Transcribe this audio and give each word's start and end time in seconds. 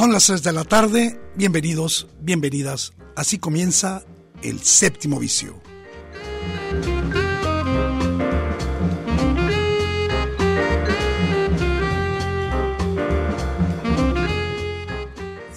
Son 0.00 0.12
las 0.12 0.26
3 0.28 0.42
de 0.42 0.52
la 0.54 0.64
tarde, 0.64 1.20
bienvenidos, 1.36 2.08
bienvenidas. 2.22 2.94
Así 3.16 3.38
comienza 3.38 4.02
el 4.40 4.60
séptimo 4.60 5.20
vicio. 5.20 5.60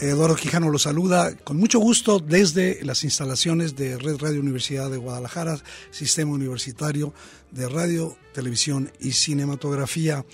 Eduardo 0.02 0.36
Quijano 0.36 0.70
lo 0.70 0.78
saluda 0.78 1.38
con 1.38 1.56
mucho 1.56 1.80
gusto 1.80 2.20
desde 2.20 2.84
las 2.84 3.06
instalaciones 3.06 3.78
de 3.78 3.98
Red 3.98 4.18
Radio 4.18 4.42
Universidad 4.42 4.92
de 4.92 4.98
Guadalajara, 4.98 5.58
Sistema 5.90 6.34
Universitario 6.34 7.14
de 7.52 7.70
Radio, 7.70 8.18
Televisión 8.34 8.92
y 9.00 9.14
Cinematografía. 9.14 10.26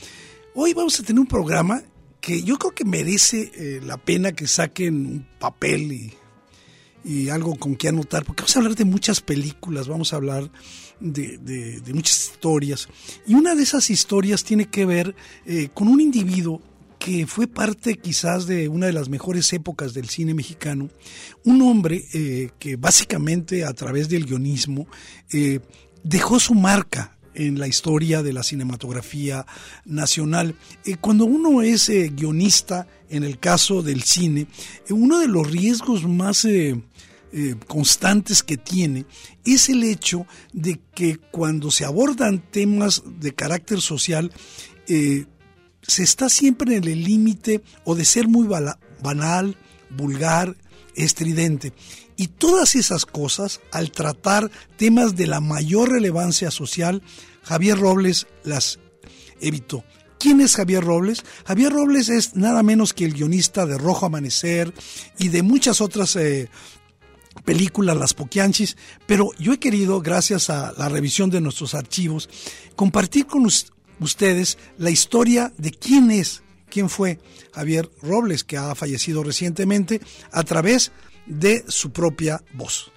Hoy 0.56 0.73
vamos 0.73 1.00
a 1.00 1.04
tener 1.04 1.20
un 1.20 1.28
programa 1.28 1.84
que 2.22 2.44
yo 2.44 2.58
creo 2.58 2.73
que 2.73 2.86
merece 2.86 3.52
eh, 3.56 3.81
la 3.84 3.98
pena 3.98 4.31
que 4.31 4.48
saquen 4.48 4.95
un 4.95 5.28
papel 5.39 5.92
y, 5.92 6.14
algo 7.30 7.56
con 7.56 7.76
que 7.76 7.88
anotar, 7.88 8.23
porque 8.23 8.42
vamos 8.42 8.56
a 8.56 8.59
hablar 8.59 8.76
de 8.76 8.86
muchas 8.86 9.22
películas, 9.22 9.88
vamos 9.88 10.14
a 10.14 10.17
hablar 10.17 10.52
de 11.00 11.81
muchas 11.94 12.31
historias. 12.31 12.88
Y 13.26 13.34
una 13.34 13.56
de 13.56 13.64
esas 13.64 13.89
historias 13.89 14.44
tiene 14.44 14.66
que 14.66 14.86
ver 14.86 15.16
eh, 15.45 15.70
con 15.73 15.88
un 15.88 16.02
individuo 16.02 16.61
que 17.00 17.26
fue 17.26 17.48
parte 17.48 17.95
quizás 17.95 18.45
de 18.45 18.67
una 18.67 18.86
de 18.86 18.94
las 18.94 19.09
mejores 19.09 19.52
épocas 19.54 19.94
del 19.94 20.09
cine 20.09 20.33
mexicano, 20.33 20.89
un 21.45 21.61
hombre 21.61 22.06
eh, 22.14 22.50
que 22.59 22.76
básicamente 22.76 23.64
a 23.64 23.73
través 23.73 24.09
del 24.09 24.26
guionismo 24.26 24.86
eh, 25.31 25.61
dejó 26.04 26.39
su 26.39 26.54
marca 26.54 27.17
en 27.40 27.58
la 27.58 27.68
historia 27.68 28.22
de 28.22 28.34
la 28.34 28.44
cinematografía 28.44 29.45
nacional. 29.86 30.56
Eh, 30.86 30.98
cuando 31.00 31.26
uno 31.26 31.62
es 31.62 31.90
eh, 31.90 32.12
guionista, 32.14 32.88
en 33.09 33.23
el 33.23 33.40
caso 33.40 33.82
del 33.82 34.04
cine, 34.04 34.48
eh, 34.88 34.94
uno 34.94 35.20
de 35.20 35.28
los 35.28 35.50
riesgos 35.50 36.08
más 36.08 36.48
constantes 37.67 38.42
que 38.42 38.58
tiene 38.58 39.05
es 39.45 39.70
el 39.70 39.83
hecho 39.83 40.26
de 40.52 40.80
que 40.95 41.17
cuando 41.17 41.70
se 41.70 41.86
abordan 41.86 42.39
temas 42.39 43.04
de 43.20 43.36
carácter 43.36 43.82
social, 43.82 44.32
se 44.88 46.04
está 46.04 46.27
siempre 46.27 46.76
en 46.76 46.86
el 46.86 47.04
límite 47.04 47.61
o 47.83 47.94
de 47.94 48.04
ser 48.04 48.27
muy 48.27 48.48
banal, 48.48 49.58
vulgar, 49.92 50.56
estridente. 50.95 51.73
Y 52.16 52.27
todas 52.27 52.76
esas 52.76 53.06
cosas, 53.06 53.61
al 53.71 53.92
tratar 53.92 54.52
temas 54.76 55.16
de 55.16 55.27
la 55.27 55.39
mayor 55.39 55.89
relevancia 55.89 56.52
social, 56.52 57.02
Javier 57.44 57.77
Robles 57.77 58.27
las 58.44 58.80
evitó. 59.42 59.83
¿Quién 60.20 60.42
es 60.42 60.55
Javier 60.55 60.83
Robles? 60.83 61.23
Javier 61.45 61.72
Robles 61.72 62.10
es 62.10 62.36
nada 62.36 62.61
menos 62.61 62.94
que 62.94 63.05
el 63.05 63.14
guionista 63.14 63.66
de 63.66 63.77
Rojo 63.77 64.05
Amanecer 64.05 64.73
y 65.17 65.30
de 65.30 65.44
muchas 65.44 65.80
otras 65.80 66.16
eh, 66.17 66.50
películas, 67.45 67.95
Las 67.95 68.14
Poquianchis, 68.14 68.76
pero 69.05 69.32
yo 69.39 69.54
he 69.54 69.60
querido, 69.60 70.02
gracias 70.02 70.50
a 70.50 70.73
la 70.77 70.89
revisión 70.89 71.30
de 71.30 71.39
nuestros 71.39 71.73
archivos, 71.73 72.30
compartir 72.76 73.27
con 73.27 73.48
ustedes 74.00 74.58
la 74.77 74.89
historia 74.89 75.54
de 75.58 75.71
quién 75.71 76.11
es, 76.11 76.44
quién 76.70 76.89
fue 76.89 77.20
Javier 77.54 77.89
Robles, 78.02 78.44
que 78.44 78.58
ha 78.58 78.76
fallecido 78.76 79.23
recientemente, 79.23 80.02
a 80.32 80.44
través 80.44 80.92
de 81.26 81.64
su 81.67 81.92
propia 81.92 82.44
voz. 82.54 82.92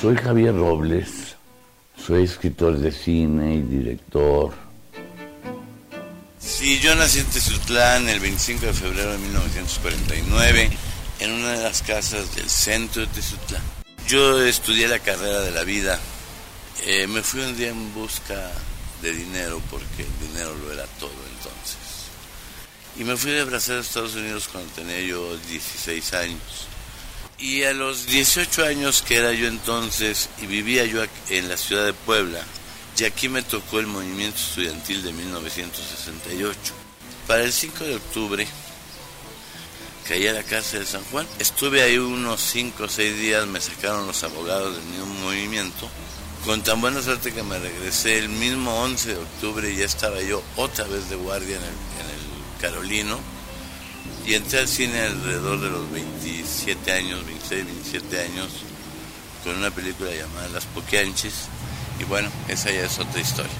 Soy 0.00 0.16
Javier 0.16 0.54
Robles, 0.54 1.34
soy 2.06 2.22
escritor 2.22 2.78
de 2.78 2.92
cine 2.92 3.56
y 3.56 3.62
director. 3.62 4.54
Sí, 6.38 6.78
yo 6.78 6.94
nací 6.94 7.18
en 7.18 7.26
Tezutlán 7.26 8.08
el 8.08 8.20
25 8.20 8.66
de 8.66 8.72
febrero 8.74 9.10
de 9.10 9.18
1949, 9.18 10.70
en 11.18 11.32
una 11.32 11.50
de 11.50 11.64
las 11.64 11.82
casas 11.82 12.32
del 12.36 12.48
centro 12.48 13.02
de 13.02 13.08
Tezutlán. 13.08 13.62
Yo 14.06 14.40
estudié 14.40 14.86
la 14.86 15.00
carrera 15.00 15.40
de 15.40 15.50
la 15.50 15.64
vida. 15.64 15.98
Eh, 16.86 17.08
me 17.08 17.20
fui 17.22 17.40
un 17.40 17.56
día 17.56 17.70
en 17.70 17.92
busca 17.92 18.52
de 19.02 19.12
dinero, 19.12 19.60
porque 19.68 20.04
el 20.04 20.28
dinero 20.28 20.54
lo 20.54 20.72
era 20.72 20.84
todo 21.00 21.10
entonces. 21.10 21.76
Y 22.96 23.02
me 23.02 23.16
fui 23.16 23.32
de 23.32 23.42
Brasil 23.42 23.74
a 23.74 23.80
Estados 23.80 24.14
Unidos 24.14 24.48
cuando 24.52 24.70
tenía 24.74 25.00
yo 25.00 25.36
16 25.48 26.14
años. 26.14 26.68
Y 27.40 27.62
a 27.62 27.72
los 27.72 28.06
18 28.06 28.64
años 28.64 29.02
que 29.02 29.16
era 29.16 29.32
yo 29.32 29.46
entonces 29.46 30.28
y 30.42 30.46
vivía 30.46 30.84
yo 30.84 31.04
en 31.28 31.48
la 31.48 31.56
ciudad 31.56 31.86
de 31.86 31.92
Puebla, 31.92 32.42
y 32.98 33.04
aquí 33.04 33.28
me 33.28 33.42
tocó 33.42 33.78
el 33.78 33.86
movimiento 33.86 34.38
estudiantil 34.38 35.04
de 35.04 35.12
1968. 35.12 36.58
Para 37.28 37.44
el 37.44 37.52
5 37.52 37.84
de 37.84 37.94
octubre 37.94 38.48
caí 40.08 40.26
a 40.26 40.32
la 40.32 40.42
casa 40.42 40.80
de 40.80 40.86
San 40.86 41.04
Juan. 41.04 41.28
Estuve 41.38 41.82
ahí 41.82 41.96
unos 41.98 42.40
5 42.40 42.82
o 42.82 42.88
6 42.88 43.16
días, 43.18 43.46
me 43.46 43.60
sacaron 43.60 44.08
los 44.08 44.24
abogados 44.24 44.74
del 44.74 44.84
mismo 44.86 45.06
movimiento. 45.06 45.88
Con 46.44 46.64
tan 46.64 46.80
buena 46.80 47.02
suerte 47.02 47.32
que 47.32 47.44
me 47.44 47.58
regresé 47.60 48.18
el 48.18 48.30
mismo 48.30 48.82
11 48.82 49.10
de 49.10 49.20
octubre, 49.20 49.76
ya 49.76 49.84
estaba 49.84 50.20
yo 50.22 50.42
otra 50.56 50.86
vez 50.86 51.08
de 51.08 51.14
guardia 51.14 51.56
en 51.56 51.62
el 51.62 52.60
Carolino 52.60 53.37
y 54.28 54.34
entré 54.34 54.58
al 54.58 54.68
cine 54.68 55.00
alrededor 55.00 55.58
de 55.58 55.70
los 55.70 55.90
27 55.90 56.92
años, 56.92 57.24
26, 57.24 57.64
27 57.64 58.20
años, 58.20 58.48
con 59.42 59.56
una 59.56 59.70
película 59.70 60.10
llamada 60.14 60.48
Las 60.48 60.66
Poquianches. 60.66 61.48
Y 61.98 62.04
bueno, 62.04 62.28
esa 62.46 62.70
ya 62.70 62.84
es 62.84 62.98
otra 62.98 63.22
historia. 63.22 63.50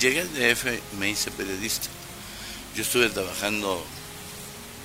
Llegué 0.00 0.22
al 0.22 0.32
DF, 0.32 0.96
me 0.98 1.10
hice 1.10 1.30
periodista. 1.30 1.88
Yo 2.74 2.80
estuve 2.80 3.10
trabajando 3.10 3.84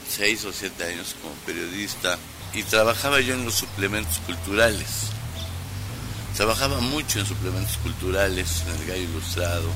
seis 0.09 0.43
o 0.43 0.51
siete 0.51 0.83
años 0.83 1.15
como 1.21 1.33
periodista 1.45 2.19
y 2.53 2.63
trabajaba 2.63 3.21
yo 3.21 3.33
en 3.33 3.45
los 3.45 3.55
suplementos 3.55 4.19
culturales. 4.25 5.16
Trabajaba 6.37 6.79
mucho 6.81 7.19
en 7.19 7.25
suplementos 7.25 7.77
culturales, 7.77 8.61
en 8.67 8.79
el 8.79 8.87
Gallo 8.87 9.01
Ilustrado, 9.09 9.67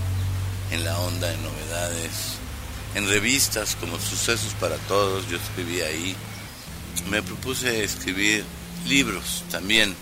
en 0.69 0.83
la 0.85 0.95
onda 0.99 1.27
de 1.27 1.37
novedades, 1.37 2.37
en 2.93 3.09
revistas 3.09 3.75
como 3.77 3.99
Sucesos 3.99 4.53
para 4.59 4.75
Todos, 4.77 5.27
yo 5.27 5.37
escribía 5.37 5.87
ahí. 5.87 6.15
Me 7.09 7.23
propuse 7.23 7.83
escribir 7.83 8.45
libros 8.87 9.43
también. 9.49 9.95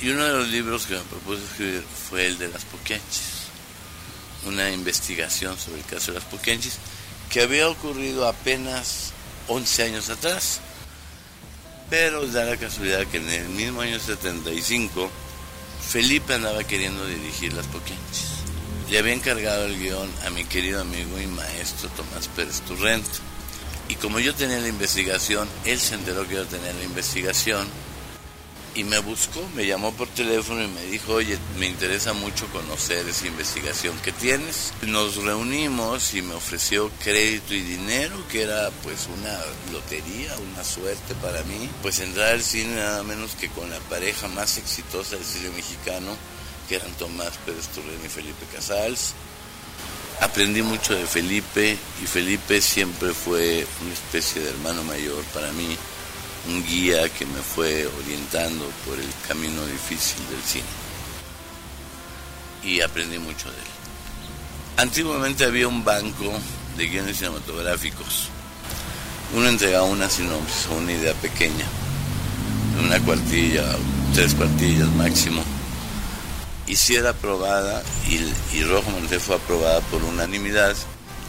Y 0.00 0.08
uno 0.08 0.24
de 0.24 0.32
los 0.32 0.48
libros 0.48 0.86
que 0.86 0.94
me 0.94 1.02
propuse 1.02 1.44
escribir 1.44 1.84
fue 2.10 2.26
el 2.26 2.36
de 2.38 2.48
las 2.48 2.64
Poquianchis, 2.64 3.44
una 4.46 4.72
investigación 4.72 5.56
sobre 5.56 5.78
el 5.78 5.86
caso 5.86 6.10
de 6.10 6.18
las 6.18 6.26
Poquianchis, 6.26 6.78
que 7.30 7.42
había 7.42 7.68
ocurrido 7.68 8.26
apenas 8.26 9.12
11 9.46 9.82
años 9.84 10.10
atrás. 10.10 10.58
Pero 11.90 12.26
da 12.26 12.44
la 12.44 12.56
casualidad 12.56 13.06
que 13.06 13.18
en 13.18 13.28
el 13.28 13.50
mismo 13.50 13.82
año 13.82 14.00
75, 14.00 15.12
Felipe 15.88 16.34
andaba 16.34 16.64
queriendo 16.64 17.06
dirigir 17.06 17.52
Las 17.52 17.66
Poquenches. 17.66 18.28
Le 18.90 18.98
había 18.98 19.14
encargado 19.14 19.66
el 19.66 19.78
guion 19.78 20.10
a 20.26 20.30
mi 20.30 20.44
querido 20.44 20.80
amigo 20.80 21.20
y 21.20 21.26
maestro 21.26 21.88
Tomás 21.90 22.28
Pérez 22.28 22.60
Turrento. 22.62 23.10
Y 23.88 23.94
como 23.96 24.18
yo 24.18 24.34
tenía 24.34 24.58
la 24.58 24.68
investigación, 24.68 25.48
él 25.64 25.78
se 25.78 25.94
enteró 25.94 26.26
que 26.26 26.34
yo 26.34 26.46
tenía 26.46 26.72
la 26.72 26.84
investigación 26.84 27.66
y 28.74 28.84
me 28.84 28.98
buscó, 28.98 29.40
me 29.54 29.66
llamó 29.66 29.92
por 29.92 30.08
teléfono 30.08 30.62
y 30.62 30.66
me 30.66 30.82
dijo, 30.86 31.14
oye, 31.14 31.38
me 31.58 31.66
interesa 31.66 32.12
mucho 32.12 32.46
conocer 32.48 33.08
esa 33.08 33.26
investigación 33.26 33.96
que 33.98 34.12
tienes. 34.12 34.72
Nos 34.82 35.16
reunimos 35.16 36.14
y 36.14 36.22
me 36.22 36.34
ofreció 36.34 36.90
crédito 37.02 37.54
y 37.54 37.60
dinero, 37.60 38.16
que 38.30 38.42
era 38.42 38.70
pues 38.82 39.08
una 39.16 39.38
lotería, 39.72 40.34
una 40.52 40.64
suerte 40.64 41.14
para 41.22 41.42
mí, 41.44 41.68
pues 41.82 42.00
entrar 42.00 42.30
al 42.30 42.42
cine 42.42 42.76
nada 42.76 43.02
menos 43.04 43.32
que 43.36 43.48
con 43.48 43.70
la 43.70 43.78
pareja 43.78 44.26
más 44.28 44.58
exitosa 44.58 45.16
del 45.16 45.24
cine 45.24 45.50
mexicano, 45.50 46.16
que 46.68 46.76
eran 46.76 46.92
Tomás 46.94 47.38
Pérez 47.46 47.68
Turren 47.68 48.00
y 48.04 48.08
Felipe 48.08 48.44
Casals. 48.52 49.14
Aprendí 50.20 50.62
mucho 50.62 50.94
de 50.94 51.06
Felipe 51.06 51.76
y 52.02 52.06
Felipe 52.06 52.60
siempre 52.60 53.12
fue 53.12 53.66
una 53.82 53.92
especie 53.92 54.42
de 54.42 54.50
hermano 54.50 54.82
mayor 54.84 55.22
para 55.32 55.50
mí 55.52 55.76
un 56.48 56.64
guía 56.64 57.08
que 57.08 57.26
me 57.26 57.40
fue 57.40 57.86
orientando 57.86 58.68
por 58.86 58.98
el 58.98 59.08
camino 59.26 59.64
difícil 59.66 60.18
del 60.28 60.42
cine. 60.42 60.64
Y 62.62 62.80
aprendí 62.80 63.18
mucho 63.18 63.50
de 63.50 63.56
él. 63.56 63.74
Antiguamente 64.76 65.44
había 65.44 65.68
un 65.68 65.84
banco 65.84 66.32
de 66.76 66.88
guiones 66.88 67.18
cinematográficos. 67.18 68.28
Uno 69.34 69.48
entregaba 69.48 69.84
una 69.84 70.08
sinopsis 70.08 70.66
o 70.70 70.76
una 70.76 70.92
idea 70.92 71.14
pequeña, 71.14 71.66
una 72.84 73.00
cuartilla, 73.00 73.64
tres 74.14 74.34
cuartillas 74.34 74.88
máximo. 74.90 75.42
Y 76.66 76.76
si 76.76 76.96
era 76.96 77.10
aprobada, 77.10 77.82
y, 78.08 78.62
Rojo 78.62 78.90
Monte 78.90 79.18
fue 79.20 79.36
aprobada 79.36 79.80
por 79.82 80.02
unanimidad, 80.02 80.74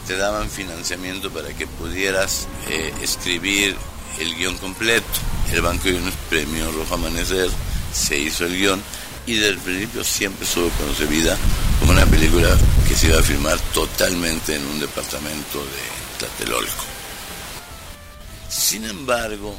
te 0.06 0.16
daban 0.16 0.48
financiamiento 0.48 1.30
para 1.30 1.48
que 1.48 1.66
pudieras 1.66 2.46
eh, 2.68 2.92
escribir 3.02 3.76
el 4.18 4.34
guion 4.34 4.56
completo. 4.58 5.06
El 5.52 5.62
Banco 5.62 5.84
de 5.84 5.92
Guiones 5.92 6.14
Premio 6.28 6.72
Rojo 6.72 6.94
Amanecer, 6.94 7.50
se 7.92 8.18
hizo 8.18 8.44
el 8.44 8.56
guion 8.56 8.82
y 9.26 9.34
desde 9.34 9.48
el 9.50 9.58
principio 9.58 10.04
siempre 10.04 10.44
estuvo 10.44 10.68
concebida 10.70 11.36
como 11.80 11.92
una 11.92 12.06
película 12.06 12.56
que 12.86 12.94
se 12.94 13.08
iba 13.08 13.18
a 13.18 13.22
filmar 13.22 13.58
totalmente 13.72 14.56
en 14.56 14.66
un 14.66 14.80
departamento 14.80 15.58
de 15.58 16.18
Tlatelolco. 16.18 16.84
Sin 18.48 18.84
embargo, 18.84 19.56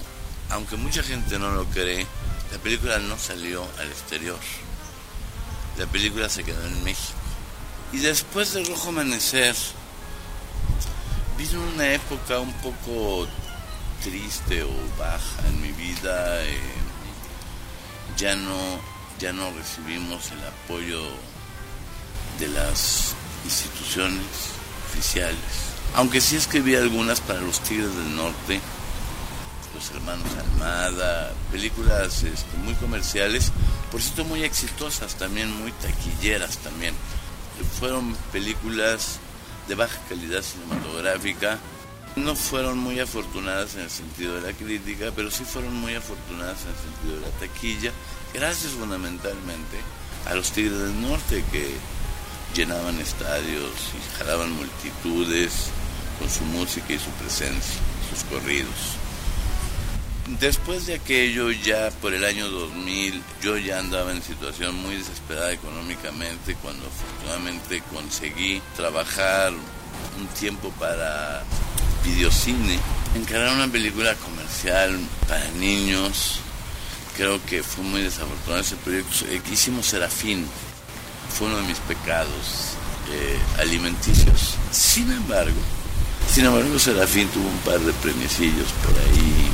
aunque 0.49 0.77
mucha 0.77 1.03
gente 1.03 1.37
no 1.37 1.51
lo 1.51 1.65
cree, 1.65 2.05
la 2.51 2.57
película 2.59 2.99
no 2.99 3.17
salió 3.17 3.67
al 3.79 3.87
exterior. 3.87 4.39
La 5.77 5.85
película 5.85 6.29
se 6.29 6.43
quedó 6.43 6.65
en 6.65 6.83
México. 6.83 7.13
Y 7.91 7.99
después 7.99 8.53
del 8.53 8.65
Rojo 8.65 8.89
Amanecer, 8.89 9.55
vino 11.37 11.61
una 11.75 11.93
época 11.93 12.39
un 12.39 12.53
poco 12.53 13.27
triste 14.03 14.63
o 14.63 14.71
baja 14.97 15.47
en 15.47 15.61
mi 15.61 15.71
vida, 15.71 16.43
eh, 16.43 16.59
ya 18.17 18.35
no 18.35 18.97
ya 19.19 19.33
no 19.33 19.51
recibimos 19.51 20.31
el 20.31 20.39
apoyo 20.45 21.01
de 22.39 22.47
las 22.49 23.15
instituciones 23.45 24.25
oficiales. 24.89 25.39
Aunque 25.95 26.21
sí 26.21 26.35
escribí 26.35 26.75
algunas 26.75 27.19
para 27.21 27.41
los 27.41 27.59
Tigres 27.61 27.95
del 27.95 28.15
Norte, 28.15 28.61
los 29.73 29.91
hermanos 29.91 30.27
Almada, 30.39 31.33
películas 31.51 32.23
este, 32.23 32.57
muy 32.57 32.75
comerciales, 32.75 33.51
por 33.91 34.01
cierto 34.01 34.25
muy 34.25 34.43
exitosas 34.43 35.15
también, 35.15 35.51
muy 35.51 35.71
taquilleras 35.71 36.57
también. 36.59 36.93
Fueron 37.79 38.15
películas 38.31 39.19
de 39.67 39.75
baja 39.75 39.97
calidad 40.09 40.43
cinematográfica, 40.43 41.57
no 42.17 42.35
fueron 42.35 42.77
muy 42.77 42.99
afortunadas 42.99 43.75
en 43.75 43.81
el 43.81 43.89
sentido 43.89 44.35
de 44.35 44.41
la 44.41 44.57
crítica, 44.57 45.11
pero 45.15 45.31
sí 45.31 45.43
fueron 45.43 45.73
muy 45.75 45.95
afortunadas 45.95 46.63
en 46.63 46.69
el 46.69 46.75
sentido 46.75 47.15
de 47.15 47.21
la 47.21 47.39
taquilla, 47.39 47.91
gracias 48.33 48.73
fundamentalmente 48.73 49.77
a 50.25 50.35
los 50.35 50.51
Tigres 50.51 50.79
del 50.79 51.01
Norte 51.01 51.43
que 51.51 51.75
llenaban 52.55 52.99
estadios 52.99 53.71
y 53.93 54.17
jalaban 54.17 54.51
multitudes 54.51 55.69
con 56.19 56.29
su 56.29 56.43
música 56.45 56.93
y 56.93 56.99
su 56.99 57.09
presencia, 57.11 57.79
sus 58.09 58.23
corridos. 58.23 58.97
Después 60.39 60.87
de 60.87 60.95
aquello, 60.95 61.51
ya 61.51 61.89
por 62.01 62.13
el 62.13 62.25
año 62.25 62.49
2000, 62.49 63.23
yo 63.41 63.57
ya 63.57 63.79
andaba 63.79 64.11
en 64.11 64.21
situación 64.21 64.75
muy 64.75 64.95
desesperada 64.95 65.53
económicamente 65.53 66.55
cuando 66.61 66.85
afortunadamente 66.85 67.81
conseguí 67.93 68.61
trabajar 68.75 69.53
un 69.53 70.27
tiempo 70.37 70.69
para 70.79 71.43
videocine, 72.07 72.79
encarar 73.15 73.55
una 73.55 73.67
película 73.67 74.15
comercial 74.15 74.99
para 75.27 75.49
niños, 75.51 76.39
creo 77.15 77.43
que 77.45 77.63
fue 77.63 77.83
muy 77.83 78.01
desafortunado 78.01 78.61
ese 78.61 78.75
proyecto. 78.77 79.25
Hicimos 79.51 79.87
Serafín, 79.87 80.45
fue 81.37 81.47
uno 81.47 81.57
de 81.57 81.63
mis 81.63 81.79
pecados 81.79 82.75
eh, 83.11 83.37
alimenticios. 83.59 84.55
Sin 84.71 85.11
embargo, 85.11 85.59
sin 86.31 86.45
embargo, 86.45 86.77
Serafín 86.77 87.27
tuvo 87.29 87.47
un 87.47 87.57
par 87.59 87.79
de 87.79 87.93
premiecillos 87.93 88.67
por 88.83 88.93
ahí 88.99 89.49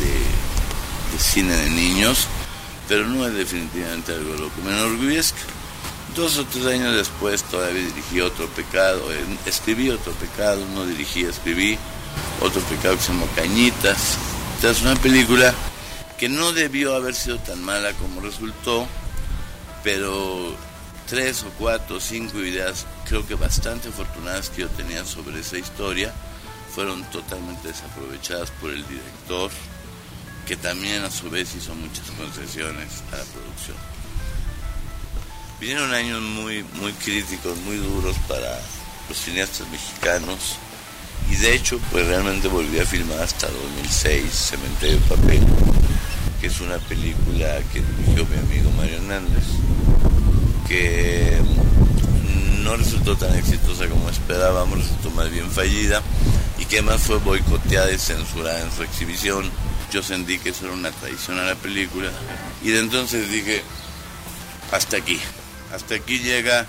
de, 0.00 1.18
cine 1.18 1.54
de 1.54 1.70
niños, 1.70 2.26
pero 2.88 3.06
no 3.06 3.26
es 3.26 3.34
definitivamente 3.34 4.12
algo 4.12 4.34
lo 4.34 4.54
que 4.54 4.62
me 4.62 4.70
enorgullezca. 4.70 5.38
Dos 6.16 6.38
o 6.38 6.44
tres 6.44 6.66
años 6.66 6.94
después 6.96 7.44
todavía 7.44 7.84
dirigí 7.84 8.20
otro 8.20 8.46
pecado, 8.48 9.02
escribí 9.46 9.90
otro 9.90 10.12
pecado, 10.14 10.64
no 10.74 10.84
dirigí, 10.84 11.22
escribí 11.22 11.78
otro 12.40 12.60
pecado 12.62 12.96
que 12.96 13.02
se 13.02 13.12
llamó 13.12 13.28
Cañitas. 13.36 14.18
Es 14.62 14.82
una 14.82 14.96
película 14.96 15.54
que 16.18 16.28
no 16.28 16.52
debió 16.52 16.96
haber 16.96 17.14
sido 17.14 17.38
tan 17.38 17.62
mala 17.62 17.92
como 17.92 18.20
resultó, 18.20 18.88
pero 19.84 20.56
tres 21.06 21.44
o 21.44 21.50
cuatro 21.58 21.96
o 21.96 22.00
cinco 22.00 22.38
ideas 22.38 22.86
creo 23.06 23.26
que 23.26 23.34
bastante 23.34 23.88
afortunadas 23.88 24.50
que 24.50 24.62
yo 24.62 24.68
tenía 24.70 25.04
sobre 25.04 25.40
esa 25.40 25.58
historia 25.58 26.12
fueron 26.74 27.02
totalmente 27.10 27.68
desaprovechadas 27.68 28.50
por 28.60 28.70
el 28.70 28.86
director, 28.88 29.50
que 30.46 30.56
también 30.56 31.04
a 31.04 31.10
su 31.10 31.30
vez 31.30 31.54
hizo 31.54 31.74
muchas 31.74 32.10
concesiones 32.10 33.02
a 33.12 33.16
la 33.16 33.24
producción. 33.24 33.97
Vinieron 35.60 35.92
años 35.92 36.22
muy, 36.22 36.64
muy 36.80 36.92
críticos, 36.92 37.58
muy 37.58 37.76
duros 37.76 38.16
para 38.28 38.60
los 39.08 39.18
cineastas 39.18 39.66
mexicanos 39.68 40.56
y 41.30 41.34
de 41.34 41.54
hecho 41.54 41.80
pues 41.90 42.06
realmente 42.06 42.46
volví 42.46 42.78
a 42.78 42.86
filmar 42.86 43.18
hasta 43.20 43.48
2006 43.48 44.30
Cementerio 44.32 45.00
de 45.00 45.16
Papel, 45.16 45.40
que 46.40 46.46
es 46.46 46.60
una 46.60 46.78
película 46.78 47.58
que 47.72 47.80
dirigió 47.80 48.24
mi 48.26 48.38
amigo 48.38 48.70
Mario 48.76 48.98
Hernández, 48.98 49.44
que 50.68 51.38
no 52.62 52.76
resultó 52.76 53.16
tan 53.16 53.34
exitosa 53.36 53.88
como 53.88 54.08
esperábamos, 54.10 54.78
resultó 54.78 55.10
más 55.10 55.28
bien 55.28 55.50
fallida 55.50 56.02
y 56.58 56.66
que 56.66 56.78
además 56.78 57.00
fue 57.00 57.18
boicoteada 57.18 57.90
y 57.90 57.98
censurada 57.98 58.60
en 58.60 58.70
su 58.70 58.84
exhibición. 58.84 59.50
Yo 59.90 60.04
sentí 60.04 60.38
que 60.38 60.50
eso 60.50 60.66
era 60.66 60.74
una 60.74 60.92
traición 60.92 61.40
a 61.40 61.44
la 61.44 61.56
película 61.56 62.10
y 62.62 62.70
de 62.70 62.78
entonces 62.78 63.28
dije, 63.28 63.62
hasta 64.70 64.98
aquí. 64.98 65.18
Hasta 65.72 65.96
aquí 65.96 66.18
llega 66.18 66.66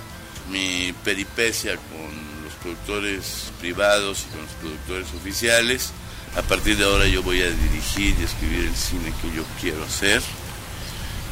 mi 0.51 0.94
peripecia 1.03 1.75
con 1.75 2.44
los 2.44 2.53
productores 2.62 3.51
privados 3.60 4.25
y 4.25 4.32
con 4.32 4.41
los 4.41 4.51
productores 4.53 5.08
oficiales. 5.13 5.91
A 6.36 6.41
partir 6.41 6.77
de 6.77 6.86
ahora 6.86 7.08
yo 7.08 7.24
voy 7.24 7.41
a 7.41 7.50
dirigir 7.50 8.15
y 8.20 8.24
escribir 8.24 8.65
el 8.65 8.75
cine 8.75 9.13
que 9.22 9.36
yo 9.36 9.44
quiero 9.62 9.84
hacer. 9.84 10.22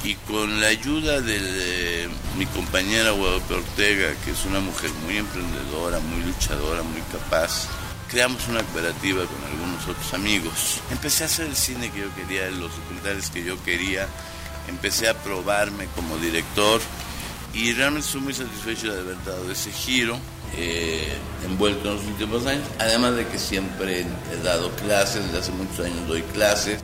Y 0.03 0.15
con 0.15 0.61
la 0.61 0.67
ayuda 0.67 1.21
de, 1.21 2.07
mi 2.37 2.45
compañera 2.45 3.11
Guadalupe 3.11 3.55
Ortega, 3.55 4.13
que 4.23 4.31
es 4.31 4.45
una 4.45 4.59
mujer 4.59 4.91
muy 5.05 5.17
emprendedora, 5.17 5.99
muy 5.99 6.23
luchadora, 6.23 6.83
muy 6.83 7.01
capaz, 7.11 7.67
creamos 8.09 8.47
una 8.47 8.63
cooperativa 8.63 9.25
con 9.25 9.51
algunos 9.51 9.87
otros 9.87 10.13
amigos. 10.13 10.79
Empecé 10.91 11.23
a 11.23 11.25
hacer 11.25 11.47
el 11.47 11.55
cine 11.55 11.91
que 11.91 12.01
yo 12.01 12.15
quería, 12.15 12.49
los 12.51 12.71
documentales 12.77 13.29
que 13.29 13.43
yo 13.43 13.61
quería. 13.63 14.07
Empecé 14.67 15.09
a 15.09 15.13
probarme 15.15 15.87
como 15.95 16.17
director 16.17 16.79
y 17.57 17.73
realmente 17.73 18.05
estoy 18.05 18.21
muy 18.21 18.33
satisfecho 18.33 18.93
de 18.93 18.99
haber 18.99 19.17
dado 19.25 19.51
ese 19.51 19.71
giro 19.71 20.17
eh, 20.55 21.11
envuelto 21.43 21.89
en 21.89 21.95
los 21.95 22.05
últimos 22.05 22.45
años, 22.45 22.63
además 22.77 23.15
de 23.15 23.25
que 23.27 23.39
siempre 23.39 24.01
he 24.01 24.43
dado 24.43 24.69
clases, 24.75 25.25
desde 25.25 25.39
hace 25.39 25.51
muchos 25.51 25.79
años 25.85 26.07
doy 26.07 26.21
clases. 26.21 26.83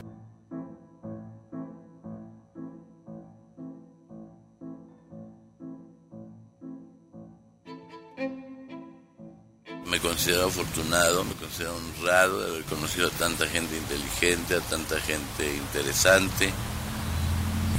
considero 10.04 10.46
afortunado, 10.46 11.24
me 11.24 11.34
considero 11.34 11.74
honrado 11.76 12.40
de 12.40 12.50
haber 12.50 12.64
conocido 12.64 13.08
a 13.08 13.10
tanta 13.10 13.46
gente 13.48 13.76
inteligente, 13.76 14.54
a 14.54 14.60
tanta 14.60 15.00
gente 15.00 15.56
interesante, 15.56 16.52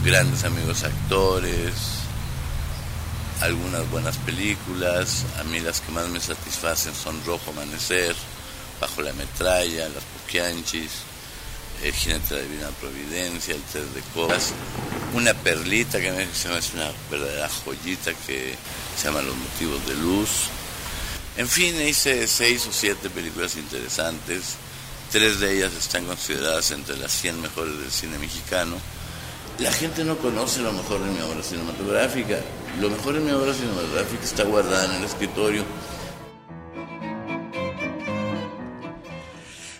grandes 0.03 0.43
amigos 0.43 0.83
actores, 0.83 2.04
algunas 3.41 3.89
buenas 3.91 4.17
películas. 4.17 5.25
A 5.39 5.43
mí 5.43 5.59
las 5.59 5.81
que 5.81 5.91
más 5.91 6.07
me 6.09 6.19
satisfacen 6.19 6.93
son 6.93 7.23
Rojo 7.25 7.51
Amanecer, 7.51 8.15
Bajo 8.79 9.01
la 9.01 9.13
Metralla, 9.13 9.89
Las 9.89 10.03
Poquianchis, 10.03 10.91
El 11.83 11.93
Jinete 11.93 12.35
de 12.35 12.41
la 12.41 12.47
Divina 12.47 12.69
Providencia, 12.79 13.55
El 13.55 13.61
Tres 13.63 13.93
de 13.93 14.01
Copas. 14.13 14.53
Una 15.13 15.33
perlita 15.33 15.99
que 15.99 16.11
me 16.11 16.27
se 16.33 16.57
es 16.57 16.73
una 16.73 16.91
verdadera 17.09 17.49
joyita 17.49 18.13
que 18.25 18.55
se 18.97 19.07
llama 19.07 19.21
Los 19.21 19.35
Motivos 19.35 19.85
de 19.87 19.95
Luz. 19.95 20.29
En 21.37 21.47
fin, 21.47 21.79
hice 21.81 22.27
seis 22.27 22.65
o 22.67 22.71
siete 22.71 23.09
películas 23.09 23.55
interesantes. 23.57 24.55
Tres 25.11 25.39
de 25.39 25.57
ellas 25.57 25.73
están 25.73 26.05
consideradas 26.05 26.71
entre 26.71 26.97
las 26.97 27.11
100 27.11 27.41
mejores 27.41 27.77
del 27.77 27.91
cine 27.91 28.17
mexicano. 28.17 28.77
La 29.59 29.71
gente 29.71 30.03
no 30.03 30.17
conoce 30.17 30.61
lo 30.61 30.73
mejor 30.73 31.01
de 31.01 31.11
mi 31.11 31.21
obra 31.21 31.41
cinematográfica. 31.41 32.41
Lo 32.81 32.89
mejor 32.89 33.13
de 33.13 33.21
mi 33.21 33.31
obra 33.31 33.53
cinematográfica 33.53 34.23
está 34.23 34.43
guardada 34.43 34.85
en 34.85 34.91
el 34.99 35.03
escritorio. 35.05 35.63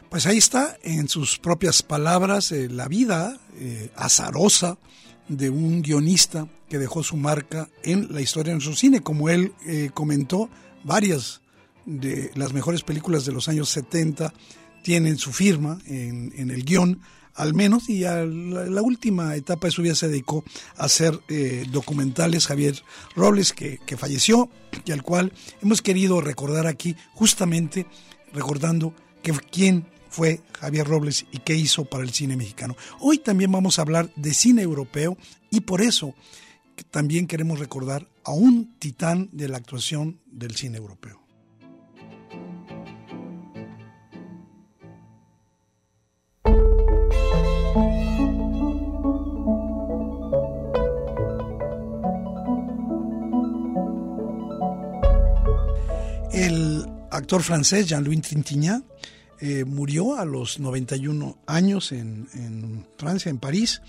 Pues 0.09 0.25
ahí 0.27 0.37
está, 0.37 0.77
en 0.81 1.09
sus 1.09 1.39
propias 1.39 1.83
palabras, 1.83 2.53
eh, 2.53 2.69
la 2.69 2.87
vida 2.87 3.37
eh, 3.57 3.91
azarosa 3.97 4.77
de 5.27 5.49
un 5.49 5.81
guionista 5.81 6.47
que 6.69 6.77
dejó 6.77 7.03
su 7.03 7.17
marca 7.17 7.67
en 7.83 8.13
la 8.13 8.21
historia 8.21 8.53
de 8.53 8.61
su 8.61 8.75
cine. 8.75 9.01
Como 9.01 9.27
él 9.27 9.51
eh, 9.65 9.89
comentó, 9.93 10.49
varias 10.85 11.41
de 11.85 12.31
las 12.35 12.53
mejores 12.53 12.83
películas 12.83 13.25
de 13.25 13.33
los 13.33 13.49
años 13.49 13.67
70 13.69 14.33
tienen 14.83 15.17
su 15.17 15.33
firma 15.33 15.79
en, 15.85 16.31
en 16.37 16.49
el 16.49 16.63
guion 16.63 17.01
al 17.35 17.53
menos, 17.53 17.89
y 17.89 18.05
a 18.05 18.25
la, 18.25 18.81
última 18.81 19.35
etapa 19.35 19.67
de 19.67 19.71
su 19.71 19.81
vida 19.81 19.95
se 19.95 20.07
dedicó 20.07 20.43
a 20.77 20.85
hacer 20.85 21.19
eh, 21.27 21.65
documentales, 21.69 22.47
Javier 22.47 22.81
Robles, 23.15 23.53
que, 23.53 23.79
que, 23.85 23.97
falleció 23.97 24.49
y 24.85 24.91
al 24.91 25.03
cual 25.03 25.33
hemos 25.61 25.81
querido 25.81 26.21
recordar 26.21 26.65
aquí, 26.65 26.95
justamente 27.13 27.85
recordando 28.33 28.93
que 29.21 29.33
quién 29.51 29.85
fue 30.09 30.41
Javier 30.59 30.87
Robles 30.87 31.25
y 31.31 31.39
qué 31.39 31.55
hizo 31.55 31.83
para 31.83 32.03
el 32.03 32.11
cine 32.11 32.37
mexicano. 32.37 32.77
Hoy 33.01 33.17
también 33.17 33.51
vamos 33.51 33.77
a 33.77 33.81
hablar 33.81 34.09
de 34.15 34.33
cine 34.33 34.61
europeo 34.61 35.17
y 35.51 35.61
por 35.61 35.81
eso 35.81 36.15
también 36.89 37.27
queremos 37.27 37.59
recordar 37.59 38.07
a 38.23 38.31
un 38.31 38.75
titán 38.79 39.29
de 39.33 39.49
la 39.49 39.57
actuación 39.57 40.21
del 40.25 40.55
cine 40.55 40.77
europeo. 40.77 41.24
Actor 57.15 57.41
francés 57.41 57.87
Jean-Louis 57.87 58.21
Trintignant 58.21 58.85
eh, 59.41 59.65
murió 59.65 60.17
a 60.17 60.23
los 60.23 60.59
91 60.59 61.37
años 61.45 61.91
en, 61.91 62.85
Francia, 62.97 63.29
en 63.29 63.37
París. 63.37 63.81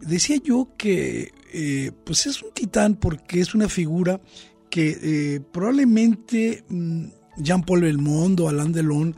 Decía 0.00 0.38
yo 0.42 0.70
que 0.76 1.32
eh, 1.52 1.92
pues 2.04 2.26
es 2.26 2.42
un 2.42 2.52
titán 2.52 2.96
porque 2.96 3.40
es 3.40 3.54
una 3.54 3.68
figura 3.68 4.20
que 4.68 4.98
eh, 5.02 5.40
probablemente 5.40 6.64
mm, 6.68 7.04
Jean-Paul 7.38 7.82
Belmondo, 7.82 8.48
Alain 8.48 8.72
Delon 8.72 9.16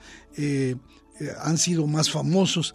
han 1.40 1.58
sido 1.58 1.86
más 1.86 2.10
famosos, 2.10 2.74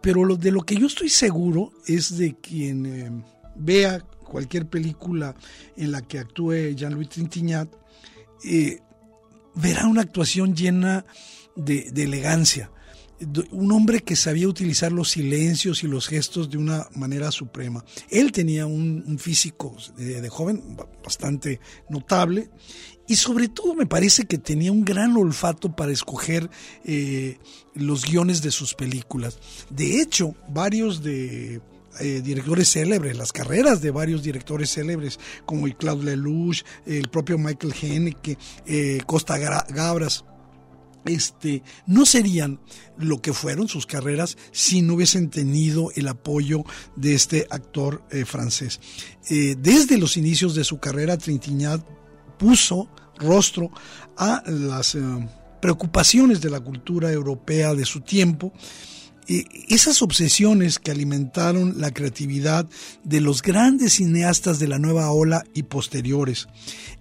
pero 0.00 0.24
lo, 0.24 0.36
de 0.36 0.50
lo 0.50 0.62
que 0.62 0.76
yo 0.76 0.86
estoy 0.86 1.08
seguro 1.08 1.72
es 1.86 2.16
de 2.16 2.34
quien 2.34 3.24
vea 3.54 4.00
cualquier 4.00 4.66
película 4.66 5.34
en 5.76 5.92
la 5.92 6.02
que 6.02 6.18
actúe 6.18 6.74
Jean-Louis 6.74 7.08
Trintignant, 7.08 7.70
verá 9.54 9.86
una 9.86 10.02
actuación 10.02 10.54
llena 10.54 11.04
de, 11.56 11.92
elegancia. 11.96 12.70
Un 13.52 13.72
hombre 13.72 14.00
que 14.00 14.16
sabía 14.16 14.48
utilizar 14.48 14.92
los 14.92 15.10
silencios 15.10 15.84
y 15.84 15.86
los 15.86 16.08
gestos 16.08 16.50
de 16.50 16.58
una 16.58 16.88
manera 16.94 17.30
suprema. 17.30 17.84
Él 18.10 18.32
tenía 18.32 18.66
un, 18.66 19.18
físico 19.18 19.76
de, 19.96 20.28
joven 20.28 20.76
bastante 21.02 21.60
notable 21.88 22.50
y 23.06 23.16
sobre 23.16 23.48
todo 23.48 23.74
me 23.74 23.86
parece 23.86 24.24
que 24.24 24.38
tenía 24.38 24.72
un 24.72 24.84
gran 24.84 25.16
olfato 25.16 25.74
para 25.74 25.92
escoger 25.92 26.50
eh, 26.84 27.38
los 27.74 28.04
guiones 28.04 28.42
de 28.42 28.50
sus 28.50 28.74
películas. 28.74 29.38
De 29.70 30.00
hecho, 30.00 30.34
varios 30.48 31.02
de 31.02 31.60
eh, 32.00 32.20
directores 32.22 32.70
célebres, 32.72 33.16
las 33.16 33.32
carreras 33.32 33.80
de 33.80 33.90
varios 33.90 34.22
directores 34.22 34.72
célebres, 34.72 35.18
como 35.44 35.66
Claude 35.76 36.04
Lelouch, 36.04 36.64
el 36.86 37.08
propio 37.08 37.38
Michael 37.38 37.74
Haneke, 37.80 38.38
eh, 38.66 39.00
Costa 39.06 39.38
Gabras, 39.38 40.24
este, 41.04 41.62
no 41.86 42.06
serían 42.06 42.60
lo 42.96 43.20
que 43.20 43.34
fueron 43.34 43.68
sus 43.68 43.86
carreras 43.86 44.38
si 44.52 44.80
no 44.80 44.94
hubiesen 44.94 45.28
tenido 45.28 45.90
el 45.94 46.08
apoyo 46.08 46.64
de 46.96 47.14
este 47.14 47.46
actor 47.50 48.02
eh, 48.10 48.24
francés. 48.24 48.80
desde 49.28 49.98
los 49.98 50.16
inicios 50.16 50.54
de 50.54 50.64
su 50.64 50.78
carrera, 50.78 51.18
Trintignant 51.18 51.84
puso 52.38 52.88
rostro 53.18 53.70
a 54.16 54.42
las 54.46 54.96
preocupaciones 55.60 56.40
de 56.40 56.50
la 56.50 56.60
cultura 56.60 57.12
europea 57.12 57.74
de 57.74 57.84
su 57.84 58.00
tiempo 58.00 58.52
esas 59.26 60.02
obsesiones 60.02 60.78
que 60.78 60.90
alimentaron 60.90 61.80
la 61.80 61.92
creatividad 61.92 62.66
de 63.04 63.20
los 63.20 63.42
grandes 63.42 63.94
cineastas 63.94 64.58
de 64.58 64.68
la 64.68 64.78
nueva 64.78 65.10
ola 65.10 65.44
y 65.54 65.64
posteriores. 65.64 66.48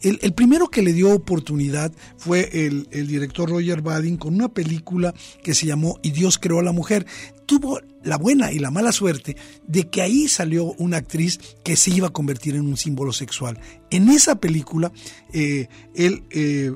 El, 0.01 0.33
primero 0.33 0.69
que 0.69 0.81
le 0.81 0.93
dio 0.93 1.13
oportunidad 1.13 1.91
fue 2.17 2.49
el, 2.65 3.07
director 3.07 3.49
Roger 3.49 3.81
Badin 3.81 4.17
con 4.17 4.35
una 4.35 4.49
película 4.49 5.13
que 5.43 5.53
se 5.53 5.65
llamó 5.65 5.99
Y 6.01 6.11
Dios 6.11 6.37
creó 6.37 6.59
a 6.59 6.63
la 6.63 6.71
mujer. 6.71 7.05
Tuvo 7.45 7.79
la 8.03 8.17
buena 8.17 8.51
y 8.51 8.59
la 8.59 8.71
mala 8.71 8.91
suerte 8.91 9.37
de 9.67 9.89
que 9.89 10.01
ahí 10.01 10.27
salió 10.27 10.73
una 10.77 10.97
actriz 10.97 11.39
que 11.63 11.75
se 11.75 11.91
iba 11.91 12.07
a 12.07 12.13
convertir 12.13 12.55
en 12.55 12.67
un 12.67 12.77
símbolo 12.77 13.13
sexual. 13.13 13.59
En 13.91 14.09
esa 14.09 14.35
película, 14.35 14.91
eh, 15.31 15.67
él 15.95 16.23
eh, 16.31 16.73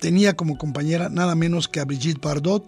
tenía 0.00 0.34
como 0.34 0.58
compañera 0.58 1.08
nada 1.08 1.34
menos 1.34 1.68
que 1.68 1.80
a 1.80 1.84
Brigitte 1.84 2.20
Bardot, 2.20 2.66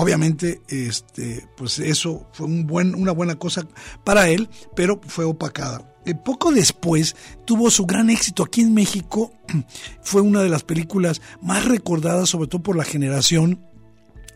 Obviamente, 0.00 0.62
este, 0.68 1.44
pues 1.56 1.80
eso 1.80 2.28
fue 2.32 2.46
un 2.46 2.68
buen, 2.68 2.94
una 2.94 3.10
buena 3.10 3.36
cosa 3.36 3.66
para 4.04 4.28
él, 4.28 4.48
pero 4.76 5.00
fue 5.04 5.24
opacada. 5.24 5.92
Eh, 6.06 6.14
poco 6.14 6.52
después 6.52 7.16
tuvo 7.44 7.68
su 7.68 7.84
gran 7.84 8.08
éxito 8.08 8.44
aquí 8.44 8.60
en 8.60 8.74
México. 8.74 9.32
Fue 10.02 10.20
una 10.20 10.40
de 10.40 10.50
las 10.50 10.62
películas 10.62 11.20
más 11.42 11.64
recordadas, 11.64 12.28
sobre 12.28 12.46
todo 12.46 12.62
por 12.62 12.76
la 12.76 12.84
generación 12.84 13.60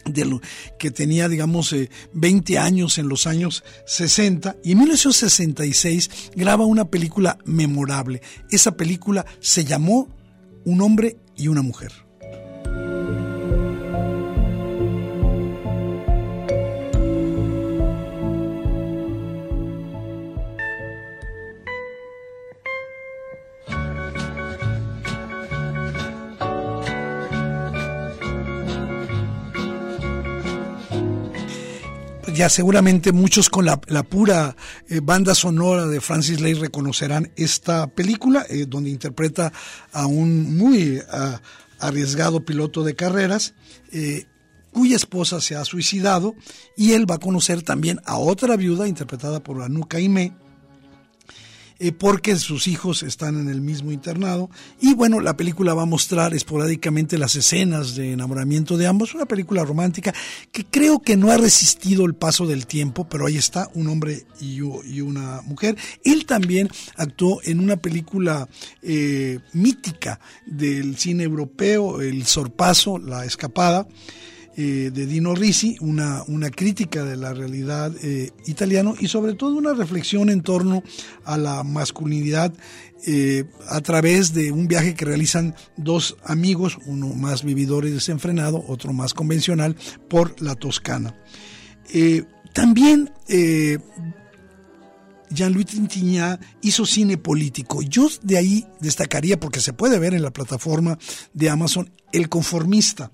de 0.05 0.25
lo, 0.25 0.41
que 0.81 0.91
tenía, 0.91 1.29
digamos, 1.29 1.73
20 2.13 2.53
eh, 2.53 2.59
años 2.59 2.99
en 2.99 3.09
los 3.09 3.29
años 3.29 3.63
60 3.87 4.57
y 4.65 4.73
en 4.73 4.79
1966 4.79 6.11
graba 6.35 6.67
una 6.67 6.87
película 6.87 7.39
memorable. 7.45 8.21
Esa 8.51 8.77
película 8.77 9.25
se 9.39 9.65
llamó 9.65 10.09
Un 10.65 10.81
hombre 10.81 11.19
y 11.37 11.47
una 11.47 11.63
mujer. 11.63 11.93
Ya 32.35 32.49
seguramente 32.49 33.13
muchos 33.13 33.51
con 33.51 33.67
la, 33.67 33.77
pura 34.03 34.57
eh, 34.89 35.01
banda 35.03 35.35
sonora 35.35 35.87
de 35.87 36.01
Francis 36.01 36.41
Lay 36.41 36.55
reconocerán 36.55 37.31
esta 37.37 37.87
película, 37.89 38.47
eh, 38.49 38.67
donde 38.67 38.91
interpreta 38.91 39.53
a 39.93 40.07
un 40.07 40.57
muy 40.57 41.01
arriesgado 41.79 42.45
piloto 42.45 42.85
de 42.85 42.95
carreras, 42.95 43.55
eh, 43.93 44.27
cuya 44.73 44.97
esposa 44.97 45.41
se 45.41 45.57
ha 45.57 45.65
suicidado, 45.65 46.35
y 46.77 46.93
él 46.93 47.11
va 47.11 47.17
a 47.17 47.21
conocer 47.21 47.63
también 47.63 48.01
a 48.05 48.17
otra 48.17 48.57
viuda 48.57 48.89
interpretada 48.89 49.43
por 49.43 49.61
Anuka 49.63 50.01
Ime, 50.01 50.35
eh, 51.85 51.91
porque 51.91 52.37
sus 52.37 52.69
hijos 52.69 53.03
están 53.03 53.37
en 53.41 53.49
el 53.49 53.61
mismo 53.61 53.91
internado. 53.91 54.49
Y 54.81 54.95
bueno, 54.95 55.19
la 55.19 55.37
película 55.37 55.75
va 55.75 55.83
a 55.83 55.87
mostrar 55.87 56.33
esporádicamente 56.33 57.19
las 57.19 57.35
escenas 57.35 57.97
de 57.97 58.13
enamoramiento 58.13 58.77
de 58.77 58.87
ambos. 58.87 59.17
Una 59.17 59.27
película 59.27 59.65
romántica 59.65 60.15
que 60.53 60.65
creo 60.65 61.01
que 61.01 61.17
no 61.17 61.33
ha 61.33 61.39
resistido 61.39 62.05
el 62.05 62.15
paso 62.15 62.47
del 62.47 62.69
tiempo, 62.69 63.09
pero 63.09 63.27
ahí 63.27 63.37
está, 63.37 63.69
un 63.75 63.89
hombre 63.89 64.27
y, 64.41 64.61
una 64.61 65.43
mujer. 65.43 65.77
Él 66.05 66.25
también 66.25 66.69
actuó 66.95 67.41
en 67.43 67.59
una 67.59 67.77
película 67.77 68.49
eh, 68.81 69.41
mítica 69.53 70.21
del 70.47 70.97
cine 70.97 71.25
europeo, 71.25 72.01
El 72.01 72.27
Sorpaso, 72.27 72.99
La 72.99 73.25
Escapada. 73.25 73.89
Eh, 74.55 74.91
de 74.93 75.07
Dino 75.07 75.35
Risi, 75.35 75.79
una, 75.81 76.25
una 76.29 76.51
crítica 76.51 77.05
de 77.05 77.17
la 77.17 77.33
realidad 77.33 77.91
eh, 78.03 78.33
italiana 78.45 78.93
y 79.01 79.09
sobre 79.09 79.33
todo 79.33 79.57
una 79.57 79.73
reflexión 79.73 80.29
en 80.29 80.43
torno 80.43 80.83
a 81.25 81.39
la 81.39 81.65
masculinidad 81.65 82.53
eh, 83.07 83.45
a 83.71 83.81
través 83.81 84.35
de 84.35 84.53
un 84.53 84.69
viaje 84.69 84.93
que 84.95 85.07
realizan 85.07 85.55
dos 85.79 86.19
amigos, 86.23 86.77
uno 86.85 87.15
más 87.15 87.45
vividor 87.45 87.87
y 87.87 87.93
desenfrenado, 87.93 88.63
otro 88.69 88.93
más 88.93 89.15
convencional, 89.15 89.75
por 90.11 90.39
la 90.43 90.55
Toscana. 90.55 91.17
también 92.53 93.11
Jean-Louis 95.31 95.67
Trintignant 95.67 96.43
hizo 96.61 96.85
cine 96.85 97.17
político. 97.17 97.81
Yo 97.81 98.09
de 98.23 98.37
ahí 98.37 98.67
destacaría, 98.81 99.41
porque 99.41 99.61
se 99.61 99.73
puede 99.73 99.99
ver 99.99 100.13
en 100.13 100.23
la 100.23 100.31
plataforma 100.31 100.99
de 101.33 101.49
Amazon, 101.49 101.91
El 102.13 102.29
Conformista. 102.29 103.13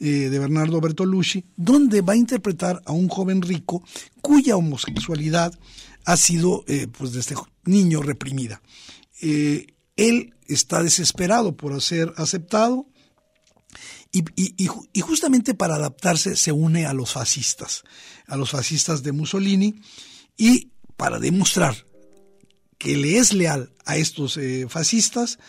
Eh, 0.00 0.28
de 0.30 0.38
Bernardo 0.38 0.80
Bertolucci, 0.80 1.44
donde 1.56 2.02
va 2.02 2.12
a 2.12 2.16
interpretar 2.16 2.80
a 2.86 2.92
un 2.92 3.08
joven 3.08 3.42
rico 3.42 3.82
cuya 4.20 4.56
homosexualidad 4.56 5.52
ha 6.04 6.16
sido, 6.16 6.62
eh, 6.68 6.86
pues 6.86 7.12
desde 7.12 7.34
niño, 7.64 8.00
reprimida. 8.00 8.62
Eh, 9.20 9.66
él 9.96 10.34
está 10.46 10.84
desesperado 10.84 11.56
por 11.56 11.82
ser 11.82 12.12
aceptado 12.16 12.86
y, 14.12 15.00
justamente 15.00 15.54
para 15.54 15.74
adaptarse 15.74 16.36
se 16.36 16.52
une 16.52 16.86
a 16.86 16.92
los 16.92 17.14
fascistas, 17.14 17.82
a 18.28 18.36
los 18.36 18.50
fascistas 18.50 19.02
de 19.02 19.10
Mussolini 19.10 19.80
y 20.36 20.70
para 20.96 21.18
demostrar 21.18 21.76
que 22.78 22.96
le 22.96 23.18
es 23.18 23.32
leal 23.32 23.72
a 23.84 23.96
estos 23.96 24.38
fascistas, 24.68 25.40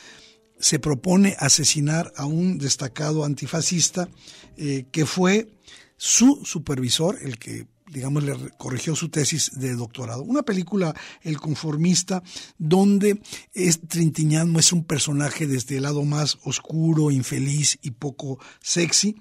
se 0.60 0.80
propone 0.80 1.36
asesinar 1.40 2.14
a 2.16 2.26
un 2.26 2.58
destacado 2.58 3.24
antifascista 3.24 4.10
eh, 4.58 4.86
que 4.92 5.06
fue 5.06 5.50
su 5.98 6.42
supervisor, 6.46 7.18
el 7.22 7.38
que 7.38 7.68
digamos, 7.92 8.24
le 8.24 8.36
corrigió 8.58 8.96
su 8.96 9.10
tesis 9.10 9.52
de 9.56 9.76
doctorado. 9.76 10.24
Una 10.24 10.44
película, 10.44 10.96
El 11.24 11.40
conformista, 11.40 12.24
donde 12.58 13.22
es, 13.54 13.82
Trintignant 13.88 14.50
muestra 14.50 14.78
un 14.78 14.84
personaje 14.84 15.48
desde 15.48 15.78
el 15.78 15.84
lado 15.84 16.04
más 16.04 16.38
oscuro, 16.44 17.12
infeliz 17.12 17.80
y 17.82 17.92
poco 17.92 18.40
sexy, 18.62 19.16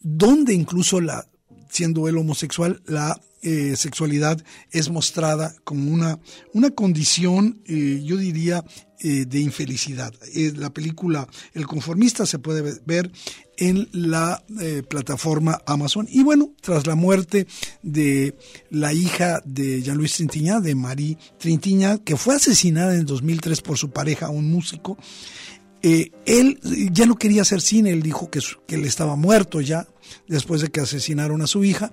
donde 0.00 0.54
incluso 0.54 1.00
la, 1.00 1.28
siendo 1.68 2.08
él 2.08 2.16
homosexual, 2.16 2.82
la 2.86 3.20
eh, 3.42 3.76
sexualidad 3.76 4.42
es 4.70 4.88
mostrada 4.88 5.54
como 5.62 5.92
una, 5.92 6.18
una 6.52 6.70
condición, 6.70 7.60
eh, 7.66 8.02
yo 8.02 8.16
diría, 8.16 8.64
eh, 8.98 9.26
de 9.26 9.40
infelicidad. 9.40 10.12
la 10.56 10.70
película 10.70 11.28
El 11.52 11.66
conformista 11.66 12.24
se 12.24 12.38
puede 12.38 12.80
ver 12.86 13.12
en 13.58 13.88
la 13.92 14.42
plataforma 14.88 15.60
Amazon. 15.66 16.08
Y 16.10 16.22
bueno, 16.22 16.52
tras 16.60 16.86
la 16.86 16.94
muerte 16.94 17.46
de 17.82 18.34
la 18.70 18.92
hija 18.94 19.42
de 19.44 19.82
Jean-Louis 19.82 20.14
Trintignant, 20.14 20.64
de 20.64 20.74
Marie 20.74 21.18
Trintignant, 21.38 22.02
que 22.02 22.16
fue 22.16 22.36
asesinada 22.36 22.94
en 22.94 23.06
2003 23.06 23.60
por 23.60 23.78
su 23.78 23.90
pareja, 23.90 24.30
un 24.30 24.50
músico, 24.50 24.96
él 25.82 26.58
ya 26.90 27.06
no 27.06 27.16
quería 27.16 27.42
hacer 27.42 27.60
cine, 27.60 27.90
él 27.90 28.02
dijo 28.02 28.30
que, 28.30 28.40
que 28.66 28.74
él 28.74 28.84
estaba 28.84 29.14
muerto 29.14 29.60
ya 29.60 29.86
después 30.26 30.62
de 30.62 30.68
que 30.68 30.80
asesinaron 30.80 31.42
a 31.42 31.46
su 31.46 31.64
hija. 31.64 31.92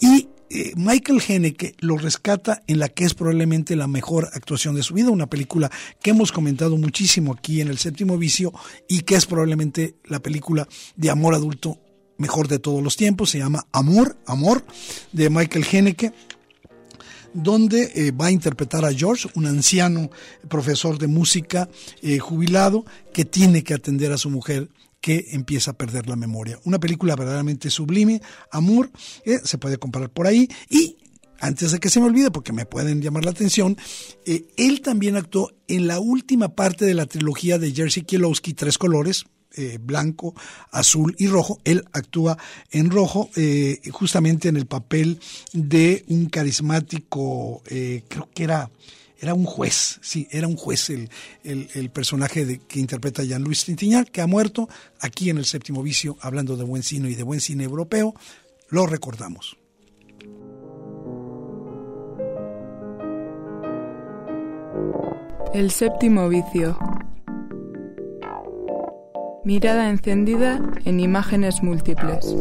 Y 0.00 0.28
eh, 0.50 0.72
Michael 0.76 1.22
Haneke 1.26 1.74
lo 1.80 1.96
rescata 1.96 2.62
en 2.66 2.78
la 2.78 2.88
que 2.88 3.04
es 3.04 3.14
probablemente 3.14 3.76
la 3.76 3.86
mejor 3.86 4.28
actuación 4.34 4.74
de 4.74 4.82
su 4.82 4.94
vida, 4.94 5.10
una 5.10 5.26
película 5.26 5.70
que 6.02 6.10
hemos 6.10 6.32
comentado 6.32 6.76
muchísimo 6.76 7.32
aquí 7.32 7.60
en 7.60 7.68
el 7.68 7.78
séptimo 7.78 8.18
vicio 8.18 8.52
y 8.88 9.00
que 9.00 9.14
es 9.14 9.26
probablemente 9.26 9.96
la 10.04 10.20
película 10.20 10.68
de 10.96 11.10
amor 11.10 11.34
adulto 11.34 11.78
mejor 12.18 12.46
de 12.48 12.58
todos 12.58 12.82
los 12.82 12.96
tiempos, 12.96 13.30
se 13.30 13.38
llama 13.38 13.66
Amor, 13.72 14.16
Amor, 14.26 14.64
de 15.12 15.30
Michael 15.30 15.66
Haneke 15.72 16.12
donde 17.34 17.90
eh, 17.94 18.12
va 18.12 18.26
a 18.26 18.30
interpretar 18.30 18.84
a 18.84 18.92
George, 18.92 19.28
un 19.34 19.46
anciano 19.46 20.10
profesor 20.48 20.98
de 20.98 21.08
música 21.08 21.68
eh, 22.00 22.18
jubilado 22.18 22.86
que 23.12 23.24
tiene 23.24 23.64
que 23.64 23.74
atender 23.74 24.12
a 24.12 24.18
su 24.18 24.30
mujer 24.30 24.68
que 25.04 25.26
empieza 25.32 25.72
a 25.72 25.76
perder 25.76 26.08
la 26.08 26.16
memoria. 26.16 26.58
Una 26.64 26.80
película 26.80 27.14
verdaderamente 27.14 27.68
sublime, 27.68 28.22
Amor, 28.50 28.90
eh, 29.26 29.38
se 29.44 29.58
puede 29.58 29.76
comprar 29.76 30.08
por 30.08 30.26
ahí 30.26 30.48
y 30.70 30.96
antes 31.40 31.72
de 31.72 31.78
que 31.78 31.90
se 31.90 32.00
me 32.00 32.06
olvide, 32.06 32.30
porque 32.30 32.54
me 32.54 32.64
pueden 32.64 33.02
llamar 33.02 33.26
la 33.26 33.32
atención, 33.32 33.76
eh, 34.24 34.46
él 34.56 34.80
también 34.80 35.16
actuó 35.16 35.52
en 35.68 35.88
la 35.88 36.00
última 36.00 36.54
parte 36.54 36.86
de 36.86 36.94
la 36.94 37.04
trilogía 37.04 37.58
de 37.58 37.72
Jerzy 37.72 38.00
Kielowski, 38.00 38.54
Tres 38.54 38.78
Colores, 38.78 39.26
eh, 39.54 39.78
blanco, 39.78 40.34
azul 40.70 41.14
y 41.18 41.26
rojo. 41.26 41.60
Él 41.64 41.84
actúa 41.92 42.38
en 42.70 42.88
rojo, 42.88 43.28
justamente 43.90 44.48
en 44.48 44.56
el 44.56 44.64
papel 44.64 45.20
de 45.52 46.02
un 46.08 46.30
carismático, 46.30 47.62
creo 47.66 48.30
que 48.34 48.42
era 48.42 48.70
era 49.20 49.34
un 49.34 49.44
juez, 49.44 49.98
sí, 50.02 50.28
era 50.30 50.46
un 50.46 50.56
juez 50.56 50.90
el, 50.90 51.08
el, 51.42 51.90
personaje 51.90 52.44
de, 52.44 52.58
que 52.58 52.80
interpreta 52.80 53.22
Jean-Louis 53.22 53.64
Trintignant, 53.64 54.08
que 54.08 54.20
ha 54.20 54.26
muerto 54.26 54.68
aquí 55.00 55.30
en 55.30 55.38
el 55.38 55.44
séptimo 55.44 55.82
vicio, 55.82 56.16
hablando 56.20 56.56
de 56.56 56.64
buen 56.64 56.82
cine 56.82 57.10
y 57.10 57.14
de 57.14 57.22
buen 57.22 57.40
cine 57.40 57.64
europeo, 57.64 58.14
lo 58.68 58.86
recordamos. 58.86 59.56
El 65.54 65.70
séptimo 65.70 66.28
vicio. 66.28 66.76
Mirada 69.44 69.88
encendida 69.88 70.60
en 70.84 70.98
imágenes 70.98 71.62
múltiples. 71.62 72.34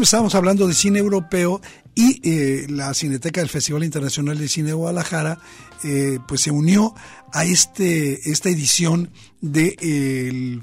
Bueno, 0.00 0.06
estábamos 0.06 0.34
hablando 0.34 0.66
de 0.66 0.72
cine 0.72 0.98
europeo 0.98 1.60
y 1.94 2.22
eh, 2.26 2.66
la 2.70 2.94
Cineteca 2.94 3.42
del 3.42 3.50
Festival 3.50 3.84
Internacional 3.84 4.38
de 4.38 4.48
Cine 4.48 4.68
de 4.68 4.72
Guadalajara 4.72 5.38
eh, 5.84 6.18
pues 6.26 6.40
se 6.40 6.50
unió 6.50 6.94
a 7.34 7.44
este, 7.44 8.30
esta 8.30 8.48
edición 8.48 9.10
del 9.42 10.62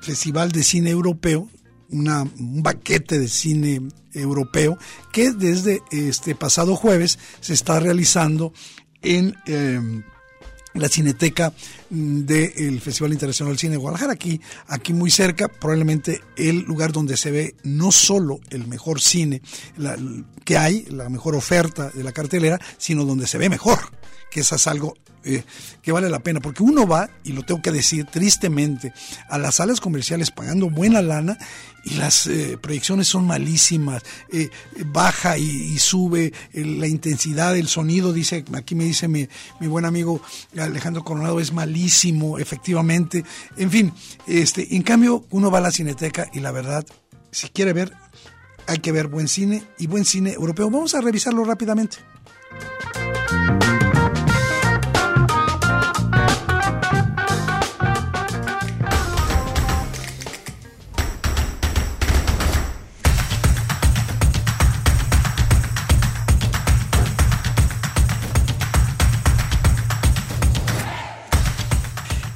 Festival 0.00 0.50
de 0.50 0.64
Cine 0.64 0.90
Europeo, 0.90 1.48
una, 1.90 2.22
un 2.22 2.64
baquete 2.64 3.20
de 3.20 3.28
cine 3.28 3.80
europeo 4.12 4.76
que 5.12 5.30
desde 5.30 5.80
este 5.92 6.34
pasado 6.34 6.74
jueves 6.74 7.20
se 7.40 7.52
está 7.54 7.78
realizando 7.78 8.52
en... 9.02 9.36
Eh, 9.46 10.02
la 10.74 10.88
cineteca 10.88 11.52
mm, 11.90 12.20
del 12.20 12.80
Festival 12.80 13.12
Internacional 13.12 13.54
de 13.54 13.58
Cine 13.58 13.72
de 13.72 13.78
Guadalajara, 13.78 14.12
aquí, 14.12 14.40
aquí 14.66 14.92
muy 14.92 15.10
cerca, 15.10 15.48
probablemente 15.48 16.20
el 16.36 16.60
lugar 16.60 16.92
donde 16.92 17.16
se 17.16 17.30
ve 17.30 17.54
no 17.62 17.92
solo 17.92 18.40
el 18.50 18.66
mejor 18.66 19.00
cine 19.00 19.42
que 20.44 20.56
hay, 20.56 20.84
la 20.86 21.08
mejor 21.08 21.34
oferta 21.34 21.90
de 21.90 22.04
la 22.04 22.12
cartelera, 22.12 22.58
sino 22.78 23.04
donde 23.04 23.26
se 23.26 23.38
ve 23.38 23.48
mejor, 23.48 23.78
que 24.30 24.40
eso 24.40 24.56
es 24.56 24.66
algo 24.66 24.94
eh, 25.24 25.44
que 25.82 25.92
vale 25.92 26.08
la 26.08 26.20
pena, 26.20 26.40
porque 26.40 26.62
uno 26.62 26.86
va, 26.86 27.10
y 27.24 27.32
lo 27.32 27.42
tengo 27.42 27.62
que 27.62 27.72
decir 27.72 28.06
tristemente, 28.06 28.92
a 29.28 29.38
las 29.38 29.56
salas 29.56 29.80
comerciales 29.80 30.30
pagando 30.30 30.70
buena 30.70 31.02
lana 31.02 31.38
y 31.84 31.94
las 31.94 32.26
eh, 32.26 32.58
proyecciones 32.60 33.08
son 33.08 33.26
malísimas, 33.26 34.02
eh, 34.30 34.50
baja 34.86 35.38
y, 35.38 35.78
sube 35.78 36.32
la 36.52 36.86
intensidad 36.86 37.54
del 37.54 37.66
sonido, 37.66 38.12
dice, 38.12 38.44
aquí 38.54 38.74
me 38.74 38.84
dice 38.84 39.08
mi, 39.08 39.28
mi, 39.58 39.66
buen 39.66 39.84
amigo 39.84 40.20
Alejandro 40.56 41.02
Coronado, 41.02 41.40
es 41.40 41.52
malísimo, 41.52 42.38
efectivamente, 42.38 43.24
en 43.56 43.70
fin, 43.70 43.92
este, 44.26 44.76
en 44.76 44.82
cambio 44.82 45.24
uno 45.30 45.50
va 45.50 45.58
a 45.58 45.62
la 45.62 45.72
cineteca 45.72 46.28
y 46.32 46.40
la 46.40 46.52
verdad, 46.52 46.86
si 47.32 47.48
quiere 47.48 47.72
ver, 47.72 47.92
hay 48.66 48.78
que 48.78 48.92
ver 48.92 49.08
buen 49.08 49.28
cine 49.28 49.64
y 49.78 49.86
buen 49.86 50.04
cine 50.04 50.32
europeo. 50.32 50.70
Vamos 50.70 50.94
a 50.94 51.00
revisarlo 51.00 51.44
rápidamente. 51.44 51.98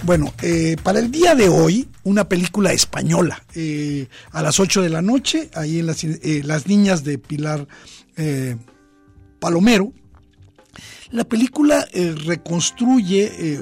Bueno, 0.07 0.33
eh, 0.41 0.77
para 0.85 1.01
el 1.01 1.11
día 1.11 1.35
de 1.35 1.49
hoy, 1.49 1.89
una 2.05 2.29
película 2.29 2.73
española. 2.73 3.45
Eh, 3.57 4.07
a 4.31 4.41
las 4.41 4.61
8 4.61 4.83
de 4.83 4.89
la 4.89 5.03
noche, 5.03 5.51
ahí 5.53 5.81
en 5.81 5.87
las, 5.87 6.05
eh, 6.05 6.43
las 6.45 6.69
niñas 6.69 7.03
de 7.03 7.19
Pilar 7.19 7.67
Palomero. 9.41 9.93
La 11.11 11.25
película 11.25 11.89
reconstruye 12.25 13.59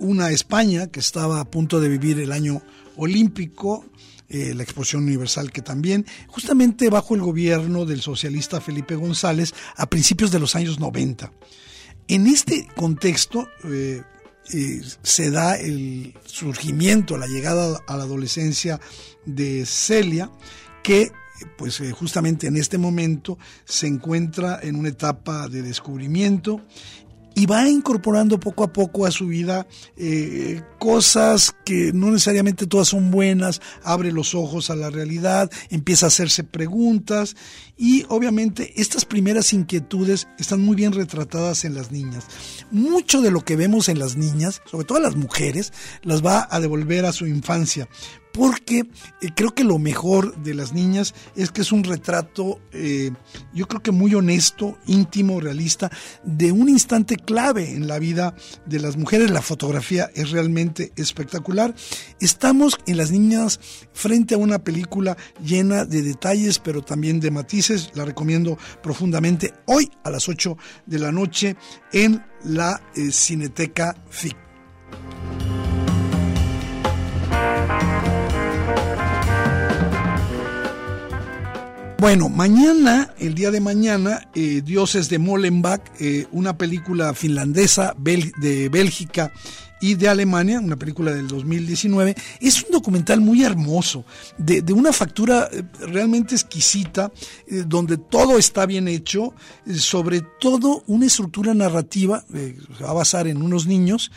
una 0.00 0.30
España 0.30 0.88
que 0.88 0.98
estaba 0.98 1.38
a 1.38 1.48
punto 1.48 1.78
de 1.80 1.88
vivir 1.88 2.18
el 2.18 2.32
año 2.32 2.62
olímpico, 2.96 3.86
la 4.28 4.62
exposición 4.64 5.04
universal 5.04 5.52
que 5.52 5.62
también, 5.62 6.04
justamente 6.26 6.90
bajo 6.90 7.14
el 7.14 7.22
gobierno 7.22 7.86
del 7.86 8.02
socialista 8.02 8.60
Felipe 8.60 8.96
González 8.96 9.54
a 9.76 9.88
principios 9.88 10.32
de 10.32 10.40
los 10.40 10.56
años 10.56 10.80
90. 10.80 11.32
En 12.08 12.26
este 12.26 12.66
contexto 12.74 13.48
eh, 14.52 14.82
se 15.02 15.30
da 15.30 15.56
el 15.56 16.14
surgimiento, 16.24 17.16
la 17.16 17.26
llegada 17.26 17.78
a 17.86 17.96
la 17.96 18.04
adolescencia 18.04 18.80
de 19.24 19.64
Celia, 19.66 20.30
que 20.82 21.10
pues 21.56 21.80
eh, 21.80 21.90
justamente 21.92 22.46
en 22.46 22.56
este 22.56 22.78
momento 22.78 23.38
se 23.64 23.86
encuentra 23.86 24.60
en 24.62 24.76
una 24.76 24.90
etapa 24.90 25.48
de 25.48 25.62
descubrimiento 25.62 26.60
y 27.34 27.46
va 27.46 27.68
incorporando 27.68 28.40
poco 28.40 28.64
a 28.64 28.72
poco 28.72 29.06
a 29.06 29.10
su 29.10 29.26
vida 29.26 29.66
eh, 29.96 30.62
cosas 30.78 31.54
que 31.64 31.92
no 31.92 32.10
necesariamente 32.10 32.66
todas 32.66 32.88
son 32.88 33.10
buenas, 33.10 33.60
abre 33.82 34.12
los 34.12 34.34
ojos 34.34 34.70
a 34.70 34.76
la 34.76 34.90
realidad, 34.90 35.50
empieza 35.68 36.06
a 36.06 36.08
hacerse 36.08 36.44
preguntas 36.44 37.36
y 37.76 38.04
obviamente 38.08 38.72
estas 38.76 39.04
primeras 39.04 39.52
inquietudes 39.52 40.28
están 40.38 40.60
muy 40.60 40.76
bien 40.76 40.92
retratadas 40.92 41.64
en 41.64 41.74
las 41.74 41.92
niñas. 41.92 42.24
Mucho 42.70 43.20
de 43.20 43.30
lo 43.30 43.44
que 43.44 43.56
vemos 43.56 43.88
en 43.88 43.98
las 43.98 44.16
niñas, 44.16 44.62
sobre 44.70 44.84
todo 44.84 45.00
las 45.00 45.16
mujeres, 45.16 45.72
las 46.02 46.24
va 46.24 46.48
a 46.50 46.60
devolver 46.60 47.04
a 47.06 47.12
su 47.12 47.26
infancia 47.26 47.88
porque 48.32 48.80
eh, 49.20 49.28
creo 49.34 49.54
que 49.54 49.64
lo 49.64 49.78
mejor 49.78 50.36
de 50.42 50.54
las 50.54 50.72
niñas 50.72 51.14
es 51.36 51.50
que 51.50 51.62
es 51.62 51.72
un 51.72 51.84
retrato, 51.84 52.60
eh, 52.72 53.10
yo 53.52 53.66
creo 53.66 53.82
que 53.82 53.90
muy 53.90 54.14
honesto, 54.14 54.78
íntimo, 54.86 55.40
realista, 55.40 55.90
de 56.22 56.52
un 56.52 56.68
instante 56.68 57.16
clave 57.16 57.72
en 57.72 57.88
la 57.88 57.98
vida 57.98 58.34
de 58.66 58.80
las 58.80 58.96
mujeres. 58.96 59.30
La 59.30 59.42
fotografía 59.42 60.10
es 60.14 60.30
realmente 60.30 60.92
espectacular. 60.96 61.74
Estamos 62.20 62.78
en 62.86 62.96
las 62.96 63.10
niñas 63.10 63.60
frente 63.92 64.34
a 64.34 64.38
una 64.38 64.60
película 64.60 65.16
llena 65.44 65.84
de 65.84 66.02
detalles, 66.02 66.58
pero 66.58 66.82
también 66.82 67.20
de 67.20 67.30
matices. 67.30 67.90
La 67.94 68.04
recomiendo 68.04 68.58
profundamente 68.82 69.52
hoy 69.66 69.90
a 70.04 70.10
las 70.10 70.28
8 70.28 70.56
de 70.86 70.98
la 70.98 71.12
noche 71.12 71.56
en 71.92 72.24
la 72.44 72.80
eh, 72.94 73.10
Cineteca 73.10 73.94
FIC. 74.08 74.36
Bueno, 82.00 82.30
mañana, 82.30 83.12
el 83.18 83.34
día 83.34 83.50
de 83.50 83.60
mañana, 83.60 84.26
eh, 84.34 84.62
Dioses 84.64 85.10
de 85.10 85.18
Molenbeek, 85.18 85.82
eh, 86.00 86.26
una 86.32 86.56
película 86.56 87.12
finlandesa 87.12 87.94
de 87.98 88.70
Bélgica 88.70 89.30
y 89.82 89.96
de 89.96 90.08
Alemania, 90.08 90.60
una 90.60 90.76
película 90.76 91.12
del 91.12 91.28
2019. 91.28 92.16
Es 92.40 92.64
un 92.64 92.70
documental 92.70 93.20
muy 93.20 93.44
hermoso, 93.44 94.06
de, 94.38 94.62
de 94.62 94.72
una 94.72 94.94
factura 94.94 95.50
eh, 95.52 95.62
realmente 95.88 96.34
exquisita, 96.34 97.12
donde 97.66 97.98
todo 97.98 98.38
está 98.38 98.64
bien 98.64 98.88
hecho, 98.88 99.34
sobre 99.76 100.22
todo 100.40 100.82
una 100.86 101.04
estructura 101.04 101.52
narrativa, 101.52 102.24
eh, 102.32 102.56
se 102.78 102.82
va 102.82 102.92
a 102.92 102.94
basar 102.94 103.28
en 103.28 103.42
unos 103.42 103.66
niños, 103.66 104.10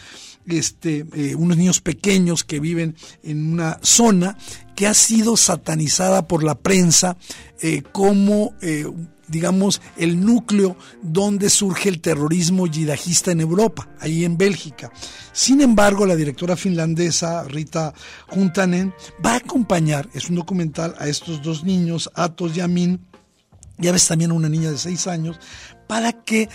este, 0.46 1.06
unos 1.36 1.58
niños 1.58 1.82
pequeños 1.82 2.46
que 2.46 2.62
viven 2.62 2.96
en 3.24 3.52
una 3.52 3.78
zona 3.82 4.38
que 4.76 4.88
ha 4.88 4.94
sido 4.94 5.38
satanizada 5.38 6.28
por 6.28 6.44
la 6.44 6.56
prensa 6.56 7.18
eh, 7.62 7.84
como, 7.92 8.54
eh, 8.62 8.86
digamos, 9.28 9.82
el 9.98 10.24
núcleo 10.24 10.76
donde 11.02 11.50
surge 11.50 11.90
el 11.90 12.02
terrorismo 12.02 12.68
yihadista 12.68 13.32
en 13.32 13.42
Europa, 13.42 13.90
ahí 14.00 14.26
en 14.26 14.38
Bélgica. 14.38 14.92
Sin 15.32 15.62
embargo, 15.62 16.06
la 16.06 16.16
directora 16.16 16.56
finlandesa 16.56 17.44
Rita 17.44 17.94
Juntanen 18.28 18.94
va 19.26 19.34
a 19.34 19.38
acompañar, 19.38 20.10
es 20.14 20.30
un 20.30 20.36
documental, 20.36 20.96
a 21.00 21.08
estos 21.08 21.42
dos 21.42 21.64
niños, 21.64 22.10
Atos 22.16 22.56
y 22.58 22.62
Amin, 22.62 23.00
ya 23.78 23.92
ves 23.92 24.08
también 24.08 24.32
una 24.32 24.50
niña 24.50 24.72
de 24.72 24.78
seis 24.78 25.08
años, 25.08 25.40
para 25.88 26.12
que 26.24 26.50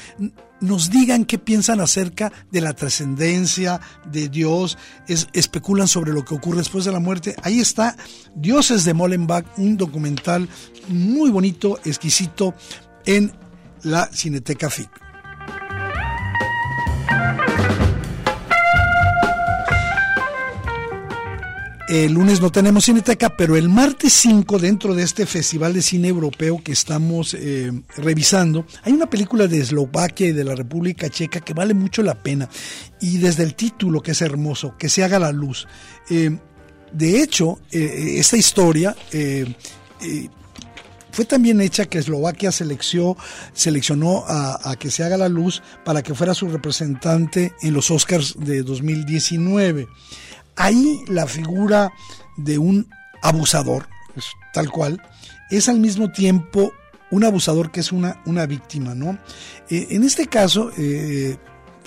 nos 0.61 0.91
digan 0.91 1.25
qué 1.25 1.39
piensan 1.39 1.81
acerca 1.81 2.33
de 2.51 2.61
la 2.61 2.73
trascendencia 2.73 3.81
de 4.11 4.29
Dios, 4.29 4.79
es, 5.07 5.29
especulan 5.33 5.89
sobre 5.89 6.13
lo 6.13 6.25
que 6.25 6.35
ocurre 6.35 6.59
después 6.59 6.85
de 6.85 6.93
la 6.93 7.01
muerte. 7.01 7.35
Ahí 7.43 7.61
está 7.61 7.97
Dioses 8.35 8.85
de 8.85 8.95
Molenbeek, 8.95 9.59
un 9.59 9.77
documental 9.77 10.49
muy 10.89 11.31
bonito, 11.31 11.79
exquisito, 11.85 12.55
en 13.07 13.33
la 13.83 14.07
Cineteca 14.13 14.71
FIC. 14.71 14.91
El 21.89 22.13
lunes 22.13 22.43
no 22.43 22.51
tenemos 22.51 22.85
Cineteca, 22.85 23.35
pero 23.35 23.57
el 23.57 23.71
martes 23.71 24.13
5, 24.13 24.59
dentro 24.59 24.95
de 24.95 25.03
este 25.03 25.25
Festival 25.25 25.73
de 25.73 25.81
Cine 25.81 26.09
Europeo 26.09 26.63
que 26.63 26.73
estamos 26.73 27.33
eh, 27.33 27.73
revisando, 27.97 28.67
hay 28.83 28.93
una 28.93 29.09
película 29.09 29.47
de 29.47 29.61
Eslovaquia 29.61 30.29
y 30.29 30.33
de 30.33 30.45
la 30.45 30.55
República 30.55 31.09
Checa 31.09 31.41
que 31.41 31.55
vale 31.55 31.73
mucho 31.73 32.03
la 32.03 32.23
pena. 32.23 32.47
Y 33.01 33.17
desde 33.17 33.43
el 33.43 33.55
título, 33.55 34.03
que 34.03 34.11
es 34.11 34.21
hermoso, 34.21 34.75
que 34.79 34.91
se 34.91 35.03
haga 35.03 35.19
la 35.19 35.33
luz. 35.33 35.67
Eh, 36.11 36.37
de 36.93 37.23
hecho, 37.23 37.59
eh, 37.71 38.17
esta 38.19 38.37
historia 38.37 38.95
fue 41.11 41.25
también 41.25 41.59
hecha 41.63 41.87
que 41.87 41.99
Eslovaquia 41.99 42.53
seleccionó, 42.53 43.17
seleccionó 43.55 44.25
a, 44.29 44.77
que 44.79 44.91
se 44.91 45.05
haga 45.05 45.17
la 45.17 45.31
luz 45.31 45.63
para 45.87 46.03
que 46.03 46.15
fuera 46.15 46.35
su 46.35 46.49
representante 46.49 47.55
en 47.63 47.73
los 47.73 47.91
Oscars 47.91 48.35
de 48.39 48.63
2019. 48.63 49.89
Ahí 50.59 51.05
la 51.07 51.27
figura 51.27 51.93
de 52.37 52.59
un 52.59 52.91
abusador, 53.23 53.89
tal 54.53 54.71
cual, 54.71 55.01
es 55.51 55.69
al 55.69 55.79
mismo 55.79 56.11
tiempo 56.11 56.73
un 57.13 57.25
abusador 57.25 57.71
que 57.71 57.81
es 57.81 57.93
una, 57.93 58.21
una 58.27 58.45
víctima, 58.45 58.95
¿no? 58.95 59.19
Eh, 59.71 59.87
en 59.91 60.03
este 60.03 60.27
caso, 60.27 60.71
eh, 60.77 61.37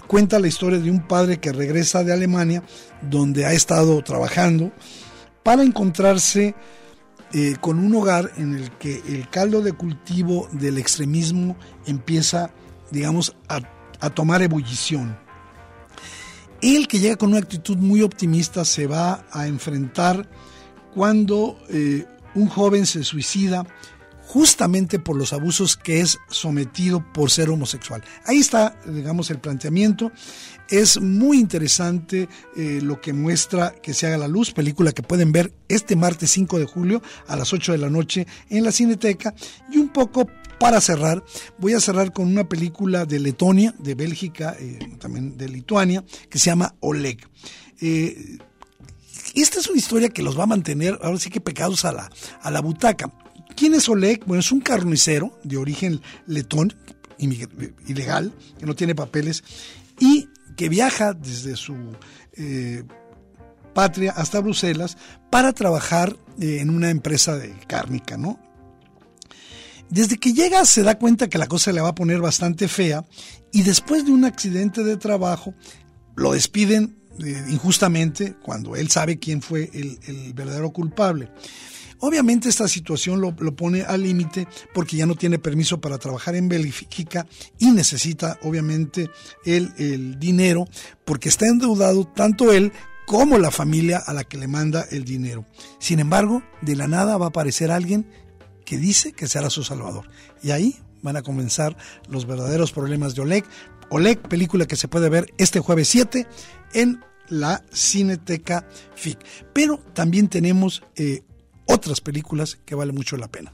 cuenta 0.08 0.40
la 0.40 0.48
historia 0.48 0.80
de 0.80 0.90
un 0.90 1.06
padre 1.06 1.40
que 1.40 1.52
regresa 1.52 2.04
de 2.04 2.14
Alemania, 2.14 2.64
donde 3.02 3.46
ha 3.46 3.52
estado 3.52 4.02
trabajando, 4.04 4.72
para 5.44 5.64
encontrarse 5.64 6.56
eh, 7.34 7.56
con 7.60 7.78
un 7.78 7.94
hogar 7.94 8.32
en 8.38 8.56
el 8.56 8.72
que 8.78 9.02
el 9.06 9.30
caldo 9.30 9.62
de 9.62 9.74
cultivo 9.74 10.48
del 10.54 10.78
extremismo 10.78 11.58
empieza, 11.86 12.52
digamos, 12.90 13.36
a 13.48 14.10
tomar 14.12 14.42
ebullición. 14.42 15.18
Él 16.62 16.88
que 16.88 17.00
llega 17.00 17.16
con 17.16 17.30
una 17.30 17.40
actitud 17.40 17.78
muy 17.78 18.02
optimista 18.02 18.66
se 18.66 18.88
va 18.88 19.26
a 19.32 19.48
enfrentar 19.48 20.30
cuando 20.94 21.58
eh, 21.70 22.06
un 22.36 22.48
joven 22.48 22.86
se 22.86 23.04
suicida 23.04 23.66
justamente 24.32 24.98
por 24.98 25.18
los 25.18 25.34
abusos 25.34 25.76
que 25.76 26.00
es 26.00 26.18
sometido 26.30 27.04
por 27.12 27.30
ser 27.30 27.50
homosexual. 27.50 28.02
Ahí 28.26 28.38
está, 28.38 28.80
digamos, 28.86 29.30
el 29.30 29.40
planteamiento. 29.40 30.10
Es 30.70 31.02
muy 31.02 31.38
interesante 31.38 32.30
eh, 32.56 32.80
lo 32.82 33.02
que 33.02 33.12
muestra 33.12 33.74
que 33.84 33.94
se 33.94 34.08
haga 34.08 34.18
la 34.18 34.30
luz, 34.30 34.54
película 34.54 34.94
que 34.94 35.04
pueden 35.04 35.34
ver 35.34 35.52
este 35.68 35.98
martes 35.98 36.32
5 36.32 36.60
de 36.60 36.66
julio 36.66 37.02
a 37.28 37.36
las 37.36 37.52
8 37.52 37.74
de 37.74 37.78
la 37.78 37.90
noche 37.90 38.26
en 38.50 38.64
la 38.64 38.72
Cineteca. 38.72 39.34
Y 39.70 39.80
un 39.80 39.90
poco 39.90 40.28
para 40.62 40.80
cerrar, 40.80 41.24
voy 41.58 41.74
a 41.74 41.80
cerrar 41.80 42.14
con 42.14 42.28
una 42.28 42.48
película 42.48 43.08
de 43.08 43.20
Letonia, 43.20 43.74
de 43.80 43.96
Bélgica, 43.96 44.56
eh, 44.60 44.78
también 45.00 45.36
de 45.36 45.50
Lituania, 45.50 46.06
que 46.30 46.38
se 46.38 46.52
llama 46.52 46.76
Oleg. 46.82 47.18
Eh, 47.82 48.38
esta 49.34 49.60
es 49.60 49.68
una 49.68 49.80
historia 49.80 50.10
que 50.10 50.22
los 50.22 50.38
va 50.38 50.44
a 50.44 50.48
mantener, 50.48 51.00
ahora 51.02 51.18
sí 51.18 51.32
que 51.32 51.42
pegados 51.42 51.84
a 51.84 51.92
la, 51.92 52.12
a 52.44 52.52
la 52.52 52.62
butaca. 52.62 53.12
¿Quién 53.56 53.74
es 53.74 53.90
Oleg? 53.90 54.24
Bueno, 54.28 54.40
es 54.40 54.52
un 54.52 54.62
carnicero 54.62 55.36
de 55.44 55.58
origen 55.58 56.00
letón, 56.28 56.76
ilegal, 57.18 58.32
que 58.60 58.68
no 58.68 58.76
tiene 58.76 58.94
papeles, 58.94 59.44
y 60.00 60.30
que 60.56 60.70
viaja 60.70 61.14
desde 61.14 61.56
su 61.56 61.76
eh, 62.34 62.84
patria 63.74 64.12
hasta 64.12 64.40
Bruselas 64.42 64.96
para 65.32 65.54
trabajar 65.54 66.16
en 66.40 66.70
una 66.70 66.92
empresa 66.92 67.36
de 67.36 67.52
cárnica, 67.66 68.16
¿no? 68.16 68.51
Desde 69.92 70.18
que 70.18 70.34
llega 70.34 70.64
se 70.64 70.84
da 70.84 70.98
cuenta 70.98 71.28
que 71.28 71.38
la 71.38 71.48
cosa 71.48 71.74
le 71.74 71.82
va 71.82 71.90
a 71.90 71.96
poner 71.96 72.22
bastante 72.22 72.70
fea 72.70 73.04
y 73.52 73.64
después 73.64 74.06
de 74.06 74.14
un 74.14 74.24
accidente 74.24 74.86
de 74.86 74.96
trabajo 74.96 75.54
lo 76.16 76.32
despiden 76.32 76.96
eh, 77.20 77.44
injustamente 77.50 78.36
cuando 78.42 78.78
él 78.78 78.90
sabe 78.90 79.20
quién 79.20 79.42
fue 79.42 79.70
el, 79.74 80.32
verdadero 80.34 80.72
culpable. 80.72 81.30
Obviamente 82.00 82.48
esta 82.48 82.70
situación 82.70 83.20
lo, 83.20 83.36
lo 83.38 83.54
pone 83.54 83.82
al 83.82 84.04
límite 84.04 84.48
porque 84.74 84.96
ya 84.96 85.06
no 85.06 85.16
tiene 85.16 85.40
permiso 85.40 85.82
para 85.82 85.98
trabajar 85.98 86.36
en 86.36 86.48
Bélgica 86.48 87.28
y 87.60 87.72
necesita 87.72 88.40
obviamente 88.44 89.12
el, 89.44 89.74
el 89.78 90.18
dinero 90.18 90.70
porque 91.04 91.28
está 91.28 91.48
endeudado 91.48 92.06
tanto 92.06 92.54
él 92.54 92.72
como 93.06 93.38
la 93.38 93.52
familia 93.52 93.98
a 93.98 94.14
la 94.14 94.24
que 94.24 94.38
le 94.38 94.48
manda 94.48 94.86
el 94.90 95.04
dinero. 95.04 95.46
Sin 95.80 96.00
embargo, 96.00 96.44
de 96.62 96.78
la 96.78 96.88
nada 96.88 97.18
va 97.18 97.26
a 97.26 97.30
aparecer 97.30 97.72
alguien 97.72 98.08
que 98.66 98.78
dice 98.78 99.14
que 99.14 99.28
será 99.28 99.50
su 99.50 99.64
salvador. 99.64 100.10
Y 100.42 100.52
ahí 100.52 100.80
van 101.02 101.18
a 101.18 101.22
comenzar 101.22 101.76
los 102.10 102.26
verdaderos 102.26 102.72
problemas 102.72 103.16
de 103.16 103.22
Oleg. 103.22 103.46
Oleg, 103.90 104.22
película 104.22 104.66
que 104.66 104.76
se 104.76 104.88
puede 104.88 105.10
ver 105.10 105.34
este 105.38 105.60
jueves 105.60 105.88
7 105.90 106.28
en 106.74 107.04
la 107.28 107.64
Cineteca 107.72 108.68
FIC. 108.96 109.20
Pero 109.54 109.78
también 109.94 110.28
tenemos 110.28 110.84
eh, 110.96 111.24
otras 111.66 112.02
películas 112.02 112.58
que 112.66 112.76
vale 112.76 112.92
mucho 112.92 113.18
la 113.18 113.28
pena. 113.28 113.54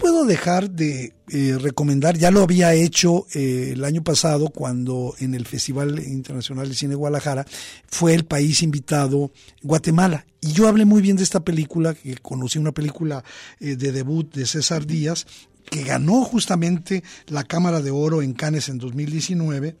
Puedo 0.00 0.24
dejar 0.24 0.70
de 0.70 1.12
eh, 1.28 1.58
recomendar, 1.60 2.16
ya 2.16 2.30
lo 2.30 2.42
había 2.42 2.72
hecho 2.72 3.26
eh, 3.34 3.72
el 3.74 3.84
año 3.84 4.02
pasado 4.02 4.48
cuando 4.48 5.14
en 5.18 5.34
el 5.34 5.46
Festival 5.46 5.98
Internacional 5.98 6.68
de 6.68 6.74
Cine 6.74 6.94
Guadalajara 6.94 7.46
fue 7.86 8.14
el 8.14 8.24
país 8.24 8.62
invitado 8.62 9.30
Guatemala. 9.62 10.24
Y 10.40 10.52
yo 10.52 10.68
hablé 10.68 10.86
muy 10.86 11.02
bien 11.02 11.16
de 11.16 11.22
esta 11.22 11.40
película, 11.40 11.92
que 11.92 12.16
conocí 12.16 12.58
una 12.58 12.72
película 12.72 13.22
eh, 13.60 13.76
de 13.76 13.92
debut 13.92 14.34
de 14.34 14.46
César 14.46 14.86
Díaz, 14.86 15.26
que 15.70 15.84
ganó 15.84 16.24
justamente 16.24 17.04
la 17.26 17.44
Cámara 17.44 17.82
de 17.82 17.90
Oro 17.90 18.22
en 18.22 18.32
Cannes 18.32 18.70
en 18.70 18.78
2019. 18.78 19.76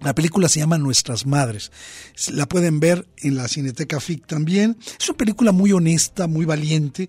La 0.00 0.14
película 0.14 0.48
se 0.48 0.60
llama 0.60 0.78
Nuestras 0.78 1.26
Madres. 1.26 1.70
La 2.32 2.48
pueden 2.48 2.80
ver 2.80 3.06
en 3.18 3.36
la 3.36 3.46
Cineteca 3.48 4.00
FIC 4.00 4.26
también. 4.26 4.78
Es 4.98 5.08
una 5.10 5.18
película 5.18 5.52
muy 5.52 5.72
honesta, 5.72 6.26
muy 6.26 6.44
valiente, 6.44 7.08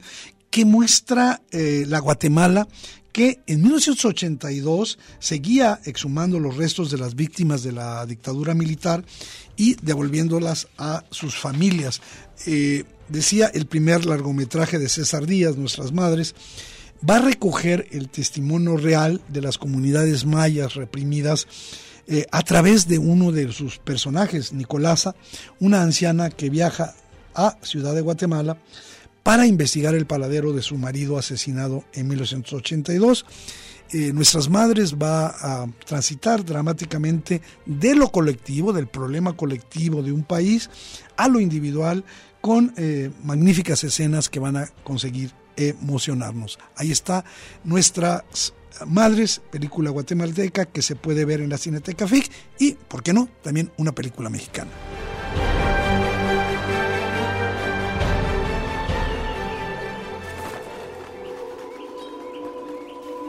que 0.54 0.66
muestra 0.66 1.42
eh, 1.50 1.84
la 1.88 1.98
Guatemala 1.98 2.68
que 3.12 3.40
en 3.48 3.64
1982 3.64 5.00
seguía 5.18 5.80
exhumando 5.86 6.40
los 6.40 6.58
restos 6.58 6.92
de 6.92 7.00
las 7.00 7.16
víctimas 7.16 7.64
de 7.64 7.72
la 7.72 8.06
dictadura 8.06 8.54
militar 8.54 9.04
y 9.58 9.74
devolviéndolas 9.82 10.68
a 10.78 11.06
sus 11.10 11.36
familias. 11.36 12.04
Eh, 12.46 12.84
decía 13.10 13.48
el 13.48 13.66
primer 13.66 14.06
largometraje 14.06 14.78
de 14.78 14.90
César 14.90 15.26
Díaz, 15.26 15.58
Nuestras 15.58 15.92
Madres, 15.92 16.36
va 17.10 17.16
a 17.16 17.22
recoger 17.22 17.88
el 17.90 18.10
testimonio 18.10 18.78
real 18.78 19.22
de 19.30 19.42
las 19.42 19.58
comunidades 19.58 20.24
mayas 20.24 20.76
reprimidas 20.76 21.48
eh, 22.06 22.28
a 22.32 22.44
través 22.44 22.88
de 22.88 23.00
uno 23.00 23.32
de 23.32 23.52
sus 23.52 23.80
personajes, 23.80 24.54
Nicolasa, 24.54 25.16
una 25.60 25.82
anciana 25.82 26.30
que 26.30 26.52
viaja 26.52 26.94
a 27.34 27.58
Ciudad 27.64 27.96
de 27.96 28.02
Guatemala 28.02 28.60
para 29.24 29.48
investigar 29.48 29.96
el 29.96 30.06
paladero 30.06 30.54
de 30.54 30.62
su 30.62 30.78
marido 30.78 31.18
asesinado 31.18 31.84
en 31.94 32.08
1982. 32.10 33.26
Eh, 33.92 34.12
nuestras 34.12 34.50
madres 34.50 34.96
va 34.96 35.28
a 35.28 35.68
transitar 35.86 36.44
dramáticamente 36.44 37.42
de 37.66 37.96
lo 37.96 38.12
colectivo, 38.12 38.74
del 38.74 38.88
problema 38.88 39.36
colectivo 39.36 40.02
de 40.02 40.12
un 40.12 40.24
país, 40.24 40.70
a 41.16 41.28
lo 41.28 41.40
individual, 41.40 42.04
con 42.42 42.74
eh, 42.76 43.12
magníficas 43.24 43.84
escenas 43.84 44.30
que 44.30 44.40
van 44.40 44.58
a 44.58 44.68
conseguir 44.84 45.32
emocionarnos. 45.56 46.58
Ahí 46.76 46.92
está 46.92 47.24
Nuestras 47.64 48.54
Madres, 48.88 49.42
película 49.52 49.92
guatemalteca 49.92 50.66
que 50.66 50.82
se 50.82 50.96
puede 50.96 51.26
ver 51.26 51.42
en 51.42 51.50
la 51.50 51.58
Cineteca 51.58 52.08
FIC 52.08 52.32
y, 52.60 52.74
¿por 52.74 53.04
qué 53.04 53.14
no?, 53.14 53.30
también 53.44 53.72
una 53.78 53.94
película 53.94 54.30
mexicana. 54.30 54.72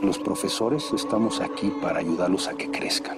Los 0.05 0.19
profesores 0.19 0.93
estamos 0.93 1.41
aquí 1.41 1.73
para 1.81 2.01
ayudarlos 2.01 2.47
a 2.49 2.53
que 2.53 2.71
crezcan. 2.71 3.17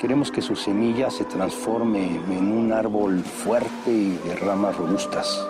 Queremos 0.00 0.32
que 0.32 0.42
su 0.42 0.56
semilla 0.56 1.10
se 1.10 1.24
transforme 1.26 2.16
en 2.16 2.50
un 2.50 2.72
árbol 2.72 3.20
fuerte 3.20 3.92
y 3.92 4.16
de 4.24 4.34
ramas 4.34 4.76
robustas. 4.76 5.46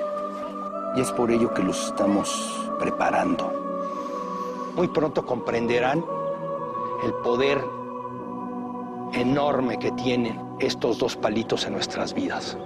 Y 0.94 1.00
es 1.00 1.10
por 1.12 1.30
ello 1.30 1.54
que 1.54 1.62
los 1.62 1.86
estamos 1.86 2.68
preparando. 2.78 3.50
Muy 4.76 4.88
pronto 4.88 5.24
comprenderán 5.24 6.04
el 7.02 7.14
poder 7.14 7.64
enorme 9.14 9.78
que 9.78 9.90
tienen 9.92 10.38
estos 10.58 10.98
dos 10.98 11.16
palitos 11.16 11.64
en 11.64 11.72
nuestras 11.72 12.12
vidas. 12.12 12.58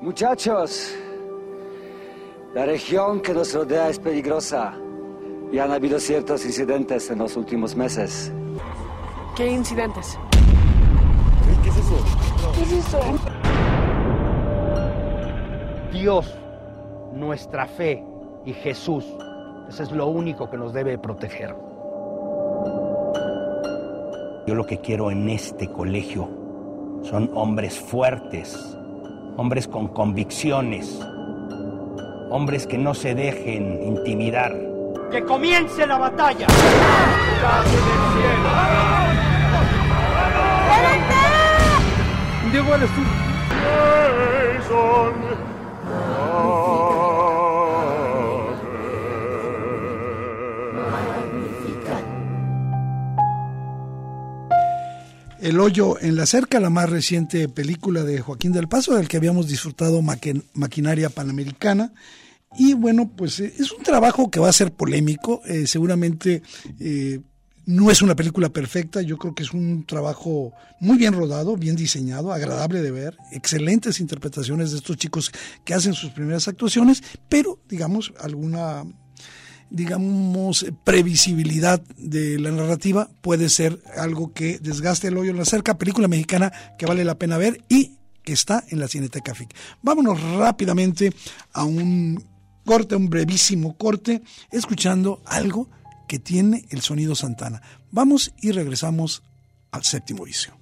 Muchachos, 0.00 0.94
la 2.54 2.64
región 2.64 3.20
que 3.20 3.34
nos 3.34 3.52
rodea 3.52 3.88
es 3.88 3.98
peligrosa. 3.98 4.78
Y 5.52 5.58
han 5.58 5.70
habido 5.70 6.00
ciertos 6.00 6.46
incidentes 6.46 7.10
en 7.10 7.18
los 7.18 7.36
últimos 7.36 7.76
meses. 7.76 8.32
¿Qué 9.36 9.52
incidentes? 9.52 10.18
¿Qué 11.62 11.68
es 11.68 11.76
eso? 11.76 11.96
¿Qué 12.54 12.62
es 12.62 12.72
eso? 12.72 12.98
Dios, 15.92 16.34
nuestra 17.12 17.66
fe 17.66 18.02
y 18.46 18.54
Jesús. 18.54 19.04
Eso 19.68 19.82
es 19.82 19.92
lo 19.92 20.06
único 20.06 20.48
que 20.48 20.56
nos 20.56 20.72
debe 20.72 20.96
proteger. 20.96 21.54
Yo 24.46 24.54
lo 24.54 24.64
que 24.64 24.78
quiero 24.78 25.10
en 25.10 25.28
este 25.28 25.70
colegio 25.70 26.30
son 27.02 27.30
hombres 27.34 27.78
fuertes, 27.78 28.56
hombres 29.36 29.68
con 29.68 29.88
convicciones, 29.88 30.98
hombres 32.30 32.66
que 32.66 32.78
no 32.78 32.94
se 32.94 33.14
dejen 33.14 33.82
intimidar 33.82 34.71
que 35.12 35.22
comience 35.24 35.86
la 35.86 35.98
batalla. 35.98 36.46
Diego, 42.50 42.74
eres 42.74 42.90
tú. 42.94 43.02
El 55.40 55.60
hoyo 55.60 56.00
en 56.00 56.16
la 56.16 56.24
cerca, 56.24 56.60
la 56.60 56.70
más 56.70 56.88
reciente 56.88 57.48
película 57.48 58.04
de 58.04 58.20
Joaquín 58.20 58.52
del 58.52 58.68
Paso, 58.68 58.94
del 58.94 59.08
que 59.08 59.18
habíamos 59.18 59.48
disfrutado 59.48 60.00
Maquinaria 60.54 61.10
Panamericana, 61.10 61.92
y 62.56 62.74
bueno, 62.74 63.10
pues 63.16 63.40
eh, 63.40 63.52
es 63.58 63.72
un 63.72 63.82
trabajo 63.82 64.30
que 64.30 64.40
va 64.40 64.48
a 64.48 64.52
ser 64.52 64.72
polémico, 64.72 65.42
eh, 65.46 65.66
seguramente 65.66 66.42
eh, 66.78 67.20
no 67.64 67.90
es 67.90 68.02
una 68.02 68.16
película 68.16 68.48
perfecta, 68.48 69.02
yo 69.02 69.16
creo 69.18 69.34
que 69.34 69.44
es 69.44 69.52
un 69.52 69.84
trabajo 69.86 70.52
muy 70.80 70.98
bien 70.98 71.14
rodado, 71.14 71.56
bien 71.56 71.76
diseñado, 71.76 72.32
agradable 72.32 72.82
de 72.82 72.90
ver, 72.90 73.16
excelentes 73.30 74.00
interpretaciones 74.00 74.72
de 74.72 74.78
estos 74.78 74.96
chicos 74.96 75.30
que 75.64 75.74
hacen 75.74 75.94
sus 75.94 76.10
primeras 76.10 76.48
actuaciones, 76.48 77.02
pero 77.28 77.60
digamos 77.68 78.12
alguna 78.20 78.84
digamos 79.70 80.66
previsibilidad 80.84 81.80
de 81.96 82.38
la 82.38 82.50
narrativa 82.50 83.08
puede 83.22 83.48
ser 83.48 83.82
algo 83.96 84.34
que 84.34 84.58
desgaste 84.58 85.08
el 85.08 85.16
hoyo 85.16 85.30
en 85.30 85.38
la 85.38 85.46
cerca, 85.46 85.78
película 85.78 86.08
mexicana 86.08 86.52
que 86.78 86.84
vale 86.84 87.04
la 87.04 87.16
pena 87.16 87.38
ver 87.38 87.64
y 87.70 87.96
que 88.22 88.34
está 88.34 88.64
en 88.68 88.80
la 88.80 88.88
Cineteca 88.88 89.34
FIC. 89.34 89.54
Vámonos 89.82 90.20
rápidamente 90.36 91.12
a 91.52 91.64
un 91.64 92.31
corte, 92.64 92.96
un 92.96 93.08
brevísimo 93.08 93.76
corte, 93.76 94.22
escuchando 94.50 95.22
algo 95.26 95.68
que 96.08 96.18
tiene 96.18 96.66
el 96.70 96.80
sonido 96.80 97.14
Santana. 97.14 97.62
Vamos 97.90 98.32
y 98.40 98.52
regresamos 98.52 99.22
al 99.70 99.84
séptimo 99.84 100.24
vicio. 100.24 100.61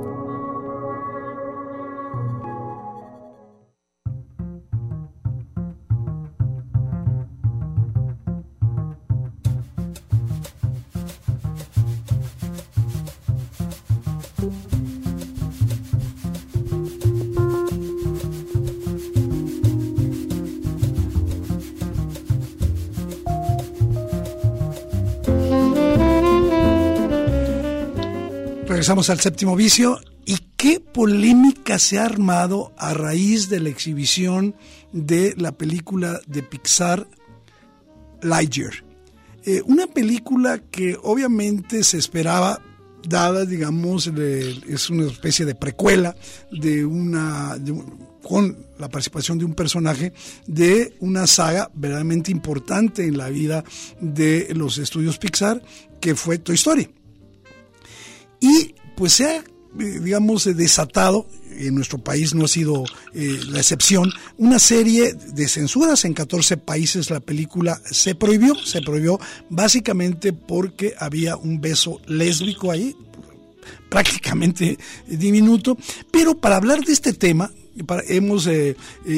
Regresamos 28.91 29.09
al 29.09 29.21
séptimo 29.21 29.55
vicio. 29.55 30.01
¿Y 30.25 30.37
qué 30.57 30.81
polémica 30.81 31.79
se 31.79 31.97
ha 31.97 32.03
armado 32.03 32.73
a 32.77 32.93
raíz 32.93 33.47
de 33.47 33.61
la 33.61 33.69
exhibición 33.69 34.53
de 34.91 35.33
la 35.37 35.53
película 35.53 36.19
de 36.27 36.43
Pixar 36.43 37.07
Lightyear? 38.21 38.73
Eh, 39.45 39.61
una 39.65 39.87
película 39.87 40.59
que 40.59 40.97
obviamente 41.01 41.85
se 41.85 41.99
esperaba, 41.99 42.61
dada, 43.07 43.45
digamos, 43.45 44.07
es 44.07 44.89
una 44.89 45.05
especie 45.05 45.45
de 45.45 45.55
precuela 45.55 46.13
de 46.51 46.83
una. 46.83 47.57
con 48.21 48.57
la 48.77 48.89
participación 48.89 49.37
de 49.37 49.45
un 49.45 49.53
personaje 49.53 50.11
de 50.47 50.97
una 50.99 51.27
saga 51.27 51.71
verdaderamente 51.73 52.29
importante 52.29 53.05
en 53.05 53.17
la 53.17 53.29
vida 53.29 53.63
de 54.01 54.49
los 54.53 54.79
estudios 54.79 55.17
Pixar, 55.17 55.61
que 56.01 56.13
fue 56.13 56.39
Toy 56.39 56.55
Story. 56.55 56.89
Y 58.41 58.73
pues 59.01 59.13
se 59.13 59.25
ha, 59.25 59.37
eh, 59.37 59.43
digamos, 59.99 60.43
desatado, 60.55 61.25
en 61.57 61.73
nuestro 61.73 61.97
país 61.97 62.35
no 62.35 62.45
ha 62.45 62.47
sido 62.47 62.83
eh, 63.15 63.39
la 63.47 63.57
excepción, 63.57 64.13
una 64.37 64.59
serie 64.59 65.13
de 65.13 65.47
censuras. 65.47 66.05
En 66.05 66.13
14 66.13 66.57
países 66.57 67.09
la 67.09 67.19
película 67.19 67.81
se 67.83 68.13
prohibió, 68.13 68.53
se 68.63 68.83
prohibió 68.83 69.19
básicamente 69.49 70.33
porque 70.33 70.93
había 70.99 71.35
un 71.35 71.59
beso 71.59 71.99
lésbico 72.05 72.69
ahí, 72.69 72.95
prácticamente 73.89 74.77
diminuto, 75.07 75.79
pero 76.11 76.39
para 76.39 76.57
hablar 76.57 76.81
de 76.81 76.93
este 76.93 77.13
tema, 77.13 77.51
hemos 78.07 78.47
eh, 78.47 78.71
eh, 78.71 78.75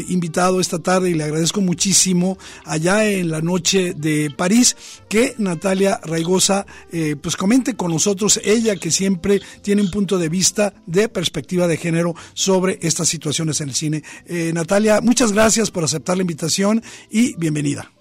invitado 0.10 0.60
esta 0.60 0.80
tarde 0.80 1.10
y 1.10 1.14
le 1.14 1.24
agradezco 1.24 1.62
muchísimo 1.62 2.38
allá 2.66 3.06
en 3.06 3.30
la 3.30 3.42
noche 3.42 3.94
de 3.94 4.32
París 4.36 4.76
que 5.10 5.36
Natalia 5.38 6.00
Raigosa 6.04 6.66
eh, 6.92 7.16
pues 7.22 7.36
comente 7.36 7.76
con 7.76 7.92
nosotros 7.92 8.40
ella 8.44 8.76
que 8.76 8.92
siempre 8.92 9.42
tiene 9.62 9.82
un 9.82 9.92
punto 9.92 10.18
de 10.18 10.30
vista 10.30 10.74
de 10.86 11.10
perspectiva 11.10 11.68
de 11.68 11.78
género 11.78 12.16
sobre 12.34 12.80
estas 12.82 13.08
situaciones 13.08 13.62
en 13.62 13.70
el 13.70 13.76
cine. 13.76 14.04
Natalia, 14.54 15.02
muchas 15.02 15.32
gracias 15.32 15.72
por 15.72 15.84
aceptar 15.84 16.18
la 16.18 16.24
invitación 16.24 16.84
y 17.10 17.36
bienvenida. 17.36 17.92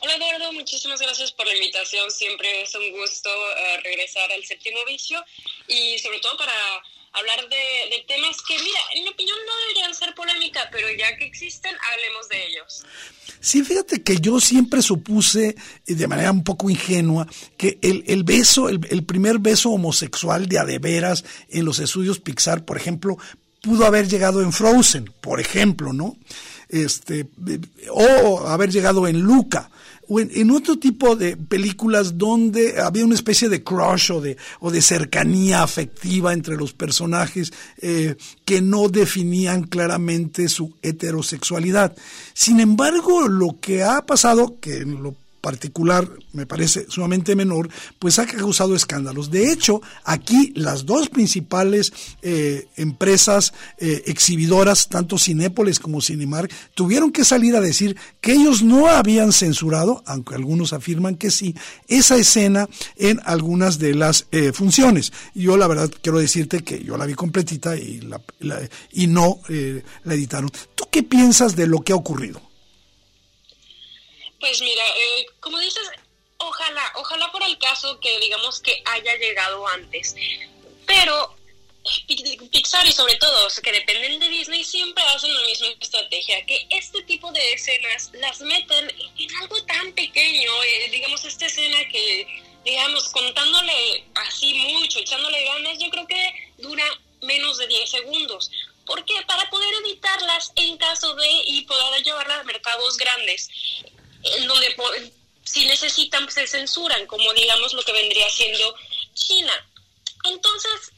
Hola 0.00 0.16
Eduardo, 0.16 0.52
muchísimas 0.52 1.00
gracias 1.00 1.32
por 1.32 1.46
la 1.46 1.54
invitación. 1.54 2.10
Siempre 2.10 2.62
es 2.62 2.74
un 2.74 2.90
gusto 2.92 3.30
regresar 3.84 4.30
al 4.32 4.44
séptimo 4.44 4.78
vicio 4.86 5.22
y 5.68 5.98
sobre 5.98 6.18
todo 6.20 6.36
para 6.36 6.52
hablar 7.12 7.48
de, 7.48 8.04
temas 8.08 8.36
que, 8.46 8.54
mira, 8.54 8.80
en 8.94 9.04
mi 9.04 9.10
opinión 9.10 9.36
no 9.46 9.52
deberían 9.66 9.94
ser 9.94 10.14
polémica, 10.14 10.68
pero 10.70 10.88
ya 10.98 11.16
que 11.16 11.24
existen, 11.24 11.74
hablemos 11.92 12.28
de 12.28 12.46
ellos. 12.46 12.84
Sí, 13.40 13.62
fíjate 13.62 14.02
que 14.02 14.16
yo 14.16 14.40
siempre 14.40 14.82
supuse, 14.82 15.56
de 15.86 16.06
manera 16.06 16.30
un 16.30 16.44
poco 16.44 16.70
ingenua, 16.70 17.26
que 17.56 17.78
el, 17.82 18.24
beso, 18.24 18.68
el, 18.68 18.80
el, 18.90 19.04
primer 19.04 19.38
beso 19.38 19.70
homosexual 19.70 20.46
de 20.46 20.58
adeveras 20.58 21.24
en 21.48 21.64
los 21.64 21.78
estudios 21.78 22.20
Pixar, 22.20 22.64
por 22.64 22.76
ejemplo, 22.76 23.18
pudo 23.62 23.86
haber 23.86 24.08
llegado 24.08 24.42
en 24.42 24.52
Frozen, 24.52 25.12
por 25.20 25.40
ejemplo, 25.40 25.92
¿no? 25.92 26.16
Este, 26.68 27.26
o 27.90 28.46
haber 28.46 28.70
llegado 28.70 29.06
en 29.06 29.20
Luca 29.20 29.70
en, 30.20 30.50
otro 30.50 30.78
tipo 30.78 31.16
de 31.16 31.36
películas 31.36 32.18
donde 32.18 32.80
había 32.80 33.04
una 33.04 33.14
especie 33.14 33.48
de 33.48 33.62
crush 33.62 34.12
o 34.12 34.20
de, 34.20 34.36
o 34.60 34.70
de 34.70 34.82
cercanía 34.82 35.62
afectiva 35.62 36.32
entre 36.32 36.56
los 36.56 36.72
personajes 36.72 37.52
eh, 37.78 38.16
que 38.44 38.60
no 38.60 38.88
definían 38.88 39.64
claramente 39.64 40.48
su 40.48 40.74
heterosexualidad. 40.82 41.96
Sin 42.34 42.60
embargo, 42.60 43.28
lo 43.28 43.58
que 43.60 43.82
ha 43.82 44.04
pasado, 44.04 44.58
que 44.60 44.80
lo 44.80 45.14
particular 45.42 46.08
me 46.32 46.46
parece 46.46 46.86
sumamente 46.88 47.36
menor, 47.36 47.68
pues 47.98 48.18
ha 48.18 48.26
causado 48.26 48.74
escándalos. 48.74 49.30
De 49.30 49.52
hecho, 49.52 49.82
aquí 50.04 50.52
las 50.54 50.86
dos 50.86 51.10
principales 51.10 51.92
eh, 52.22 52.68
empresas 52.76 53.52
eh, 53.76 54.04
exhibidoras, 54.06 54.88
tanto 54.88 55.18
Cinépolis 55.18 55.78
como 55.80 56.00
Cinemark, 56.00 56.50
tuvieron 56.74 57.10
que 57.10 57.24
salir 57.24 57.56
a 57.56 57.60
decir 57.60 57.96
que 58.20 58.32
ellos 58.32 58.62
no 58.62 58.86
habían 58.86 59.32
censurado, 59.32 60.02
aunque 60.06 60.36
algunos 60.36 60.72
afirman 60.72 61.16
que 61.16 61.30
sí, 61.30 61.54
esa 61.88 62.16
escena 62.16 62.68
en 62.96 63.20
algunas 63.24 63.78
de 63.78 63.94
las 63.94 64.28
eh, 64.30 64.52
funciones. 64.52 65.12
Yo 65.34 65.56
la 65.56 65.66
verdad 65.66 65.90
quiero 66.02 66.20
decirte 66.20 66.62
que 66.62 66.82
yo 66.82 66.96
la 66.96 67.04
vi 67.04 67.14
completita 67.14 67.76
y, 67.76 68.00
y 68.92 69.06
no 69.08 69.40
la 70.04 70.14
editaron. 70.14 70.50
¿Tú 70.76 70.84
qué 70.90 71.02
piensas 71.02 71.56
de 71.56 71.66
lo 71.66 71.80
que 71.80 71.92
ha 71.92 71.96
ocurrido? 71.96 72.51
Pues 74.42 74.60
mira, 74.60 74.82
eh, 74.96 75.26
como 75.38 75.56
dices, 75.60 75.88
ojalá, 76.38 76.92
ojalá 76.96 77.30
por 77.30 77.44
el 77.44 77.56
caso 77.58 78.00
que 78.00 78.18
digamos 78.18 78.60
que 78.60 78.82
haya 78.86 79.14
llegado 79.14 79.68
antes. 79.68 80.16
Pero 80.84 81.36
Pixar 82.50 82.84
y 82.84 82.90
sobre 82.90 83.14
todo 83.18 83.46
que 83.62 83.70
dependen 83.70 84.18
de 84.18 84.28
Disney 84.28 84.64
siempre 84.64 85.04
hacen 85.14 85.32
la 85.32 85.42
misma 85.42 85.68
estrategia, 85.80 86.44
que 86.44 86.66
este 86.70 87.02
tipo 87.04 87.30
de 87.30 87.52
escenas 87.52 88.10
las 88.14 88.40
meten 88.40 88.92
en 89.16 89.36
algo 89.42 89.62
tan 89.62 89.92
pequeño, 89.92 90.50
eh, 90.64 90.88
digamos 90.90 91.24
esta 91.24 91.46
escena 91.46 91.78
que, 91.92 92.26
digamos, 92.64 93.10
contándole 93.10 94.04
así 94.26 94.54
mucho, 94.54 94.98
echándole 94.98 95.44
ganas, 95.44 95.78
yo 95.78 95.88
creo 95.88 96.06
que 96.08 96.52
dura 96.58 96.84
menos 97.20 97.58
de 97.58 97.68
10 97.68 97.90
segundos. 97.90 98.50
¿Por 98.86 99.04
qué? 99.04 99.22
Para 99.24 99.48
poder 99.50 99.72
editarlas 99.84 100.50
en 100.56 100.76
caso 100.78 101.14
de 101.14 101.30
y 101.46 101.62
poder 101.62 102.02
llevarlas 102.02 102.40
a 102.40 102.44
mercados 102.44 102.96
grandes 102.96 103.48
en 104.22 104.46
donde 104.46 104.74
si 105.44 105.66
necesitan 105.66 106.30
se 106.30 106.46
censuran, 106.46 107.06
como 107.06 107.32
digamos 107.34 107.72
lo 107.74 107.82
que 107.82 107.92
vendría 107.92 108.28
siendo 108.30 108.74
China. 109.14 109.52
Entonces, 110.24 110.92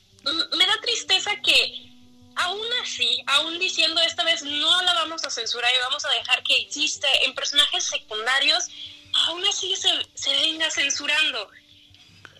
me 0.57 0.67
da 0.67 0.81
tristeza 0.81 1.31
que 1.43 1.85
aún 2.37 2.67
así, 2.83 3.23
aún 3.27 3.59
diciendo 3.59 4.01
esta 4.01 4.25
vez 4.25 4.43
no 4.43 4.83
la 4.83 4.95
vamos 4.95 5.25
a 5.25 5.31
censurar 5.31 5.71
y 5.73 5.83
vamos 5.83 6.05
a 6.05 6.11
dejar 6.11 6.43
que 6.43 6.57
existe 6.57 7.07
en 7.23 7.35
personajes 7.35 7.85
secundarios, 7.85 8.65
aún 9.27 9.45
así 9.47 9.75
se, 9.77 9.91
se 10.15 10.33
venga 10.33 10.71
censurando. 10.71 11.51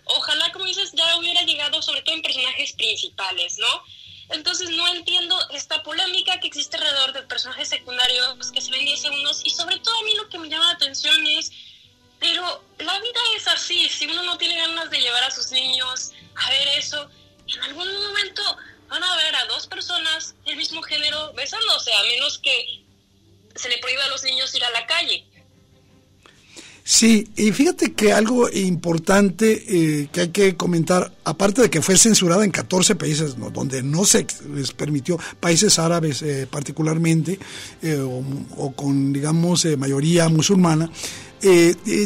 Ojalá, 0.05 0.51
como 0.51 0.65
dices, 0.65 0.91
ya 0.93 1.17
hubiera 1.17 1.41
llegado 1.43 1.81
sobre 1.81 2.01
todo 2.03 2.15
en 2.15 2.21
personajes 2.21 2.73
principales, 2.73 3.57
¿no? 3.57 3.83
Entonces 4.29 4.69
no 4.71 4.87
entiendo 4.87 5.37
esta 5.51 5.83
polémica 5.83 6.39
que 6.39 6.47
existe 6.47 6.77
alrededor 6.77 7.13
de 7.13 7.23
personajes 7.23 7.69
secundarios 7.69 8.51
que 8.51 8.61
se 8.61 8.71
ven 8.71 8.85
10 8.85 9.01
segundos 9.01 9.41
y 9.43 9.51
sobre 9.51 9.79
todo 9.79 9.95
a 9.97 10.03
mí 10.03 10.15
lo 10.15 10.29
que 10.29 10.39
me 10.39 10.49
llama 10.49 10.65
la 10.65 10.71
atención 10.71 11.15
es, 11.27 11.51
pero 12.19 12.63
la 12.79 12.99
vida 12.99 13.19
es 13.35 13.47
así, 13.47 13.87
si 13.89 14.07
uno 14.07 14.23
no 14.23 14.37
tiene 14.37 14.55
ganas 14.55 14.89
de 14.89 14.99
llevar 14.99 15.23
a 15.23 15.31
sus 15.31 15.51
niños 15.51 16.11
a 16.35 16.49
ver 16.49 16.67
eso, 16.77 17.09
en 17.47 17.61
algún 17.63 17.93
momento 18.03 18.57
van 18.87 19.03
a 19.03 19.15
ver 19.17 19.35
a 19.35 19.45
dos 19.45 19.67
personas 19.67 20.35
del 20.45 20.57
mismo 20.57 20.81
género 20.81 21.33
besándose, 21.33 21.93
a 21.93 22.03
menos 22.03 22.39
que 22.39 22.83
se 23.55 23.69
le 23.69 23.77
prohíba 23.77 24.05
a 24.05 24.09
los 24.09 24.23
niños 24.23 24.53
ir 24.55 24.63
a 24.63 24.71
la 24.71 24.85
calle. 24.85 25.25
Sí, 26.87 27.27
y 27.35 27.51
fíjate 27.51 27.93
que 27.93 28.13
algo 28.13 28.47
importante 28.47 29.63
eh, 29.67 30.07
que 30.11 30.21
hay 30.21 30.27
que 30.27 30.55
comentar, 30.55 31.11
aparte 31.23 31.63
de 31.63 31.69
que 31.71 31.81
fue 31.81 31.97
censurada 31.97 32.45
en 32.45 32.51
14 32.51 32.93
países 32.93 33.35
donde 33.53 33.81
no 33.81 34.05
se 34.05 34.27
les 34.53 34.71
permitió, 34.71 35.17
países 35.39 35.79
árabes 35.79 36.21
eh, 36.21 36.45
particularmente, 36.47 37.39
eh, 37.81 37.97
o, 37.97 38.71
con, 38.73 39.11
digamos, 39.11 39.65
mayoría 39.79 40.29
musulmana, 40.29 40.91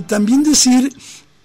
también 0.07 0.43
decir 0.43 0.93